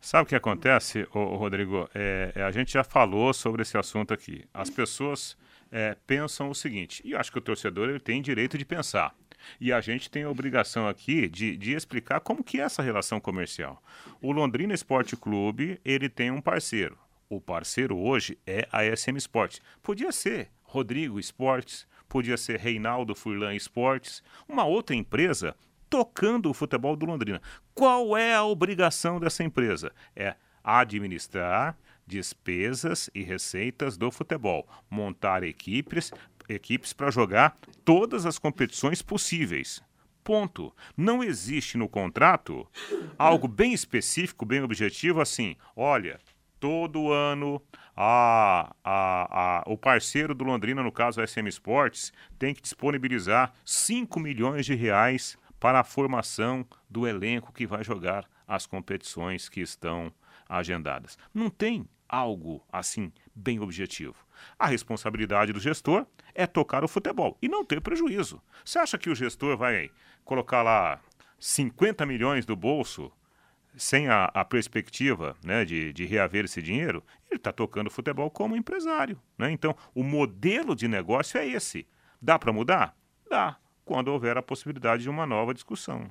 Sabe 0.00 0.24
o 0.24 0.26
que 0.26 0.34
acontece, 0.34 1.06
ô, 1.14 1.20
ô, 1.20 1.36
Rodrigo? 1.36 1.88
É, 1.94 2.32
é, 2.34 2.42
a 2.42 2.50
gente 2.50 2.72
já 2.72 2.82
falou 2.82 3.32
sobre 3.32 3.62
esse 3.62 3.78
assunto 3.78 4.12
aqui. 4.12 4.44
As 4.52 4.68
pessoas 4.68 5.36
é, 5.70 5.96
pensam 6.08 6.50
o 6.50 6.54
seguinte, 6.54 7.00
e 7.04 7.12
eu 7.12 7.20
acho 7.20 7.30
que 7.30 7.38
o 7.38 7.42
torcedor 7.42 7.88
ele 7.88 8.00
tem 8.00 8.20
direito 8.20 8.58
de 8.58 8.64
pensar. 8.64 9.14
E 9.60 9.72
a 9.72 9.80
gente 9.80 10.10
tem 10.10 10.24
a 10.24 10.28
obrigação 10.28 10.88
aqui 10.88 11.28
de, 11.28 11.56
de 11.56 11.72
explicar 11.72 12.18
como 12.18 12.42
que 12.42 12.60
é 12.60 12.64
essa 12.64 12.82
relação 12.82 13.20
comercial. 13.20 13.80
O 14.20 14.32
Londrina 14.32 14.74
Esporte 14.74 15.16
Clube, 15.16 15.80
ele 15.84 16.08
tem 16.08 16.32
um 16.32 16.40
parceiro. 16.40 16.98
O 17.28 17.40
parceiro 17.40 17.98
hoje 17.98 18.38
é 18.46 18.68
a 18.70 18.84
SM 18.84 19.16
Esportes. 19.16 19.60
Podia 19.82 20.12
ser 20.12 20.48
Rodrigo 20.62 21.18
Esportes, 21.18 21.86
podia 22.08 22.36
ser 22.36 22.60
Reinaldo 22.60 23.16
Furlan 23.16 23.54
Esportes, 23.54 24.22
uma 24.48 24.64
outra 24.64 24.94
empresa 24.94 25.56
tocando 25.90 26.48
o 26.48 26.54
futebol 26.54 26.94
do 26.94 27.06
Londrina. 27.06 27.42
Qual 27.74 28.16
é 28.16 28.34
a 28.34 28.44
obrigação 28.44 29.18
dessa 29.18 29.42
empresa? 29.42 29.92
É 30.14 30.36
administrar 30.62 31.76
despesas 32.06 33.10
e 33.12 33.22
receitas 33.22 33.96
do 33.96 34.10
futebol, 34.12 34.68
montar 34.88 35.42
equipes, 35.42 36.12
equipes 36.48 36.92
para 36.92 37.10
jogar 37.10 37.56
todas 37.84 38.24
as 38.24 38.38
competições 38.38 39.02
possíveis. 39.02 39.82
Ponto. 40.22 40.74
Não 40.96 41.22
existe 41.22 41.76
no 41.76 41.88
contrato 41.88 42.66
algo 43.18 43.46
bem 43.46 43.72
específico, 43.72 44.44
bem 44.44 44.60
objetivo 44.60 45.20
assim. 45.20 45.56
Olha, 45.76 46.18
todo 46.58 47.12
ano 47.12 47.62
a, 47.96 48.74
a, 48.84 49.60
a, 49.60 49.64
o 49.66 49.76
parceiro 49.76 50.34
do 50.34 50.44
Londrina, 50.44 50.82
no 50.82 50.92
caso 50.92 51.20
a 51.20 51.26
SM 51.26 51.46
Sports, 51.48 52.12
tem 52.38 52.54
que 52.54 52.62
disponibilizar 52.62 53.52
5 53.64 54.20
milhões 54.20 54.66
de 54.66 54.74
reais 54.74 55.38
para 55.58 55.80
a 55.80 55.84
formação 55.84 56.66
do 56.88 57.06
elenco 57.06 57.52
que 57.52 57.66
vai 57.66 57.82
jogar 57.82 58.28
as 58.46 58.66
competições 58.66 59.48
que 59.48 59.60
estão 59.60 60.12
agendadas. 60.48 61.18
Não 61.34 61.50
tem 61.50 61.88
algo 62.08 62.64
assim 62.70 63.12
bem 63.34 63.58
objetivo. 63.60 64.14
A 64.58 64.66
responsabilidade 64.66 65.52
do 65.52 65.60
gestor 65.60 66.06
é 66.34 66.46
tocar 66.46 66.84
o 66.84 66.88
futebol 66.88 67.36
e 67.40 67.48
não 67.48 67.64
ter 67.64 67.80
prejuízo. 67.80 68.40
Você 68.64 68.78
acha 68.78 68.98
que 68.98 69.10
o 69.10 69.14
gestor 69.14 69.56
vai 69.56 69.90
colocar 70.24 70.62
lá 70.62 71.00
50 71.38 72.04
milhões 72.06 72.44
do 72.44 72.54
bolso 72.54 73.10
sem 73.76 74.08
a, 74.08 74.24
a 74.32 74.44
perspectiva 74.44 75.36
né, 75.44 75.64
de, 75.64 75.92
de 75.92 76.04
reaver 76.04 76.44
esse 76.44 76.62
dinheiro? 76.62 77.04
Ele 77.30 77.36
está 77.36 77.52
tocando 77.52 77.88
o 77.88 77.90
futebol 77.90 78.30
como 78.30 78.56
empresário. 78.56 79.20
Né? 79.36 79.50
Então, 79.50 79.76
o 79.94 80.02
modelo 80.02 80.74
de 80.74 80.88
negócio 80.88 81.38
é 81.38 81.46
esse. 81.46 81.86
Dá 82.20 82.38
para 82.38 82.52
mudar? 82.52 82.96
Dá, 83.28 83.56
quando 83.84 84.08
houver 84.08 84.36
a 84.36 84.42
possibilidade 84.42 85.02
de 85.02 85.10
uma 85.10 85.26
nova 85.26 85.52
discussão. 85.52 86.10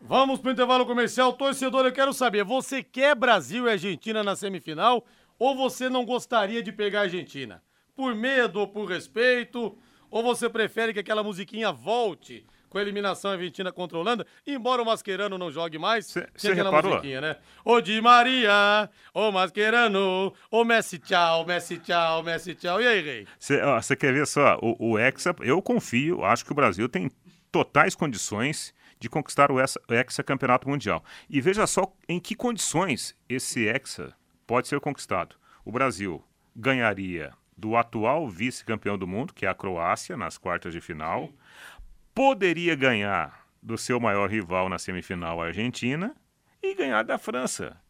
Vamos 0.00 0.40
pro 0.40 0.52
intervalo 0.52 0.86
comercial. 0.86 1.32
Torcedor, 1.32 1.86
eu 1.86 1.92
quero 1.92 2.12
saber, 2.12 2.44
você 2.44 2.82
quer 2.82 3.14
Brasil 3.14 3.66
e 3.66 3.70
Argentina 3.70 4.22
na 4.22 4.36
semifinal 4.36 5.04
ou 5.38 5.56
você 5.56 5.88
não 5.88 6.04
gostaria 6.04 6.62
de 6.62 6.72
pegar 6.72 7.00
a 7.00 7.02
Argentina? 7.02 7.62
Por 7.94 8.14
medo 8.14 8.60
ou 8.60 8.68
por 8.68 8.88
respeito? 8.88 9.76
Ou 10.10 10.22
você 10.22 10.48
prefere 10.48 10.92
que 10.92 11.00
aquela 11.00 11.22
musiquinha 11.22 11.70
volte 11.72 12.46
com 12.68 12.78
a 12.78 12.82
eliminação 12.82 13.30
argentina 13.30 13.72
contra 13.72 13.96
a 13.96 14.00
Holanda, 14.00 14.26
embora 14.46 14.82
o 14.82 14.84
Mascherano 14.84 15.38
não 15.38 15.50
jogue 15.50 15.78
mais, 15.78 16.06
Cê- 16.06 16.26
tinha 16.36 16.52
aquela 16.52 16.70
reparou? 16.70 16.92
musiquinha, 16.92 17.20
né? 17.20 17.36
Ô 17.64 17.80
Di 17.80 18.00
Maria, 18.00 18.88
ô 19.14 19.30
Mascherano, 19.32 20.32
ô 20.50 20.64
Messi 20.64 20.98
tchau, 20.98 21.44
Messi 21.46 21.78
tchau, 21.78 22.22
Messi 22.22 22.54
tchau. 22.54 22.80
E 22.80 22.86
aí, 22.86 23.00
Rei? 23.00 23.26
Você 23.38 23.96
quer 23.96 24.12
ver 24.12 24.26
só, 24.26 24.58
o, 24.62 24.92
o 24.92 24.98
Hexa, 24.98 25.34
eu 25.40 25.60
confio, 25.62 26.24
acho 26.24 26.44
que 26.44 26.52
o 26.52 26.54
Brasil 26.54 26.88
tem 26.88 27.10
totais 27.50 27.94
condições 27.94 28.74
de 29.00 29.08
conquistar 29.08 29.50
o 29.50 29.58
Hexa, 29.60 30.22
Campeonato 30.24 30.68
Mundial. 30.68 31.04
E 31.30 31.40
veja 31.40 31.66
só 31.66 31.92
em 32.08 32.18
que 32.18 32.34
condições 32.34 33.14
esse 33.28 33.66
Hexa 33.66 34.12
pode 34.46 34.66
ser 34.68 34.80
conquistado. 34.80 35.36
O 35.64 35.70
Brasil 35.70 36.22
ganharia 36.54 37.32
do 37.56 37.76
atual 37.76 38.28
vice-campeão 38.28 38.96
do 38.98 39.06
mundo, 39.06 39.32
que 39.34 39.46
é 39.46 39.48
a 39.48 39.54
Croácia, 39.54 40.16
nas 40.16 40.36
quartas 40.38 40.72
de 40.72 40.80
final. 40.80 41.30
Poderia 42.18 42.74
ganhar 42.74 43.46
do 43.62 43.78
seu 43.78 44.00
maior 44.00 44.28
rival 44.28 44.68
na 44.68 44.76
semifinal, 44.76 45.40
a 45.40 45.46
Argentina, 45.46 46.16
e 46.60 46.74
ganhar 46.74 47.04
da 47.04 47.16
França. 47.16 47.80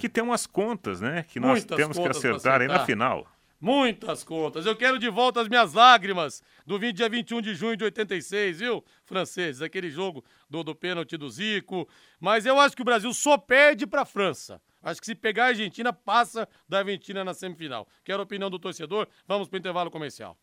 Que 0.00 0.08
tem 0.08 0.24
umas 0.24 0.44
contas, 0.44 1.00
né? 1.00 1.22
Que 1.22 1.38
nós 1.38 1.60
Muitas 1.60 1.76
temos 1.76 1.96
que 1.96 2.02
pra 2.02 2.10
acertar 2.10 2.60
aí 2.62 2.66
na 2.66 2.74
acertar. 2.74 2.86
final. 2.86 3.28
Muitas 3.60 4.24
contas. 4.24 4.66
Eu 4.66 4.74
quero 4.74 4.98
de 4.98 5.08
volta 5.08 5.40
as 5.40 5.48
minhas 5.48 5.72
lágrimas 5.72 6.42
do 6.66 6.80
20, 6.80 6.96
dia 6.96 7.08
21 7.08 7.40
de 7.40 7.54
junho 7.54 7.76
de 7.76 7.84
86, 7.84 8.58
viu, 8.58 8.84
franceses? 9.04 9.62
Aquele 9.62 9.88
jogo 9.88 10.24
do, 10.50 10.64
do 10.64 10.74
pênalti 10.74 11.16
do 11.16 11.30
Zico. 11.30 11.88
Mas 12.18 12.44
eu 12.44 12.58
acho 12.58 12.74
que 12.74 12.82
o 12.82 12.84
Brasil 12.84 13.14
só 13.14 13.38
perde 13.38 13.86
pra 13.86 14.04
França. 14.04 14.60
Acho 14.82 14.98
que 14.98 15.06
se 15.06 15.14
pegar 15.14 15.44
a 15.44 15.48
Argentina, 15.50 15.92
passa 15.92 16.48
da 16.68 16.78
Argentina 16.78 17.24
na 17.24 17.34
semifinal. 17.34 17.86
Quero 18.02 18.18
a 18.18 18.24
opinião 18.24 18.50
do 18.50 18.58
torcedor. 18.58 19.06
Vamos 19.28 19.48
pro 19.48 19.60
intervalo 19.60 19.92
comercial. 19.92 20.36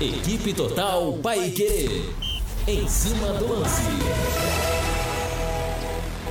Equipe 0.00 0.54
Total 0.54 1.12
Paique. 1.18 2.04
Em 2.68 2.86
cima 2.86 3.32
do 3.32 3.52
lance. 3.52 3.82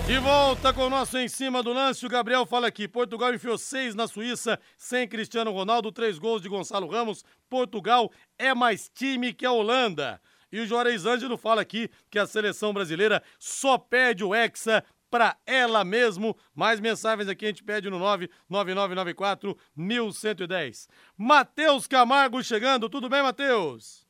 De 0.08 0.18
volta 0.20 0.72
com 0.72 0.84
o 0.84 0.90
nosso 0.90 1.18
Em 1.18 1.28
Cima 1.28 1.62
do 1.62 1.74
Lance, 1.74 2.06
o 2.06 2.10
Gabriel 2.10 2.46
fala 2.46 2.68
aqui, 2.68 2.88
Portugal 2.88 3.34
enfiou 3.34 3.58
seis 3.58 3.94
na 3.94 4.08
Suíça, 4.08 4.58
sem 4.78 5.06
Cristiano 5.06 5.52
Ronaldo, 5.52 5.92
três 5.92 6.18
gols 6.18 6.42
de 6.42 6.48
Gonçalo 6.48 6.88
Ramos, 6.88 7.26
Portugal 7.50 8.10
é 8.40 8.54
mais 8.54 8.88
time 8.88 9.34
que 9.34 9.46
a 9.46 9.52
Holanda. 9.52 10.22
E 10.50 10.62
o 10.62 10.66
Juarez 10.66 11.06
Ângelo 11.06 11.36
fala 11.36 11.62
aqui 11.62 11.90
que 12.10 12.18
a 12.18 12.26
seleção 12.26 12.74
brasileira 12.74 13.22
só 13.38 13.78
pede 13.78 14.24
o 14.24 14.34
Hexa 14.34 14.82
pra 15.10 15.38
ela 15.46 15.84
mesmo. 15.84 16.36
Mais 16.54 16.80
mensagens 16.80 17.28
aqui 17.28 17.46
a 17.46 17.48
gente 17.50 17.64
pede 17.64 17.90
no 17.90 18.00
99994 18.00 19.58
1110. 19.76 20.90
Matheus 21.18 21.88
Camargo 21.88 22.44
chegando, 22.44 22.90
tudo 22.90 23.10
bem, 23.10 23.22
Matheus? 23.22 24.06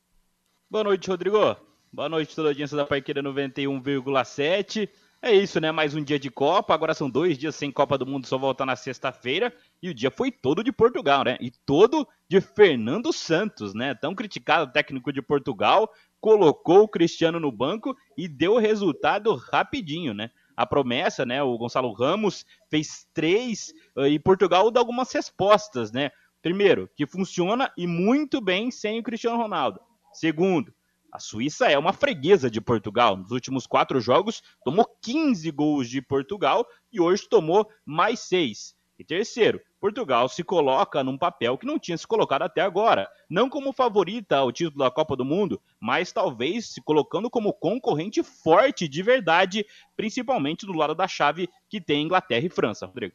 Boa 0.70 0.84
noite, 0.84 1.08
Rodrigo. 1.08 1.56
Boa 1.92 2.08
noite, 2.08 2.34
toda 2.34 2.48
a 2.48 2.50
audiência 2.50 2.76
da 2.76 2.84
Paiqueira 2.84 3.22
91,7. 3.22 4.88
É 5.20 5.34
isso, 5.34 5.60
né? 5.60 5.72
Mais 5.72 5.96
um 5.96 6.04
dia 6.04 6.18
de 6.18 6.30
Copa. 6.30 6.72
Agora 6.72 6.94
são 6.94 7.10
dois 7.10 7.36
dias 7.36 7.56
sem 7.56 7.72
Copa 7.72 7.98
do 7.98 8.06
Mundo, 8.06 8.26
só 8.26 8.38
voltar 8.38 8.64
na 8.64 8.76
sexta-feira. 8.76 9.52
E 9.82 9.88
o 9.88 9.94
dia 9.94 10.12
foi 10.12 10.30
todo 10.30 10.62
de 10.62 10.70
Portugal, 10.70 11.24
né? 11.24 11.36
E 11.40 11.50
todo 11.50 12.06
de 12.28 12.40
Fernando 12.40 13.12
Santos, 13.12 13.74
né? 13.74 13.94
Tão 13.94 14.14
criticado 14.14 14.70
técnico 14.72 15.12
de 15.12 15.20
Portugal, 15.20 15.92
colocou 16.20 16.82
o 16.82 16.88
Cristiano 16.88 17.40
no 17.40 17.50
banco 17.50 17.96
e 18.16 18.28
deu 18.28 18.58
resultado 18.58 19.34
rapidinho, 19.34 20.14
né? 20.14 20.30
A 20.58 20.66
promessa, 20.66 21.24
né? 21.24 21.40
O 21.40 21.56
Gonçalo 21.56 21.92
Ramos 21.92 22.44
fez 22.68 23.06
três 23.14 23.72
eh, 23.96 24.08
e 24.08 24.18
Portugal 24.18 24.72
dá 24.72 24.80
algumas 24.80 25.12
respostas, 25.12 25.92
né? 25.92 26.10
Primeiro, 26.42 26.90
que 26.96 27.06
funciona 27.06 27.72
e 27.76 27.86
muito 27.86 28.40
bem 28.40 28.68
sem 28.68 28.98
o 28.98 29.02
Cristiano 29.04 29.36
Ronaldo. 29.36 29.80
Segundo, 30.12 30.74
a 31.12 31.20
Suíça 31.20 31.66
é 31.70 31.78
uma 31.78 31.92
freguesa 31.92 32.50
de 32.50 32.60
Portugal. 32.60 33.16
Nos 33.16 33.30
últimos 33.30 33.68
quatro 33.68 34.00
jogos, 34.00 34.42
tomou 34.64 34.84
15 35.00 35.48
gols 35.52 35.88
de 35.88 36.02
Portugal 36.02 36.66
e 36.92 37.00
hoje 37.00 37.28
tomou 37.28 37.70
mais 37.86 38.18
seis. 38.18 38.74
E 38.98 39.04
terceiro, 39.04 39.60
Portugal 39.80 40.28
se 40.28 40.42
coloca 40.42 41.04
num 41.04 41.16
papel 41.16 41.56
que 41.56 41.64
não 41.66 41.78
tinha 41.78 41.96
se 41.96 42.04
colocado 42.06 42.42
até 42.42 42.60
agora. 42.62 43.08
Não 43.30 43.48
como 43.48 43.72
favorita 43.72 44.36
ao 44.38 44.50
título 44.50 44.78
da 44.84 44.90
Copa 44.90 45.14
do 45.14 45.24
Mundo, 45.24 45.60
mas 45.78 46.10
talvez 46.10 46.66
se 46.66 46.82
colocando 46.82 47.30
como 47.30 47.52
concorrente 47.52 48.22
forte 48.24 48.88
de 48.88 49.02
verdade, 49.02 49.64
principalmente 49.96 50.66
do 50.66 50.72
lado 50.72 50.94
da 50.96 51.06
chave 51.06 51.48
que 51.68 51.80
tem 51.80 52.02
Inglaterra 52.02 52.44
e 52.44 52.50
França, 52.50 52.86
Rodrigo. 52.86 53.14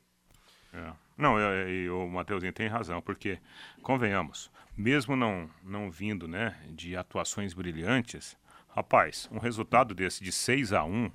É. 0.73 0.93
Não, 1.17 1.37
eu- 1.37 1.69
eu- 1.69 2.05
o 2.05 2.09
Mateuzinho 2.09 2.53
tem 2.53 2.67
razão, 2.67 3.01
porque, 3.01 3.37
convenhamos, 3.81 4.49
mesmo 4.75 5.15
não, 5.15 5.49
não 5.61 5.91
vindo 5.91 6.27
né, 6.27 6.55
de 6.69 6.95
atuações 6.95 7.53
brilhantes, 7.53 8.35
rapaz, 8.69 9.29
um 9.31 9.37
resultado 9.37 9.93
desse 9.93 10.23
de 10.23 10.31
6 10.31 10.73
a 10.73 10.83
1 10.83 11.11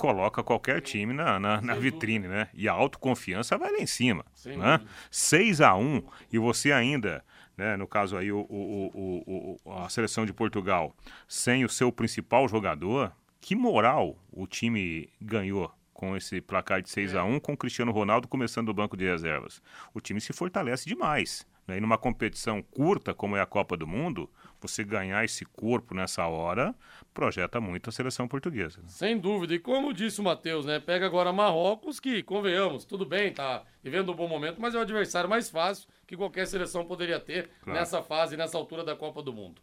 coloca 0.00 0.42
qualquer 0.42 0.80
time 0.80 1.12
na, 1.12 1.38
na, 1.38 1.60
na 1.60 1.74
vitrine, 1.74 2.26
né? 2.26 2.48
E 2.54 2.68
a 2.68 2.72
autoconfiança 2.72 3.58
vai 3.58 3.70
lá 3.70 3.78
em 3.78 3.86
cima. 3.86 4.24
Né? 4.56 4.78
dúvida. 4.78 4.90
6 5.10 5.60
a 5.60 5.74
1 5.76 6.02
e 6.32 6.38
você 6.38 6.72
ainda, 6.72 7.22
né, 7.56 7.76
no 7.76 7.86
caso 7.86 8.16
aí, 8.16 8.32
o, 8.32 8.38
o- 8.48 8.90
o- 8.94 9.60
o- 9.64 9.72
a 9.84 9.88
seleção 9.90 10.24
de 10.24 10.32
Portugal, 10.32 10.94
sem 11.28 11.64
o 11.64 11.68
seu 11.68 11.92
principal 11.92 12.48
jogador, 12.48 13.12
que 13.40 13.54
moral 13.54 14.16
o 14.32 14.46
time 14.46 15.08
ganhou 15.20 15.70
com 15.92 16.16
esse 16.16 16.40
placar 16.40 16.80
de 16.80 16.88
6 16.88 17.14
a 17.14 17.22
1 17.24 17.38
com 17.38 17.52
o 17.52 17.56
Cristiano 17.56 17.92
Ronaldo 17.92 18.26
começando 18.26 18.66
do 18.68 18.74
banco 18.74 18.96
de 18.96 19.04
reservas. 19.04 19.60
O 19.92 20.00
time 20.00 20.18
se 20.20 20.32
fortalece 20.32 20.86
demais. 20.88 21.46
Né? 21.68 21.76
E 21.76 21.80
numa 21.80 21.98
competição 21.98 22.62
curta 22.62 23.12
como 23.12 23.36
é 23.36 23.40
a 23.42 23.46
Copa 23.46 23.76
do 23.76 23.86
Mundo, 23.86 24.30
você 24.60 24.84
ganhar 24.84 25.24
esse 25.24 25.44
corpo 25.44 25.94
nessa 25.94 26.26
hora, 26.26 26.74
projeta 27.14 27.60
muito 27.60 27.88
a 27.90 27.92
seleção 27.92 28.28
portuguesa. 28.28 28.80
Sem 28.86 29.18
dúvida. 29.18 29.54
E 29.54 29.58
como 29.58 29.92
disse 29.92 30.20
o 30.20 30.24
Matheus, 30.24 30.66
né? 30.66 30.78
Pega 30.78 31.06
agora 31.06 31.32
Marrocos, 31.32 31.98
que, 31.98 32.22
convenhamos, 32.22 32.84
tudo 32.84 33.04
bem, 33.04 33.32
tá 33.32 33.62
vivendo 33.82 34.12
um 34.12 34.14
bom 34.14 34.28
momento, 34.28 34.60
mas 34.60 34.74
é 34.74 34.78
o 34.78 34.82
adversário 34.82 35.28
mais 35.28 35.50
fácil 35.50 35.88
que 36.06 36.16
qualquer 36.16 36.46
seleção 36.46 36.84
poderia 36.84 37.18
ter 37.18 37.50
claro. 37.62 37.78
nessa 37.78 38.02
fase, 38.02 38.36
nessa 38.36 38.56
altura 38.56 38.84
da 38.84 38.94
Copa 38.96 39.22
do 39.22 39.32
Mundo. 39.32 39.60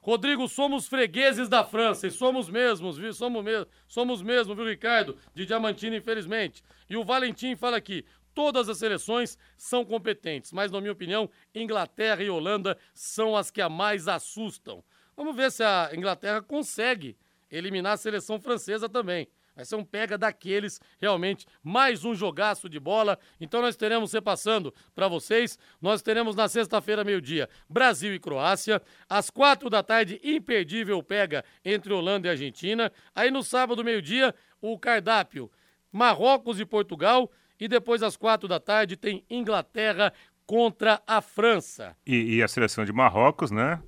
Rodrigo, 0.00 0.48
somos 0.48 0.86
fregueses 0.86 1.48
da 1.48 1.64
França 1.64 2.06
e 2.06 2.10
somos 2.10 2.48
mesmos, 2.48 2.96
viu? 2.96 3.12
Somos 3.12 3.44
mesmo, 3.44 3.66
somos 3.86 4.22
mesmo, 4.22 4.54
viu, 4.54 4.64
Ricardo? 4.64 5.16
De 5.34 5.44
Diamantino, 5.44 5.96
infelizmente. 5.96 6.62
E 6.88 6.96
o 6.96 7.04
Valentim 7.04 7.56
fala 7.56 7.76
aqui: 7.76 8.04
todas 8.38 8.68
as 8.68 8.78
seleções 8.78 9.36
são 9.56 9.84
competentes, 9.84 10.52
mas, 10.52 10.70
na 10.70 10.80
minha 10.80 10.92
opinião, 10.92 11.28
Inglaterra 11.52 12.22
e 12.22 12.30
Holanda 12.30 12.78
são 12.94 13.34
as 13.34 13.50
que 13.50 13.60
a 13.60 13.68
mais 13.68 14.06
assustam. 14.06 14.84
Vamos 15.16 15.34
ver 15.34 15.50
se 15.50 15.64
a 15.64 15.90
Inglaterra 15.92 16.40
consegue 16.40 17.16
eliminar 17.50 17.94
a 17.94 17.96
seleção 17.96 18.40
francesa 18.40 18.88
também. 18.88 19.26
Vai 19.56 19.64
ser 19.64 19.74
um 19.74 19.84
pega 19.84 20.16
daqueles, 20.16 20.80
realmente, 21.00 21.48
mais 21.64 22.04
um 22.04 22.14
jogaço 22.14 22.68
de 22.68 22.78
bola. 22.78 23.18
Então 23.40 23.60
nós 23.60 23.74
teremos 23.74 24.12
repassando 24.12 24.72
para 24.94 25.08
vocês. 25.08 25.58
Nós 25.82 26.00
teremos 26.00 26.36
na 26.36 26.46
sexta-feira, 26.46 27.02
meio-dia, 27.02 27.48
Brasil 27.68 28.14
e 28.14 28.20
Croácia. 28.20 28.80
Às 29.08 29.30
quatro 29.30 29.68
da 29.68 29.82
tarde, 29.82 30.20
imperdível 30.22 31.02
pega 31.02 31.44
entre 31.64 31.92
Holanda 31.92 32.28
e 32.28 32.30
Argentina. 32.30 32.92
Aí 33.12 33.32
no 33.32 33.42
sábado, 33.42 33.82
meio-dia, 33.82 34.32
o 34.60 34.78
cardápio 34.78 35.50
Marrocos 35.90 36.60
e 36.60 36.64
Portugal. 36.64 37.28
E 37.60 37.68
depois, 37.68 38.02
às 38.02 38.16
quatro 38.16 38.48
da 38.48 38.60
tarde, 38.60 38.96
tem 38.96 39.24
Inglaterra 39.28 40.12
contra 40.46 41.02
a 41.06 41.20
França. 41.20 41.96
E, 42.06 42.36
e 42.36 42.42
a 42.42 42.48
seleção 42.48 42.84
de 42.84 42.92
Marrocos, 42.92 43.50
né? 43.50 43.82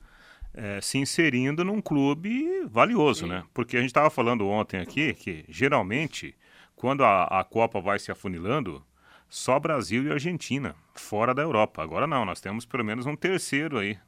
É, 0.53 0.81
se 0.81 0.99
inserindo 0.99 1.65
num 1.65 1.81
clube 1.81 2.65
valioso, 2.67 3.21
Sim. 3.21 3.29
né? 3.29 3.45
Porque 3.55 3.77
a 3.77 3.81
gente 3.81 3.91
estava 3.91 4.11
falando 4.11 4.49
ontem 4.49 4.81
aqui 4.81 5.15
que 5.15 5.45
geralmente 5.49 6.35
quando 6.81 7.05
a, 7.05 7.25
a 7.25 7.45
Copa 7.45 7.79
vai 7.79 7.99
se 7.99 8.11
afunilando, 8.11 8.83
só 9.29 9.61
Brasil 9.61 10.05
e 10.05 10.11
Argentina, 10.11 10.75
fora 11.01 11.35
da 11.35 11.43
Europa. 11.43 11.83
Agora 11.83 12.07
não, 12.07 12.25
nós 12.25 12.41
temos 12.41 12.65
pelo 12.65 12.85
menos 12.85 13.07
um 13.07 13.17
terceiro 13.17 13.79
aí. 13.79 13.99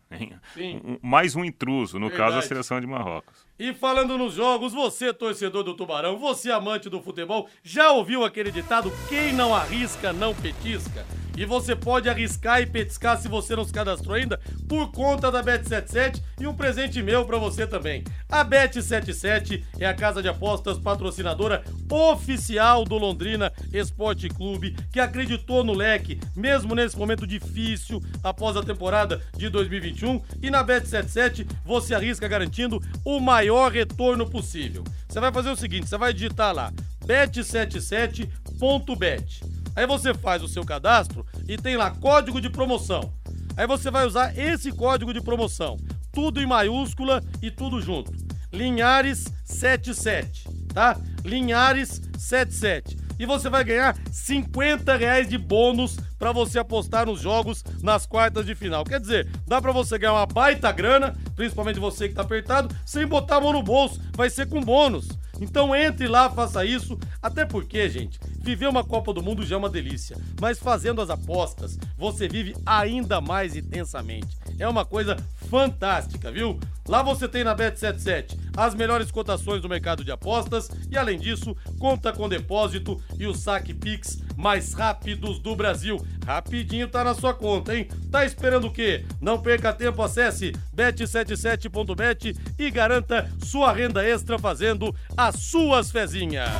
Um, 0.56 0.98
mais 1.00 1.34
um 1.34 1.44
intruso, 1.44 1.98
no 1.98 2.08
Verdade. 2.08 2.30
caso 2.32 2.38
a 2.38 2.42
seleção 2.46 2.80
de 2.80 2.86
Marrocos. 2.86 3.46
E 3.58 3.72
falando 3.72 4.18
nos 4.18 4.34
jogos, 4.34 4.72
você, 4.72 5.12
torcedor 5.12 5.62
do 5.62 5.74
Tubarão, 5.74 6.18
você, 6.18 6.50
amante 6.50 6.90
do 6.90 7.00
futebol, 7.00 7.48
já 7.62 7.92
ouviu 7.92 8.24
aquele 8.24 8.50
ditado: 8.50 8.92
quem 9.08 9.32
não 9.32 9.54
arrisca, 9.54 10.12
não 10.12 10.34
petisca? 10.34 11.06
E 11.36 11.46
você 11.46 11.74
pode 11.74 12.08
arriscar 12.08 12.60
e 12.60 12.66
petiscar 12.66 13.18
se 13.18 13.26
você 13.26 13.56
não 13.56 13.64
se 13.64 13.72
cadastrou 13.72 14.16
ainda 14.16 14.38
por 14.68 14.92
conta 14.92 15.30
da 15.30 15.42
Bet77 15.42 16.20
e 16.38 16.46
um 16.46 16.54
presente 16.54 17.02
meu 17.02 17.24
para 17.24 17.38
você 17.38 17.66
também. 17.66 18.04
A 18.28 18.44
Bet77 18.44 19.64
é 19.78 19.86
a 19.86 19.94
casa 19.94 20.20
de 20.20 20.28
apostas 20.28 20.78
patrocinadora 20.78 21.64
oficial 21.90 22.84
do 22.84 22.98
Londrina 22.98 23.50
Esporte 23.72 24.28
Clube, 24.28 24.76
que 24.92 25.00
acreditou 25.00 25.64
no 25.64 25.72
leque, 25.72 26.20
mesmo 26.36 26.74
nesse 26.74 26.81
momento 26.94 27.26
difícil 27.26 28.02
após 28.22 28.56
a 28.56 28.62
temporada 28.62 29.20
de 29.36 29.48
2021. 29.48 30.20
E 30.42 30.50
na 30.50 30.64
Bet77 30.64 31.46
você 31.64 31.94
arrisca 31.94 32.28
garantindo 32.28 32.82
o 33.04 33.20
maior 33.20 33.70
retorno 33.70 34.28
possível. 34.28 34.82
Você 35.08 35.20
vai 35.20 35.32
fazer 35.32 35.50
o 35.50 35.56
seguinte: 35.56 35.88
você 35.88 35.96
vai 35.96 36.12
digitar 36.12 36.54
lá 36.54 36.72
bet77.bet. 37.06 39.42
Aí 39.74 39.86
você 39.86 40.12
faz 40.12 40.42
o 40.42 40.48
seu 40.48 40.64
cadastro 40.64 41.24
e 41.48 41.56
tem 41.56 41.76
lá 41.76 41.90
código 41.90 42.40
de 42.40 42.50
promoção. 42.50 43.12
Aí 43.56 43.66
você 43.66 43.90
vai 43.90 44.06
usar 44.06 44.38
esse 44.38 44.70
código 44.72 45.12
de 45.12 45.20
promoção, 45.20 45.76
tudo 46.12 46.40
em 46.40 46.46
maiúscula 46.46 47.20
e 47.40 47.50
tudo 47.50 47.80
junto. 47.80 48.12
Linhares 48.52 49.24
77, 49.44 50.46
tá? 50.74 50.98
Linhares 51.24 52.02
77 52.18 53.02
e 53.22 53.26
você 53.26 53.48
vai 53.48 53.62
ganhar 53.62 53.96
50 54.10 54.96
reais 54.96 55.28
de 55.28 55.38
bônus 55.38 55.96
para 56.22 56.30
você 56.30 56.60
apostar 56.60 57.06
nos 57.06 57.20
jogos 57.20 57.64
nas 57.82 58.06
quartas 58.06 58.46
de 58.46 58.54
final. 58.54 58.84
Quer 58.84 59.00
dizer, 59.00 59.28
dá 59.44 59.60
para 59.60 59.72
você 59.72 59.98
ganhar 59.98 60.12
uma 60.12 60.24
baita 60.24 60.70
grana, 60.70 61.16
principalmente 61.34 61.80
você 61.80 62.08
que 62.08 62.14
tá 62.14 62.22
apertado, 62.22 62.72
sem 62.86 63.04
botar 63.04 63.38
a 63.38 63.40
mão 63.40 63.52
no 63.52 63.60
bolso, 63.60 64.00
vai 64.14 64.30
ser 64.30 64.48
com 64.48 64.60
bônus. 64.60 65.08
Então 65.40 65.74
entre 65.74 66.06
lá, 66.06 66.30
faça 66.30 66.64
isso, 66.64 66.96
até 67.20 67.44
porque, 67.44 67.88
gente, 67.90 68.20
viver 68.42 68.68
uma 68.68 68.84
Copa 68.84 69.12
do 69.12 69.22
Mundo 69.22 69.46
já 69.46 69.54
é 69.54 69.58
uma 69.58 69.70
delícia, 69.70 70.16
mas 70.40 70.58
fazendo 70.58 71.00
as 71.00 71.10
apostas, 71.10 71.78
você 71.96 72.28
vive 72.28 72.54
ainda 72.66 73.20
mais 73.20 73.56
intensamente. 73.56 74.36
É 74.58 74.68
uma 74.68 74.84
coisa 74.84 75.16
fantástica, 75.48 76.30
viu? 76.30 76.58
Lá 76.88 77.02
você 77.02 77.28
tem 77.28 77.44
na 77.44 77.54
Bet77 77.54 78.36
as 78.56 78.74
melhores 78.74 79.10
cotações 79.10 79.62
do 79.62 79.68
mercado 79.68 80.04
de 80.04 80.10
apostas 80.10 80.68
e, 80.90 80.98
além 80.98 81.18
disso, 81.18 81.56
conta 81.78 82.12
com 82.12 82.28
depósito 82.28 83.00
e 83.18 83.26
o 83.26 83.34
saque 83.34 83.72
Pix 83.72 84.20
mais 84.36 84.74
rápidos 84.74 85.38
do 85.38 85.54
Brasil. 85.54 85.96
Rapidinho 86.26 86.88
tá 86.88 87.04
na 87.04 87.14
sua 87.14 87.32
conta, 87.32 87.76
hein? 87.76 87.86
Tá 88.10 88.24
esperando 88.24 88.66
o 88.66 88.72
quê? 88.72 89.04
Não 89.20 89.40
perca 89.40 89.72
tempo, 89.72 90.02
acesse 90.02 90.52
bet77.bet 90.74 92.36
e 92.58 92.70
garanta 92.70 93.30
sua 93.44 93.72
renda 93.72 94.04
extra 94.04 94.38
fazendo 94.38 94.94
as 95.16 95.36
suas 95.36 95.90
fezinhas. 95.90 96.50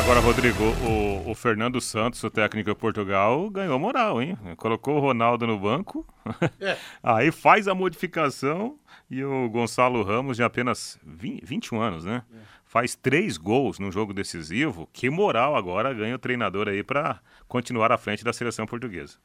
Agora, 0.00 0.18
Rodrigo, 0.20 0.64
o, 0.64 1.30
o, 1.30 1.34
Fernando 1.34 1.80
Santos, 1.80 2.24
o 2.24 2.30
técnico 2.30 2.70
de 2.70 2.76
Portugal, 2.76 3.50
ganhou 3.50 3.78
moral, 3.78 4.20
hein? 4.20 4.36
Colocou 4.56 4.96
o 4.96 5.00
Ronaldo 5.00 5.46
no 5.46 5.58
banco, 5.58 6.06
é. 6.58 6.76
aí 7.02 7.30
faz 7.30 7.68
a 7.68 7.74
modificação 7.74 8.78
e 9.10 9.22
o 9.22 9.48
Gonçalo 9.50 10.02
Ramos, 10.02 10.38
de 10.38 10.42
apenas 10.42 10.98
20, 11.04 11.44
21 11.44 11.80
anos, 11.80 12.04
né? 12.04 12.22
É. 12.32 12.38
Faz 12.64 12.94
três 12.94 13.36
gols 13.36 13.78
no 13.78 13.92
jogo 13.92 14.14
decisivo. 14.14 14.88
Que 14.92 15.10
moral 15.10 15.54
agora 15.54 15.92
ganha 15.92 16.14
o 16.14 16.18
treinador 16.18 16.68
aí 16.68 16.82
para 16.82 17.20
continuar 17.46 17.92
à 17.92 17.98
frente 17.98 18.24
da 18.24 18.32
seleção 18.32 18.66
portuguesa. 18.66 19.18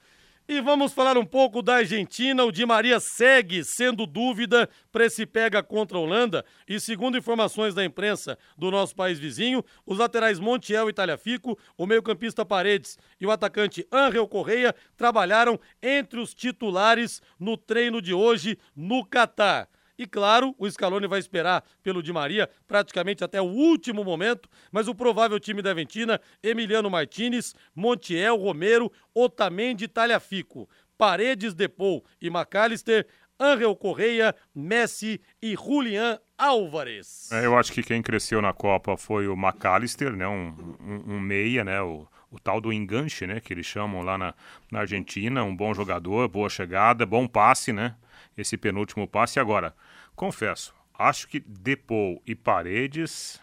E 0.48 0.62
vamos 0.62 0.94
falar 0.94 1.18
um 1.18 1.26
pouco 1.26 1.60
da 1.60 1.78
Argentina. 1.78 2.44
O 2.44 2.52
Di 2.52 2.68
Maria 2.68 3.00
segue 3.00 3.64
sendo 3.64 4.06
dúvida 4.06 4.70
para 4.92 5.04
esse 5.04 5.26
pega 5.26 5.64
contra 5.64 5.98
a 5.98 6.02
Holanda. 6.02 6.46
E 6.68 6.80
segundo 6.80 7.18
informações 7.18 7.74
da 7.74 7.84
imprensa 7.84 8.38
do 8.56 8.70
nosso 8.70 8.96
país 8.96 9.18
vizinho, 9.18 9.66
os 9.88 9.98
laterais 9.98 10.40
Montiel 10.40 10.88
e 10.88 10.94
Talhafico, 10.94 11.58
o 11.76 11.88
meio-campista 11.88 12.46
Paredes 12.46 12.96
e 13.20 13.26
o 13.26 13.32
atacante 13.32 13.88
Angel 13.92 14.28
Correia 14.28 14.76
trabalharam 14.96 15.60
entre 15.82 16.20
os 16.20 16.32
titulares 16.32 17.24
no 17.40 17.58
treino 17.58 18.00
de 18.00 18.14
hoje 18.14 18.56
no 18.76 19.04
Catar. 19.04 19.68
E 19.98 20.06
claro, 20.06 20.54
o 20.58 20.70
Scaloni 20.70 21.08
vai 21.08 21.20
esperar 21.20 21.64
pelo 21.82 22.04
Di 22.04 22.12
Maria 22.12 22.50
praticamente 22.68 23.24
até 23.24 23.42
o 23.42 23.46
último 23.46 24.04
momento, 24.04 24.50
mas 24.72 24.88
o 24.88 24.96
provável 24.96 25.40
time 25.40 25.62
da 25.62 25.72
Aventina, 25.72 26.20
Emiliano 26.44 26.90
Martinez, 26.90 27.56
Montiel, 27.74 28.36
Romero, 28.38 28.92
Otamendi, 29.14 29.88
Talhafico, 29.88 30.70
Paredes, 30.98 31.54
Depou 31.54 32.04
e 32.22 32.28
McAllister, 32.28 33.08
Angel 33.40 33.76
Correia, 33.76 34.34
Messi 34.54 35.22
e 35.42 35.56
Julian 35.56 36.20
Álvares. 36.38 37.32
É, 37.32 37.46
eu 37.46 37.58
acho 37.58 37.72
que 37.72 37.84
quem 37.84 38.02
cresceu 38.02 38.42
na 38.42 38.54
Copa 38.54 38.98
foi 38.98 39.28
o 39.28 39.36
McAllister, 39.36 40.12
né? 40.16 40.28
Um, 40.28 40.78
um, 40.80 41.16
um 41.16 41.20
meia, 41.20 41.64
né? 41.64 41.82
O, 41.82 42.08
o, 42.32 42.40
tal 42.40 42.62
do 42.62 42.72
enganche, 42.72 43.28
né? 43.28 43.40
Que 43.40 43.54
eles 43.54 43.66
chamam 43.66 44.02
lá 44.02 44.18
na, 44.18 44.34
na 44.72 44.80
Argentina. 44.80 45.44
Um 45.44 45.56
bom 45.56 45.74
jogador, 45.74 46.28
boa 46.30 46.50
chegada, 46.50 47.06
bom 47.06 47.28
passe, 47.28 47.74
né? 47.74 47.96
Esse 48.38 48.58
penúltimo 48.58 49.08
passe. 49.08 49.40
Agora, 49.40 49.76
confesso, 50.16 50.74
acho 50.98 51.28
que 51.28 51.40
Depou 51.40 52.22
e 52.26 52.36
Paredes 52.36 53.42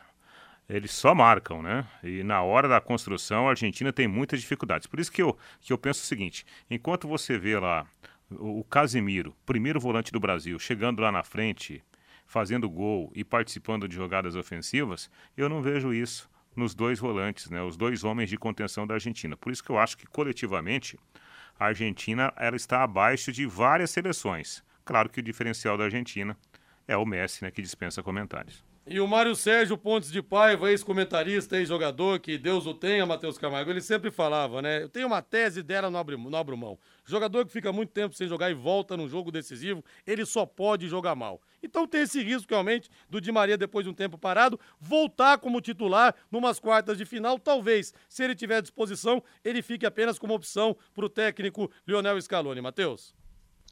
eles 0.68 0.92
só 0.92 1.14
marcam, 1.14 1.60
né? 1.60 1.86
E 2.02 2.22
na 2.22 2.42
hora 2.42 2.66
da 2.66 2.80
construção 2.80 3.46
a 3.46 3.50
Argentina 3.50 3.92
tem 3.92 4.08
muitas 4.08 4.40
dificuldades. 4.40 4.86
Por 4.86 4.98
isso 5.00 5.12
que 5.12 5.20
eu, 5.22 5.36
que 5.60 5.72
eu 5.72 5.78
penso 5.78 6.02
o 6.02 6.06
seguinte: 6.06 6.46
enquanto 6.70 7.06
você 7.06 7.36
vê 7.38 7.58
lá 7.58 7.86
o 8.30 8.64
Casemiro, 8.64 9.36
primeiro 9.44 9.78
volante 9.78 10.12
do 10.12 10.20
Brasil, 10.20 10.58
chegando 10.58 11.02
lá 11.02 11.12
na 11.12 11.22
frente, 11.22 11.84
fazendo 12.26 12.70
gol 12.70 13.12
e 13.14 13.22
participando 13.22 13.86
de 13.86 13.94
jogadas 13.94 14.34
ofensivas, 14.34 15.10
eu 15.36 15.48
não 15.48 15.60
vejo 15.60 15.92
isso 15.92 16.30
nos 16.56 16.74
dois 16.74 16.98
volantes, 16.98 17.50
né? 17.50 17.62
Os 17.62 17.76
dois 17.76 18.04
homens 18.04 18.30
de 18.30 18.38
contenção 18.38 18.86
da 18.86 18.94
Argentina. 18.94 19.36
Por 19.36 19.52
isso 19.52 19.62
que 19.62 19.70
eu 19.70 19.78
acho 19.78 19.96
que 19.96 20.06
coletivamente 20.06 20.98
a 21.58 21.66
Argentina 21.66 22.32
ela 22.36 22.56
está 22.56 22.82
abaixo 22.82 23.30
de 23.30 23.44
várias 23.46 23.90
seleções. 23.90 24.64
Claro 24.84 25.08
que 25.08 25.20
o 25.20 25.22
diferencial 25.22 25.76
da 25.76 25.84
Argentina 25.84 26.36
é 26.86 26.96
o 26.96 27.06
Messi, 27.06 27.44
né, 27.44 27.50
que 27.50 27.62
dispensa 27.62 28.02
comentários. 28.02 28.64
E 28.84 28.98
o 28.98 29.06
Mário 29.06 29.36
Sérgio 29.36 29.78
Pontes 29.78 30.10
de 30.10 30.20
Paiva, 30.20 30.68
ex-comentarista, 30.68 31.56
ex-jogador, 31.56 32.18
que 32.18 32.36
Deus 32.36 32.66
o 32.66 32.74
tenha, 32.74 33.06
Matheus 33.06 33.38
Camargo, 33.38 33.70
ele 33.70 33.80
sempre 33.80 34.10
falava, 34.10 34.60
né? 34.60 34.82
Eu 34.82 34.88
tenho 34.88 35.06
uma 35.06 35.22
tese 35.22 35.62
dela 35.62 35.88
no 35.88 35.96
abro, 35.96 36.36
abro 36.36 36.56
mão. 36.56 36.76
Jogador 37.04 37.46
que 37.46 37.52
fica 37.52 37.72
muito 37.72 37.90
tempo 37.92 38.12
sem 38.16 38.26
jogar 38.26 38.50
e 38.50 38.54
volta 38.54 38.96
num 38.96 39.08
jogo 39.08 39.30
decisivo, 39.30 39.84
ele 40.04 40.26
só 40.26 40.44
pode 40.44 40.88
jogar 40.88 41.14
mal. 41.14 41.40
Então 41.62 41.86
tem 41.86 42.02
esse 42.02 42.20
risco, 42.24 42.50
realmente, 42.50 42.90
do 43.08 43.20
Di 43.20 43.30
Maria, 43.30 43.56
depois 43.56 43.84
de 43.84 43.90
um 43.90 43.94
tempo 43.94 44.18
parado, 44.18 44.58
voltar 44.80 45.38
como 45.38 45.60
titular 45.60 46.12
numas 46.28 46.58
quartas 46.58 46.98
de 46.98 47.04
final. 47.04 47.38
Talvez, 47.38 47.94
se 48.08 48.24
ele 48.24 48.34
tiver 48.34 48.60
disposição, 48.60 49.22
ele 49.44 49.62
fique 49.62 49.86
apenas 49.86 50.18
como 50.18 50.34
opção 50.34 50.76
para 50.92 51.06
o 51.06 51.08
técnico 51.08 51.70
Lionel 51.86 52.20
Scaloni. 52.20 52.60
Matheus? 52.60 53.14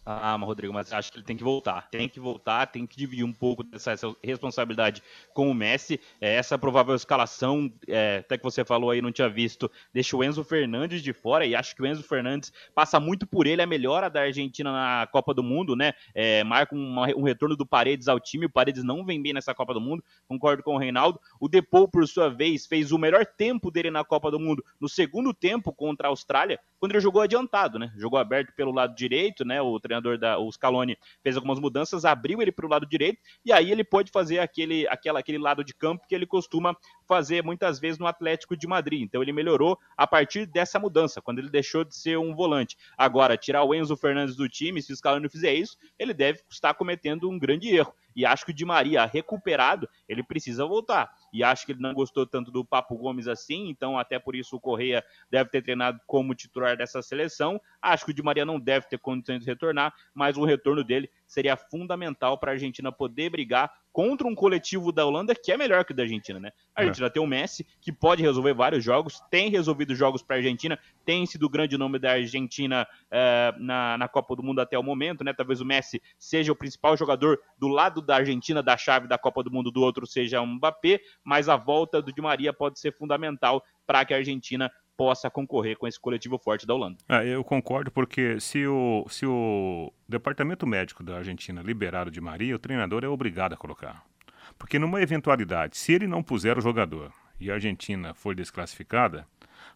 Ah, 0.05 0.36
mas 0.38 0.46
Rodrigo, 0.46 0.72
mas 0.72 0.92
acho 0.92 1.12
que 1.12 1.18
ele 1.18 1.24
tem 1.24 1.36
que 1.36 1.44
voltar. 1.44 1.88
Tem 1.90 2.09
que 2.09 2.18
voltar, 2.18 2.66
tem 2.66 2.86
que 2.86 2.96
dividir 2.96 3.24
um 3.24 3.32
pouco 3.32 3.62
dessa 3.62 3.94
responsabilidade 4.24 5.03
com 5.34 5.51
o 5.51 5.55
Messi. 5.55 6.01
É, 6.20 6.34
essa 6.34 6.59
provável 6.59 6.94
escalação, 6.94 7.70
é, 7.86 8.18
até 8.18 8.38
que 8.38 8.42
você 8.42 8.64
falou 8.64 8.90
aí, 8.90 9.03
não 9.03 9.12
tinha 9.12 9.28
visto, 9.28 9.70
deixa 9.92 10.16
o 10.16 10.24
Enzo 10.24 10.42
Fernandes 10.42 11.03
de 11.03 11.12
fora 11.12 11.44
e 11.44 11.55
acho 11.55 11.76
que 11.76 11.82
o 11.82 11.86
Enzo 11.86 12.03
Fernandes 12.03 12.51
passa 12.74 12.98
muito 12.98 13.26
por 13.26 13.46
ele 13.46 13.61
a 13.61 13.66
melhora 13.66 14.09
da 14.09 14.22
Argentina 14.22 14.72
na 14.72 15.07
Copa 15.07 15.34
do 15.34 15.42
Mundo, 15.42 15.76
né? 15.76 15.92
É, 16.14 16.42
marca 16.44 16.74
um, 16.74 17.22
retorno 17.22 17.55
do 17.55 17.66
Paredes 17.66 18.09
ao 18.09 18.18
time. 18.18 18.46
O 18.46 18.51
Paredes 18.51 18.82
não 18.82 19.05
vem 19.05 19.20
bem 19.20 19.34
nessa 19.34 19.55
Copa 19.55 19.74
do 19.74 19.80
Mundo, 19.80 20.03
concordo 20.26 20.62
com 20.62 20.76
o 20.76 20.78
Reinaldo. 20.78 21.20
O 21.38 21.46
Depou, 21.46 21.86
por 21.86 22.09
sua 22.09 22.30
vez, 22.30 22.66
fez 22.66 22.90
o 22.90 22.98
melhor 22.98 23.26
tempo 23.26 23.70
dele 23.70 23.90
na 23.90 24.03
Copa 24.03 24.30
do 24.30 24.40
Mundo 24.40 24.64
no 24.80 24.88
segundo 24.88 25.34
tempo 25.34 25.72
contra 25.72 26.09
a 26.09 26.11
Austrália, 26.11 26.59
quando 26.81 26.93
ele 26.93 27.01
jogou 27.01 27.20
adiantado, 27.20 27.78
né? 27.78 27.93
Jogou 27.97 28.18
aberto 28.18 28.53
pelo 28.55 28.72
lado 28.72 28.95
direito, 28.95 29.45
né? 29.45 29.61
O 29.61 29.78
treinador 29.78 30.18
da 30.18 30.39
o 30.39 30.51
Scaloni 30.51 30.97
fez 31.22 31.37
algumas 31.37 31.61
mudanças, 31.61 32.07
abriu 32.07 32.41
ele 32.41 32.51
para 32.51 32.64
o 32.64 32.68
lado 32.68 32.87
direito 32.87 33.20
e 33.45 33.53
aí 33.53 33.70
ele 33.70 33.85
pôde 33.85 34.11
fazer 34.11 34.39
aquele, 34.39 34.89
aquela, 34.89 35.20
aquele 35.20 35.39
lado 35.39 35.62
de 35.62 35.74
campo 35.74 36.07
que 36.09 36.14
ele 36.14 36.26
costuma 36.26 36.74
fazer 37.07 37.45
muitas 37.45 37.78
vezes 37.78 37.99
no 37.99 38.07
Atlético 38.07 38.57
de 38.57 38.66
Madrid. 38.66 39.03
Então 39.03 39.22
ele 39.22 39.33
melhorou 39.33 39.78
a 39.97 40.07
partir 40.07 40.47
dessa 40.47 40.78
mudança, 40.78 41.20
quando 41.20 41.39
ele 41.39 41.51
deixou 41.51 41.85
de 41.85 41.95
ser 41.95 42.16
um 42.16 42.35
volante. 42.35 42.76
Agora, 42.97 43.37
tirar 43.37 43.62
o 43.62 43.74
Enzo 43.74 43.97
Fernandes 43.97 44.35
do 44.35 44.49
time, 44.49 44.81
se 44.81 44.93
o 44.93 44.97
Scaloni 44.97 45.28
fizer 45.28 45.53
isso, 45.53 45.76
ele 45.99 46.14
deve 46.14 46.41
estar 46.49 46.72
cometendo 46.72 47.28
um 47.28 47.39
grande 47.39 47.68
erro. 47.68 47.93
E 48.20 48.26
acho 48.26 48.44
que 48.44 48.50
o 48.50 48.54
Di 48.54 48.66
Maria, 48.66 49.06
recuperado, 49.06 49.88
ele 50.06 50.22
precisa 50.22 50.66
voltar. 50.66 51.10
E 51.32 51.42
acho 51.42 51.64
que 51.64 51.72
ele 51.72 51.80
não 51.80 51.94
gostou 51.94 52.26
tanto 52.26 52.50
do 52.50 52.62
Papo 52.62 52.94
Gomes 52.98 53.26
assim, 53.26 53.70
então 53.70 53.98
até 53.98 54.18
por 54.18 54.36
isso 54.36 54.56
o 54.56 54.60
Correia 54.60 55.02
deve 55.30 55.48
ter 55.48 55.62
treinado 55.62 55.98
como 56.06 56.34
titular 56.34 56.76
dessa 56.76 57.00
seleção. 57.00 57.58
Acho 57.80 58.04
que 58.04 58.10
o 58.10 58.14
Di 58.14 58.22
Maria 58.22 58.44
não 58.44 58.60
deve 58.60 58.86
ter 58.88 58.98
condições 58.98 59.40
de 59.40 59.46
retornar, 59.46 59.94
mas 60.12 60.36
o 60.36 60.44
retorno 60.44 60.84
dele 60.84 61.10
seria 61.31 61.57
fundamental 61.57 62.37
para 62.37 62.51
a 62.51 62.55
Argentina 62.55 62.91
poder 62.91 63.31
brigar 63.31 63.72
contra 63.93 64.26
um 64.26 64.35
coletivo 64.35 64.91
da 64.91 65.07
Holanda 65.07 65.33
que 65.33 65.53
é 65.53 65.57
melhor 65.57 65.85
que 65.85 65.93
o 65.93 65.95
da 65.95 66.03
Argentina, 66.03 66.41
né? 66.41 66.51
A 66.74 66.81
é. 66.81 66.85
Argentina 66.85 67.07
é. 67.07 67.11
tem 67.11 67.22
o 67.22 67.26
Messi, 67.26 67.64
que 67.81 67.93
pode 67.93 68.20
resolver 68.20 68.53
vários 68.53 68.83
jogos, 68.83 69.20
tem 69.31 69.49
resolvido 69.49 69.95
jogos 69.95 70.22
para 70.22 70.37
a 70.37 70.39
Argentina, 70.39 70.78
tem 71.05 71.24
sido 71.26 71.47
o 71.47 71.49
grande 71.49 71.78
nome 71.78 72.01
da 72.01 72.12
Argentina 72.12 72.87
é, 73.11 73.55
na, 73.59 73.97
na 73.97 74.09
Copa 74.09 74.35
do 74.35 74.43
Mundo 74.43 74.61
até 74.61 74.76
o 74.76 74.83
momento, 74.83 75.22
né? 75.22 75.33
Talvez 75.33 75.61
o 75.61 75.64
Messi 75.64 76.03
seja 76.18 76.51
o 76.51 76.57
principal 76.57 76.97
jogador 76.97 77.41
do 77.57 77.68
lado 77.68 78.03
da 78.03 78.16
Argentina 78.16 78.61
da 78.61 78.76
chave 78.76 79.07
da 79.07 79.16
Copa 79.16 79.45
do 79.45 79.53
Mundo, 79.53 79.70
do 79.70 79.83
outro 79.83 80.09
seja 80.09 80.41
o 80.41 80.47
Mbappé, 80.47 81.01
mas 81.22 81.49
a 81.49 81.57
volta 81.57 82.03
do 82.03 82.12
Di 82.12 82.20
Maria 82.20 82.53
pode 82.53 82.81
ser 82.81 82.93
fundamental 82.93 83.62
para 83.87 84.05
que 84.05 84.14
a 84.14 84.16
Argentina 84.16 84.70
possa 85.01 85.30
concorrer 85.30 85.78
com 85.78 85.88
esse 85.88 85.98
coletivo 85.98 86.36
forte 86.36 86.66
da 86.66 86.74
Holanda. 86.74 86.98
É, 87.09 87.26
eu 87.26 87.42
concordo, 87.42 87.90
porque 87.90 88.38
se 88.38 88.66
o, 88.66 89.07
se 89.09 89.24
o 89.24 89.90
departamento 90.07 90.66
médico 90.66 91.03
da 91.03 91.16
Argentina 91.16 91.62
liberar 91.62 92.07
o 92.07 92.11
Di 92.11 92.20
Maria, 92.20 92.55
o 92.55 92.59
treinador 92.59 93.03
é 93.03 93.09
obrigado 93.09 93.55
a 93.55 93.57
colocar. 93.57 94.05
Porque 94.59 94.78
numa 94.78 95.01
eventualidade, 95.01 95.78
se 95.78 95.94
ele 95.94 96.07
não 96.07 96.22
puser 96.22 96.59
o 96.59 96.61
jogador 96.61 97.11
e 97.40 97.51
a 97.51 97.55
Argentina 97.55 98.12
for 98.12 98.34
desclassificada, 98.34 99.26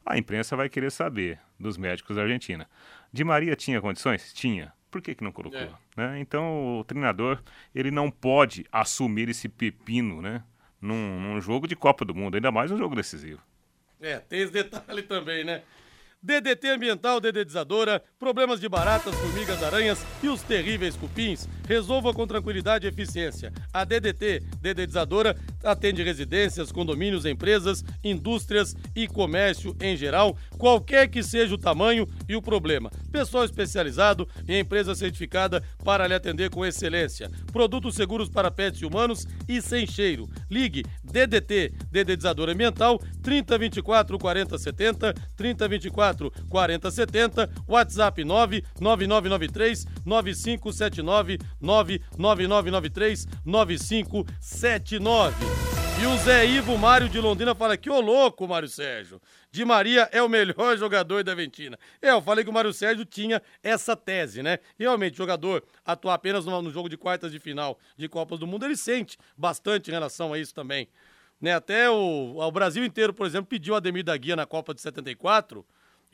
a 0.05 0.19
imprensa 0.19 0.55
vai 0.57 0.69
querer 0.69 0.93
saber 0.93 1.41
dos 1.59 1.79
médicos 1.79 2.17
da 2.17 2.23
Argentina. 2.23 2.69
Di 3.11 3.25
Maria 3.25 3.57
tinha 3.57 3.81
condições? 3.81 4.31
Tinha. 4.35 4.75
Por 4.91 5.01
que, 5.01 5.15
que 5.15 5.25
não 5.25 5.33
colocou? 5.33 5.59
É. 5.59 5.71
Né? 5.97 6.21
Então 6.21 6.81
o 6.81 6.85
treinador 6.85 7.43
ele 7.75 7.91
não 7.91 8.11
pode 8.11 8.67
assumir 8.71 9.31
esse 9.31 9.49
pepino 9.49 10.21
né? 10.21 10.45
num, 10.83 11.19
num 11.19 11.41
jogo 11.41 11.67
de 11.67 11.75
Copa 11.75 12.05
do 12.05 12.15
Mundo, 12.15 12.35
ainda 12.35 12.53
mais 12.53 12.71
um 12.71 12.77
jogo 12.77 12.95
decisivo. 12.95 13.41
É, 14.05 14.19
tem 14.19 14.41
esse 14.41 14.53
detalhe 14.53 15.01
também, 15.09 15.45
né? 15.45 15.63
DDT 16.23 16.69
Ambiental 16.69 17.21
Dedetizadora, 17.21 18.03
problemas 18.19 18.61
de 18.61 18.69
baratas, 18.69 19.15
formigas, 19.15 19.63
aranhas 19.63 20.05
e 20.23 20.29
os 20.29 20.43
terríveis 20.43 20.97
cupins, 20.97 21.49
resolva 21.67 22.13
com 22.13 22.27
tranquilidade 22.27 22.87
e 22.87 22.89
eficiência. 22.89 23.53
A 23.73 23.85
DDT 23.85 24.43
Dedetizadora 24.61 25.37
atende 25.63 26.03
residências, 26.03 26.71
condomínios, 26.71 27.25
empresas, 27.25 27.85
indústrias 28.03 28.75
e 28.95 29.07
comércio 29.07 29.77
em 29.81 29.97
geral, 29.97 30.37
qualquer 30.59 31.09
que 31.09 31.23
seja 31.23 31.55
o 31.55 31.59
tamanho 31.59 32.09
e 32.29 32.37
o 32.37 32.43
problema. 32.43 32.91
Pessoal 33.11 33.45
especializado 33.45 34.29
e 34.49 34.59
empresa 34.59 34.95
certificada 34.95 35.63
para 35.85 36.07
lhe 36.07 36.15
atender 36.15 36.51
com 36.51 36.65
excelência. 36.65 37.31
Produtos 37.53 37.95
seguros 37.95 38.29
para 38.29 38.51
pets 38.51 38.81
e 38.81 38.87
humanos 38.87 39.27
e 39.49 39.61
sem 39.61 39.87
cheiro. 39.87 40.29
Ligue 40.51 40.85
DDT 41.03 41.73
Dedetizadora 41.91 42.53
Ambiental 42.53 43.01
3024 43.23 44.19
4070 44.19 45.15
3024 45.37 46.33
4070, 46.49 47.51
WhatsApp 47.67 48.25
99993 48.25 49.87
9579 50.05 51.39
99993 51.65 53.27
9579. 53.45 55.35
E 56.03 56.07
o 56.07 56.17
Zé 56.19 56.45
Ivo 56.45 56.77
Mário 56.77 57.09
de 57.09 57.21
Londrina 57.21 57.55
fala 57.55 57.77
que 57.77 57.89
ô 57.89 58.01
louco, 58.01 58.47
Mário 58.47 58.69
Sérgio. 58.69 59.23
Di 59.51 59.65
Maria 59.65 60.09
é 60.13 60.21
o 60.21 60.29
melhor 60.29 60.77
jogador 60.77 61.23
da 61.23 61.33
Aventina. 61.33 61.79
É, 62.03 62.11
eu 62.11 62.21
falei 62.21 62.45
que 62.45 62.51
o 62.51 62.53
Mário 62.53 62.73
Sérgio 62.73 63.05
tinha 63.05 63.41
essa 63.63 63.97
tese, 63.97 64.43
né? 64.43 64.59
Realmente, 64.79 65.17
jogador 65.17 65.65
atuar 65.85 66.15
apenas 66.15 66.45
no, 66.45 66.61
no 66.61 66.71
jogo 66.71 66.89
de 66.89 66.97
quartas 66.97 67.33
de 67.33 67.39
final 67.39 67.79
de 67.97 68.09
Copas 68.09 68.39
do 68.39 68.47
Mundo, 68.47 68.67
ele 68.67 68.77
sente 68.77 69.17
bastante 69.37 69.89
em 69.89 69.93
relação 69.93 70.33
a 70.33 70.39
isso 70.39 70.53
também. 70.53 70.89
Né? 71.41 71.55
Até 71.55 71.89
o, 71.89 72.37
o 72.39 72.51
Brasil 72.51 72.85
inteiro, 72.85 73.15
por 73.15 73.27
exemplo, 73.27 73.47
pediu 73.47 73.75
a 73.75 73.79
Ademir 73.79 74.05
da 74.05 74.17
Guia 74.17 74.37
na 74.37 74.47
Copa 74.47 74.75
de 74.75 74.81
74 74.81 75.65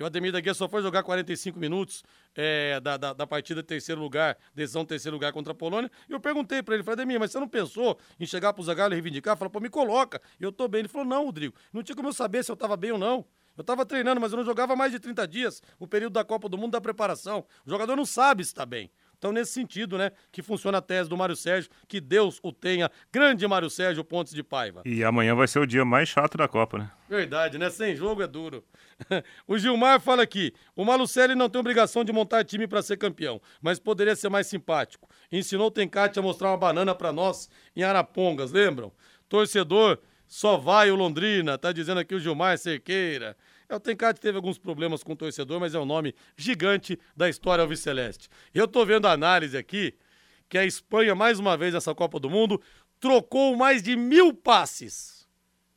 e 0.01 0.03
o 0.03 0.07
Ademir 0.07 0.33
da 0.33 0.41
Guia 0.41 0.55
só 0.55 0.67
foi 0.67 0.81
jogar 0.81 1.03
45 1.03 1.59
minutos 1.59 2.03
é, 2.35 2.81
da, 2.81 2.97
da, 2.97 3.13
da, 3.13 3.27
partida 3.27 3.63
terceiro 3.63 4.01
lugar, 4.01 4.35
decisão 4.55 4.81
de 4.81 4.89
terceiro 4.89 5.15
lugar 5.15 5.31
contra 5.31 5.53
a 5.53 5.55
Polônia. 5.55 5.91
E 6.09 6.13
eu 6.13 6.19
perguntei 6.19 6.63
para 6.63 6.75
ele, 6.75 6.83
falei, 6.83 7.03
Ademir, 7.03 7.21
mas 7.21 7.31
você 7.31 7.39
não 7.39 7.47
pensou 7.47 7.99
em 8.19 8.25
chegar 8.25 8.55
pro 8.55 8.63
Zagallo 8.63 8.95
e 8.95 8.97
reivindicar? 8.97 9.37
Falou, 9.37 9.51
pô, 9.51 9.61
me 9.61 9.69
coloca, 9.69 10.19
eu 10.41 10.51
tô 10.51 10.67
bem. 10.67 10.79
Ele 10.79 10.89
falou, 10.89 11.07
não, 11.07 11.27
Rodrigo, 11.27 11.55
não 11.71 11.83
tinha 11.83 11.95
como 11.95 12.09
eu 12.09 12.15
saber 12.15 12.43
se 12.43 12.51
eu 12.51 12.57
tava 12.57 12.79
bem 12.79 12.93
ou 12.93 12.99
não. 12.99 13.27
Eu 13.59 13.63
tava 13.63 13.85
treinando, 13.85 14.19
mas 14.19 14.33
eu 14.33 14.39
não 14.39 14.45
jogava 14.45 14.75
mais 14.75 14.91
de 14.91 14.99
30 14.99 15.29
dias, 15.29 15.63
o 15.79 15.87
período 15.87 16.15
da 16.15 16.25
Copa 16.25 16.49
do 16.49 16.57
Mundo 16.57 16.73
da 16.73 16.81
preparação. 16.81 17.45
O 17.67 17.69
jogador 17.69 17.95
não 17.95 18.07
sabe 18.07 18.43
se 18.43 18.55
tá 18.55 18.65
bem. 18.65 18.91
Então, 19.21 19.33
nesse 19.33 19.53
sentido, 19.53 19.99
né, 19.99 20.13
que 20.33 20.43
funciona 20.43 20.79
a 20.79 20.81
tese 20.81 21.07
do 21.07 21.15
Mário 21.15 21.37
Sérgio, 21.37 21.71
que 21.87 22.01
Deus 22.01 22.41
o 22.43 22.51
tenha. 22.51 22.91
Grande 23.13 23.47
Mário 23.47 23.69
Sérgio 23.69 24.03
Pontes 24.03 24.33
de 24.33 24.43
Paiva. 24.43 24.81
E 24.87 25.05
amanhã 25.05 25.35
vai 25.35 25.47
ser 25.47 25.59
o 25.59 25.67
dia 25.67 25.85
mais 25.85 26.09
chato 26.09 26.39
da 26.39 26.49
Copa, 26.49 26.79
né? 26.79 26.91
Verdade, 27.07 27.59
né? 27.59 27.69
Sem 27.69 27.95
jogo 27.95 28.23
é 28.23 28.27
duro. 28.27 28.65
o 29.47 29.59
Gilmar 29.59 30.01
fala 30.01 30.23
aqui: 30.23 30.55
o 30.75 30.87
Malucelli 30.87 31.35
não 31.35 31.51
tem 31.51 31.61
obrigação 31.61 32.03
de 32.03 32.15
montar 32.15 32.45
time 32.45 32.67
para 32.67 32.81
ser 32.81 32.97
campeão, 32.97 33.43
mas 33.61 33.79
poderia 33.79 34.17
ser 34.17 34.31
mais 34.31 34.47
simpático. 34.47 35.07
Ensinou 35.31 35.67
o 35.67 35.71
Tencate 35.71 36.19
a 36.19 36.23
mostrar 36.23 36.49
uma 36.49 36.57
banana 36.57 36.95
para 36.95 37.13
nós 37.13 37.51
em 37.77 37.83
Arapongas, 37.83 38.53
lembram? 38.53 38.91
Torcedor, 39.29 39.99
só 40.27 40.57
vai 40.57 40.91
o 40.91 40.97
Londrina, 40.97 41.59
tá 41.59 41.73
dizendo 41.73 42.01
aqui 42.01 42.15
o 42.15 42.21
Gilmar 42.21 42.57
Cerqueira. 42.57 43.37
É, 43.71 43.77
o 43.77 43.79
Tencate 43.79 44.21
teve 44.21 44.37
alguns 44.37 44.59
problemas 44.59 45.05
com 45.05 45.13
o 45.13 45.17
torcedor, 45.17 45.61
mas 45.61 45.77
é 45.77 45.79
um 45.79 45.85
nome 45.85 46.13
gigante 46.37 46.99
da 47.17 47.29
história 47.29 47.63
alviceleste. 47.63 48.29
Eu 48.53 48.67
tô 48.67 48.85
vendo 48.85 49.07
a 49.07 49.13
análise 49.13 49.57
aqui 49.57 49.95
que 50.49 50.59
a 50.59 50.67
Espanha, 50.67 51.15
mais 51.15 51.39
uma 51.39 51.57
vez 51.57 51.73
nessa 51.73 51.95
Copa 51.95 52.19
do 52.19 52.29
Mundo, 52.29 52.61
trocou 52.99 53.57
mais 53.57 53.81
de 53.81 53.95
mil 53.95 54.35
passes. 54.35 55.29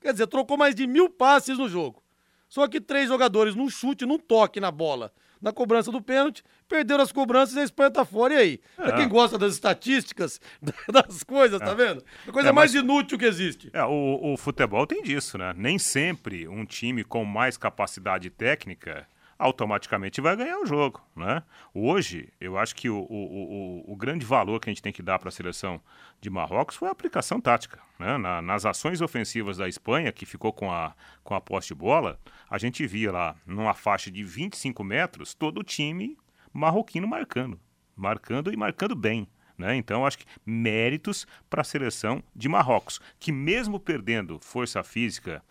Quer 0.01 0.11
dizer, 0.11 0.25
trocou 0.25 0.57
mais 0.57 0.73
de 0.73 0.87
mil 0.87 1.07
passes 1.07 1.55
no 1.55 1.69
jogo. 1.69 2.03
Só 2.49 2.67
que 2.67 2.81
três 2.81 3.07
jogadores 3.07 3.53
num 3.53 3.69
chute, 3.69 4.07
num 4.07 4.17
toque 4.17 4.59
na 4.59 4.71
bola, 4.71 5.13
na 5.43 5.51
cobrança 5.51 5.91
do 5.91 6.01
pênalti, 6.01 6.41
perderam 6.69 7.03
as 7.03 7.11
cobranças 7.11 7.55
e 7.57 7.59
a 7.59 7.63
Espanha 7.63 7.91
tá 7.91 8.05
fora. 8.05 8.33
E 8.33 8.37
aí? 8.37 8.59
É. 8.77 8.83
Pra 8.83 8.93
quem 8.93 9.09
gosta 9.09 9.37
das 9.37 9.53
estatísticas, 9.53 10.39
das 10.89 11.21
coisas, 11.21 11.59
tá 11.59 11.65
é. 11.65 11.67
tá 11.67 11.73
vendo? 11.75 12.03
A 12.25 12.31
coisa 12.31 12.49
é, 12.49 12.51
mais 12.53 12.73
inútil 12.73 13.19
que 13.19 13.25
existe. 13.25 13.69
É, 13.73 13.83
o, 13.83 14.33
o 14.33 14.37
futebol 14.37 14.87
tem 14.87 15.03
disso, 15.03 15.37
né? 15.37 15.53
Nem 15.57 15.77
sempre 15.77 16.47
um 16.47 16.65
time 16.65 17.03
com 17.03 17.25
mais 17.25 17.57
capacidade 17.57 18.29
técnica 18.29 19.05
automaticamente 19.43 20.21
vai 20.21 20.35
ganhar 20.35 20.57
o 20.59 20.65
jogo. 20.65 21.01
Né? 21.15 21.43
Hoje, 21.73 22.29
eu 22.39 22.57
acho 22.57 22.73
que 22.75 22.89
o, 22.89 22.97
o, 22.97 23.83
o, 23.87 23.93
o 23.93 23.95
grande 23.95 24.25
valor 24.25 24.59
que 24.59 24.69
a 24.69 24.71
gente 24.73 24.81
tem 24.81 24.93
que 24.93 25.03
dar 25.03 25.19
para 25.19 25.29
a 25.29 25.31
seleção 25.31 25.81
de 26.21 26.29
Marrocos 26.29 26.77
foi 26.77 26.87
a 26.87 26.91
aplicação 26.91 27.41
tática. 27.41 27.79
Né? 27.99 28.17
Na, 28.17 28.41
nas 28.41 28.65
ações 28.65 29.01
ofensivas 29.01 29.57
da 29.57 29.67
Espanha, 29.67 30.11
que 30.11 30.25
ficou 30.25 30.53
com 30.53 30.71
a, 30.71 30.95
com 31.23 31.35
a 31.35 31.41
posse 31.41 31.67
de 31.67 31.75
bola, 31.75 32.17
a 32.49 32.57
gente 32.57 32.87
via 32.87 33.11
lá, 33.11 33.35
numa 33.45 33.73
faixa 33.73 34.09
de 34.09 34.23
25 34.23 34.83
metros, 34.83 35.33
todo 35.33 35.59
o 35.59 35.63
time 35.63 36.17
marroquino 36.53 37.07
marcando. 37.07 37.59
Marcando 37.95 38.51
e 38.51 38.57
marcando 38.57 38.95
bem. 38.95 39.27
Né? 39.57 39.75
Então, 39.75 40.05
acho 40.05 40.17
que 40.19 40.25
méritos 40.45 41.27
para 41.49 41.61
a 41.61 41.65
seleção 41.65 42.23
de 42.35 42.49
Marrocos, 42.49 42.99
que 43.19 43.31
mesmo 43.31 43.79
perdendo 43.79 44.39
força 44.39 44.81
física 44.83 45.43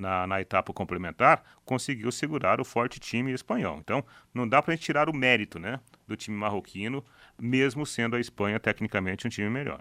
na, 0.00 0.26
na 0.26 0.40
etapa 0.40 0.72
complementar, 0.72 1.44
conseguiu 1.64 2.10
segurar 2.10 2.60
o 2.60 2.64
forte 2.64 2.98
time 2.98 3.32
espanhol. 3.32 3.78
Então, 3.78 4.04
não 4.34 4.48
dá 4.48 4.60
para 4.62 4.76
tirar 4.76 5.08
o 5.08 5.16
mérito 5.16 5.58
né, 5.58 5.78
do 6.08 6.16
time 6.16 6.36
marroquino, 6.36 7.04
mesmo 7.38 7.86
sendo 7.86 8.16
a 8.16 8.20
Espanha 8.20 8.58
tecnicamente 8.58 9.26
um 9.26 9.30
time 9.30 9.48
melhor. 9.48 9.80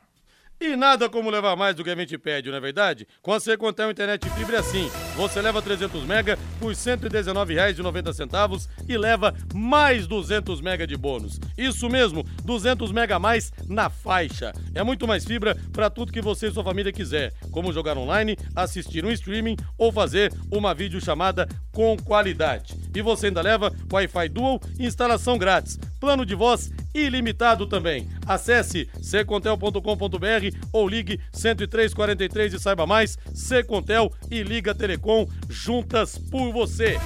E 0.61 0.75
nada 0.75 1.07
como 1.07 1.29
levar 1.29 1.55
mais 1.55 1.73
do 1.73 1.85
que 1.85 1.89
a 1.89 1.95
gente 1.95 2.17
pede, 2.17 2.49
não 2.49 2.57
é 2.57 2.59
verdade? 2.59 3.07
Com 3.21 3.31
a 3.31 3.39
Secontel 3.39 3.89
Internet 3.89 4.29
Fibra 4.31 4.57
é 4.57 4.59
assim. 4.59 4.91
Você 5.15 5.41
leva 5.41 5.61
300 5.61 6.03
mega 6.03 6.37
por 6.59 6.67
R$ 6.67 6.75
119,90 6.75 8.67
e 8.85 8.97
leva 8.97 9.33
mais 9.53 10.05
200 10.05 10.59
mega 10.59 10.85
de 10.85 10.97
bônus. 10.97 11.39
Isso 11.57 11.87
mesmo, 11.87 12.25
200 12.43 12.91
mega 12.91 13.15
a 13.15 13.19
mais 13.19 13.53
na 13.69 13.89
faixa. 13.89 14.51
É 14.75 14.83
muito 14.83 15.07
mais 15.07 15.23
fibra 15.23 15.55
para 15.71 15.89
tudo 15.89 16.11
que 16.11 16.21
você 16.21 16.47
e 16.47 16.51
sua 16.51 16.63
família 16.63 16.91
quiser, 16.91 17.33
como 17.51 17.71
jogar 17.71 17.97
online, 17.97 18.37
assistir 18.53 19.05
um 19.05 19.11
streaming 19.11 19.55
ou 19.77 19.93
fazer 19.93 20.29
uma 20.51 20.73
videochamada 20.73 21.47
com 21.71 21.95
qualidade. 21.95 22.75
E 22.93 23.01
você 23.01 23.27
ainda 23.27 23.41
leva 23.41 23.73
Wi-Fi 23.89 24.27
Dual 24.27 24.59
instalação 24.77 25.37
grátis. 25.37 25.79
Plano 26.01 26.25
de 26.25 26.35
voz 26.35 26.69
ilimitado 26.93 27.67
também. 27.67 28.09
Acesse 28.25 28.89
secontel.com.br 29.01 30.48
ou 30.73 30.87
ligue 30.87 31.19
10343 31.33 32.53
e 32.53 32.59
saiba 32.59 32.85
mais. 32.87 33.17
Secontel 33.33 34.11
e 34.29 34.43
Liga 34.43 34.73
Telecom 34.75 35.25
juntas 35.49 36.17
por 36.17 36.51
você. 36.51 36.97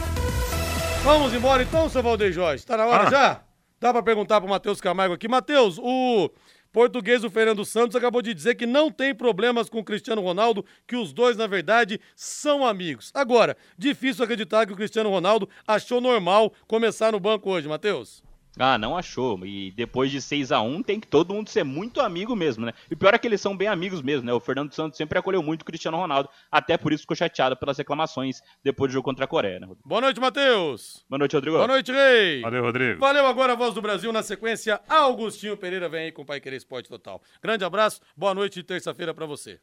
Vamos 1.03 1.33
embora 1.33 1.63
então, 1.63 1.89
seu 1.89 2.01
Valdeir 2.01 2.31
Jorge. 2.31 2.65
Tá 2.65 2.77
na 2.77 2.85
hora 2.85 3.07
Ah. 3.07 3.11
já? 3.11 3.43
Dá 3.79 3.91
pra 3.91 4.01
perguntar 4.01 4.39
pro 4.39 4.49
Matheus 4.49 4.79
Camargo 4.79 5.13
aqui. 5.15 5.27
Matheus, 5.27 5.77
o 5.77 6.29
português, 6.71 7.23
o 7.25 7.29
Fernando 7.29 7.65
Santos, 7.65 7.95
acabou 7.97 8.21
de 8.21 8.33
dizer 8.33 8.55
que 8.55 8.65
não 8.65 8.89
tem 8.89 9.13
problemas 9.13 9.69
com 9.69 9.79
o 9.79 9.83
Cristiano 9.83 10.21
Ronaldo, 10.21 10.65
que 10.87 10.95
os 10.95 11.11
dois, 11.11 11.35
na 11.35 11.45
verdade, 11.45 11.99
são 12.15 12.65
amigos. 12.65 13.11
Agora, 13.13 13.57
difícil 13.77 14.23
acreditar 14.23 14.65
que 14.65 14.71
o 14.71 14.75
Cristiano 14.77 15.09
Ronaldo 15.09 15.49
achou 15.67 15.99
normal 15.99 16.53
começar 16.65 17.11
no 17.11 17.19
banco 17.19 17.49
hoje, 17.51 17.67
Matheus. 17.67 18.23
Ah, 18.57 18.77
não 18.77 18.95
achou. 18.95 19.43
E 19.45 19.71
depois 19.71 20.11
de 20.11 20.21
6 20.21 20.51
a 20.51 20.61
1 20.61 20.83
tem 20.83 20.99
que 20.99 21.07
todo 21.07 21.33
mundo 21.33 21.49
ser 21.49 21.63
muito 21.63 21.99
amigo 21.99 22.35
mesmo, 22.35 22.65
né? 22.65 22.73
E 22.89 22.95
pior 22.95 23.13
é 23.13 23.17
que 23.17 23.27
eles 23.27 23.41
são 23.41 23.57
bem 23.57 23.67
amigos 23.67 24.01
mesmo, 24.01 24.25
né? 24.25 24.33
O 24.33 24.39
Fernando 24.39 24.71
Santos 24.73 24.97
sempre 24.97 25.17
acolheu 25.17 25.41
muito 25.41 25.63
o 25.63 25.65
Cristiano 25.65 25.97
Ronaldo. 25.97 26.29
Até 26.51 26.77
por 26.77 26.93
isso 26.93 27.01
ficou 27.01 27.15
chateado 27.15 27.57
pelas 27.57 27.77
reclamações 27.77 28.41
depois 28.63 28.91
do 28.91 28.93
jogo 28.93 29.05
contra 29.05 29.25
a 29.25 29.27
Coreia, 29.27 29.59
né? 29.59 29.67
Boa 29.83 30.01
noite, 30.01 30.19
Matheus. 30.19 31.03
Boa 31.09 31.19
noite, 31.19 31.35
Rodrigo. 31.35 31.57
Boa 31.57 31.67
noite, 31.67 31.91
Rei. 31.91 32.41
Valeu, 32.41 32.63
Rodrigo. 32.63 32.99
Valeu 32.99 33.25
agora 33.25 33.53
a 33.53 33.55
voz 33.55 33.73
do 33.73 33.81
Brasil 33.81 34.13
na 34.13 34.21
sequência. 34.21 34.79
Augustinho 34.87 35.57
Pereira 35.57 35.89
vem 35.89 36.05
aí 36.05 36.11
com 36.11 36.21
o 36.21 36.25
Pai 36.25 36.39
Querer 36.39 36.57
Esporte 36.57 36.89
Total. 36.89 37.21
Grande 37.41 37.65
abraço, 37.65 38.01
boa 38.15 38.33
noite 38.33 38.55
de 38.55 38.63
terça-feira 38.63 39.13
pra 39.13 39.25
você. 39.25 39.59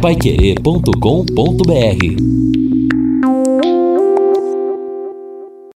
Paiquerê.com.br 0.00 2.49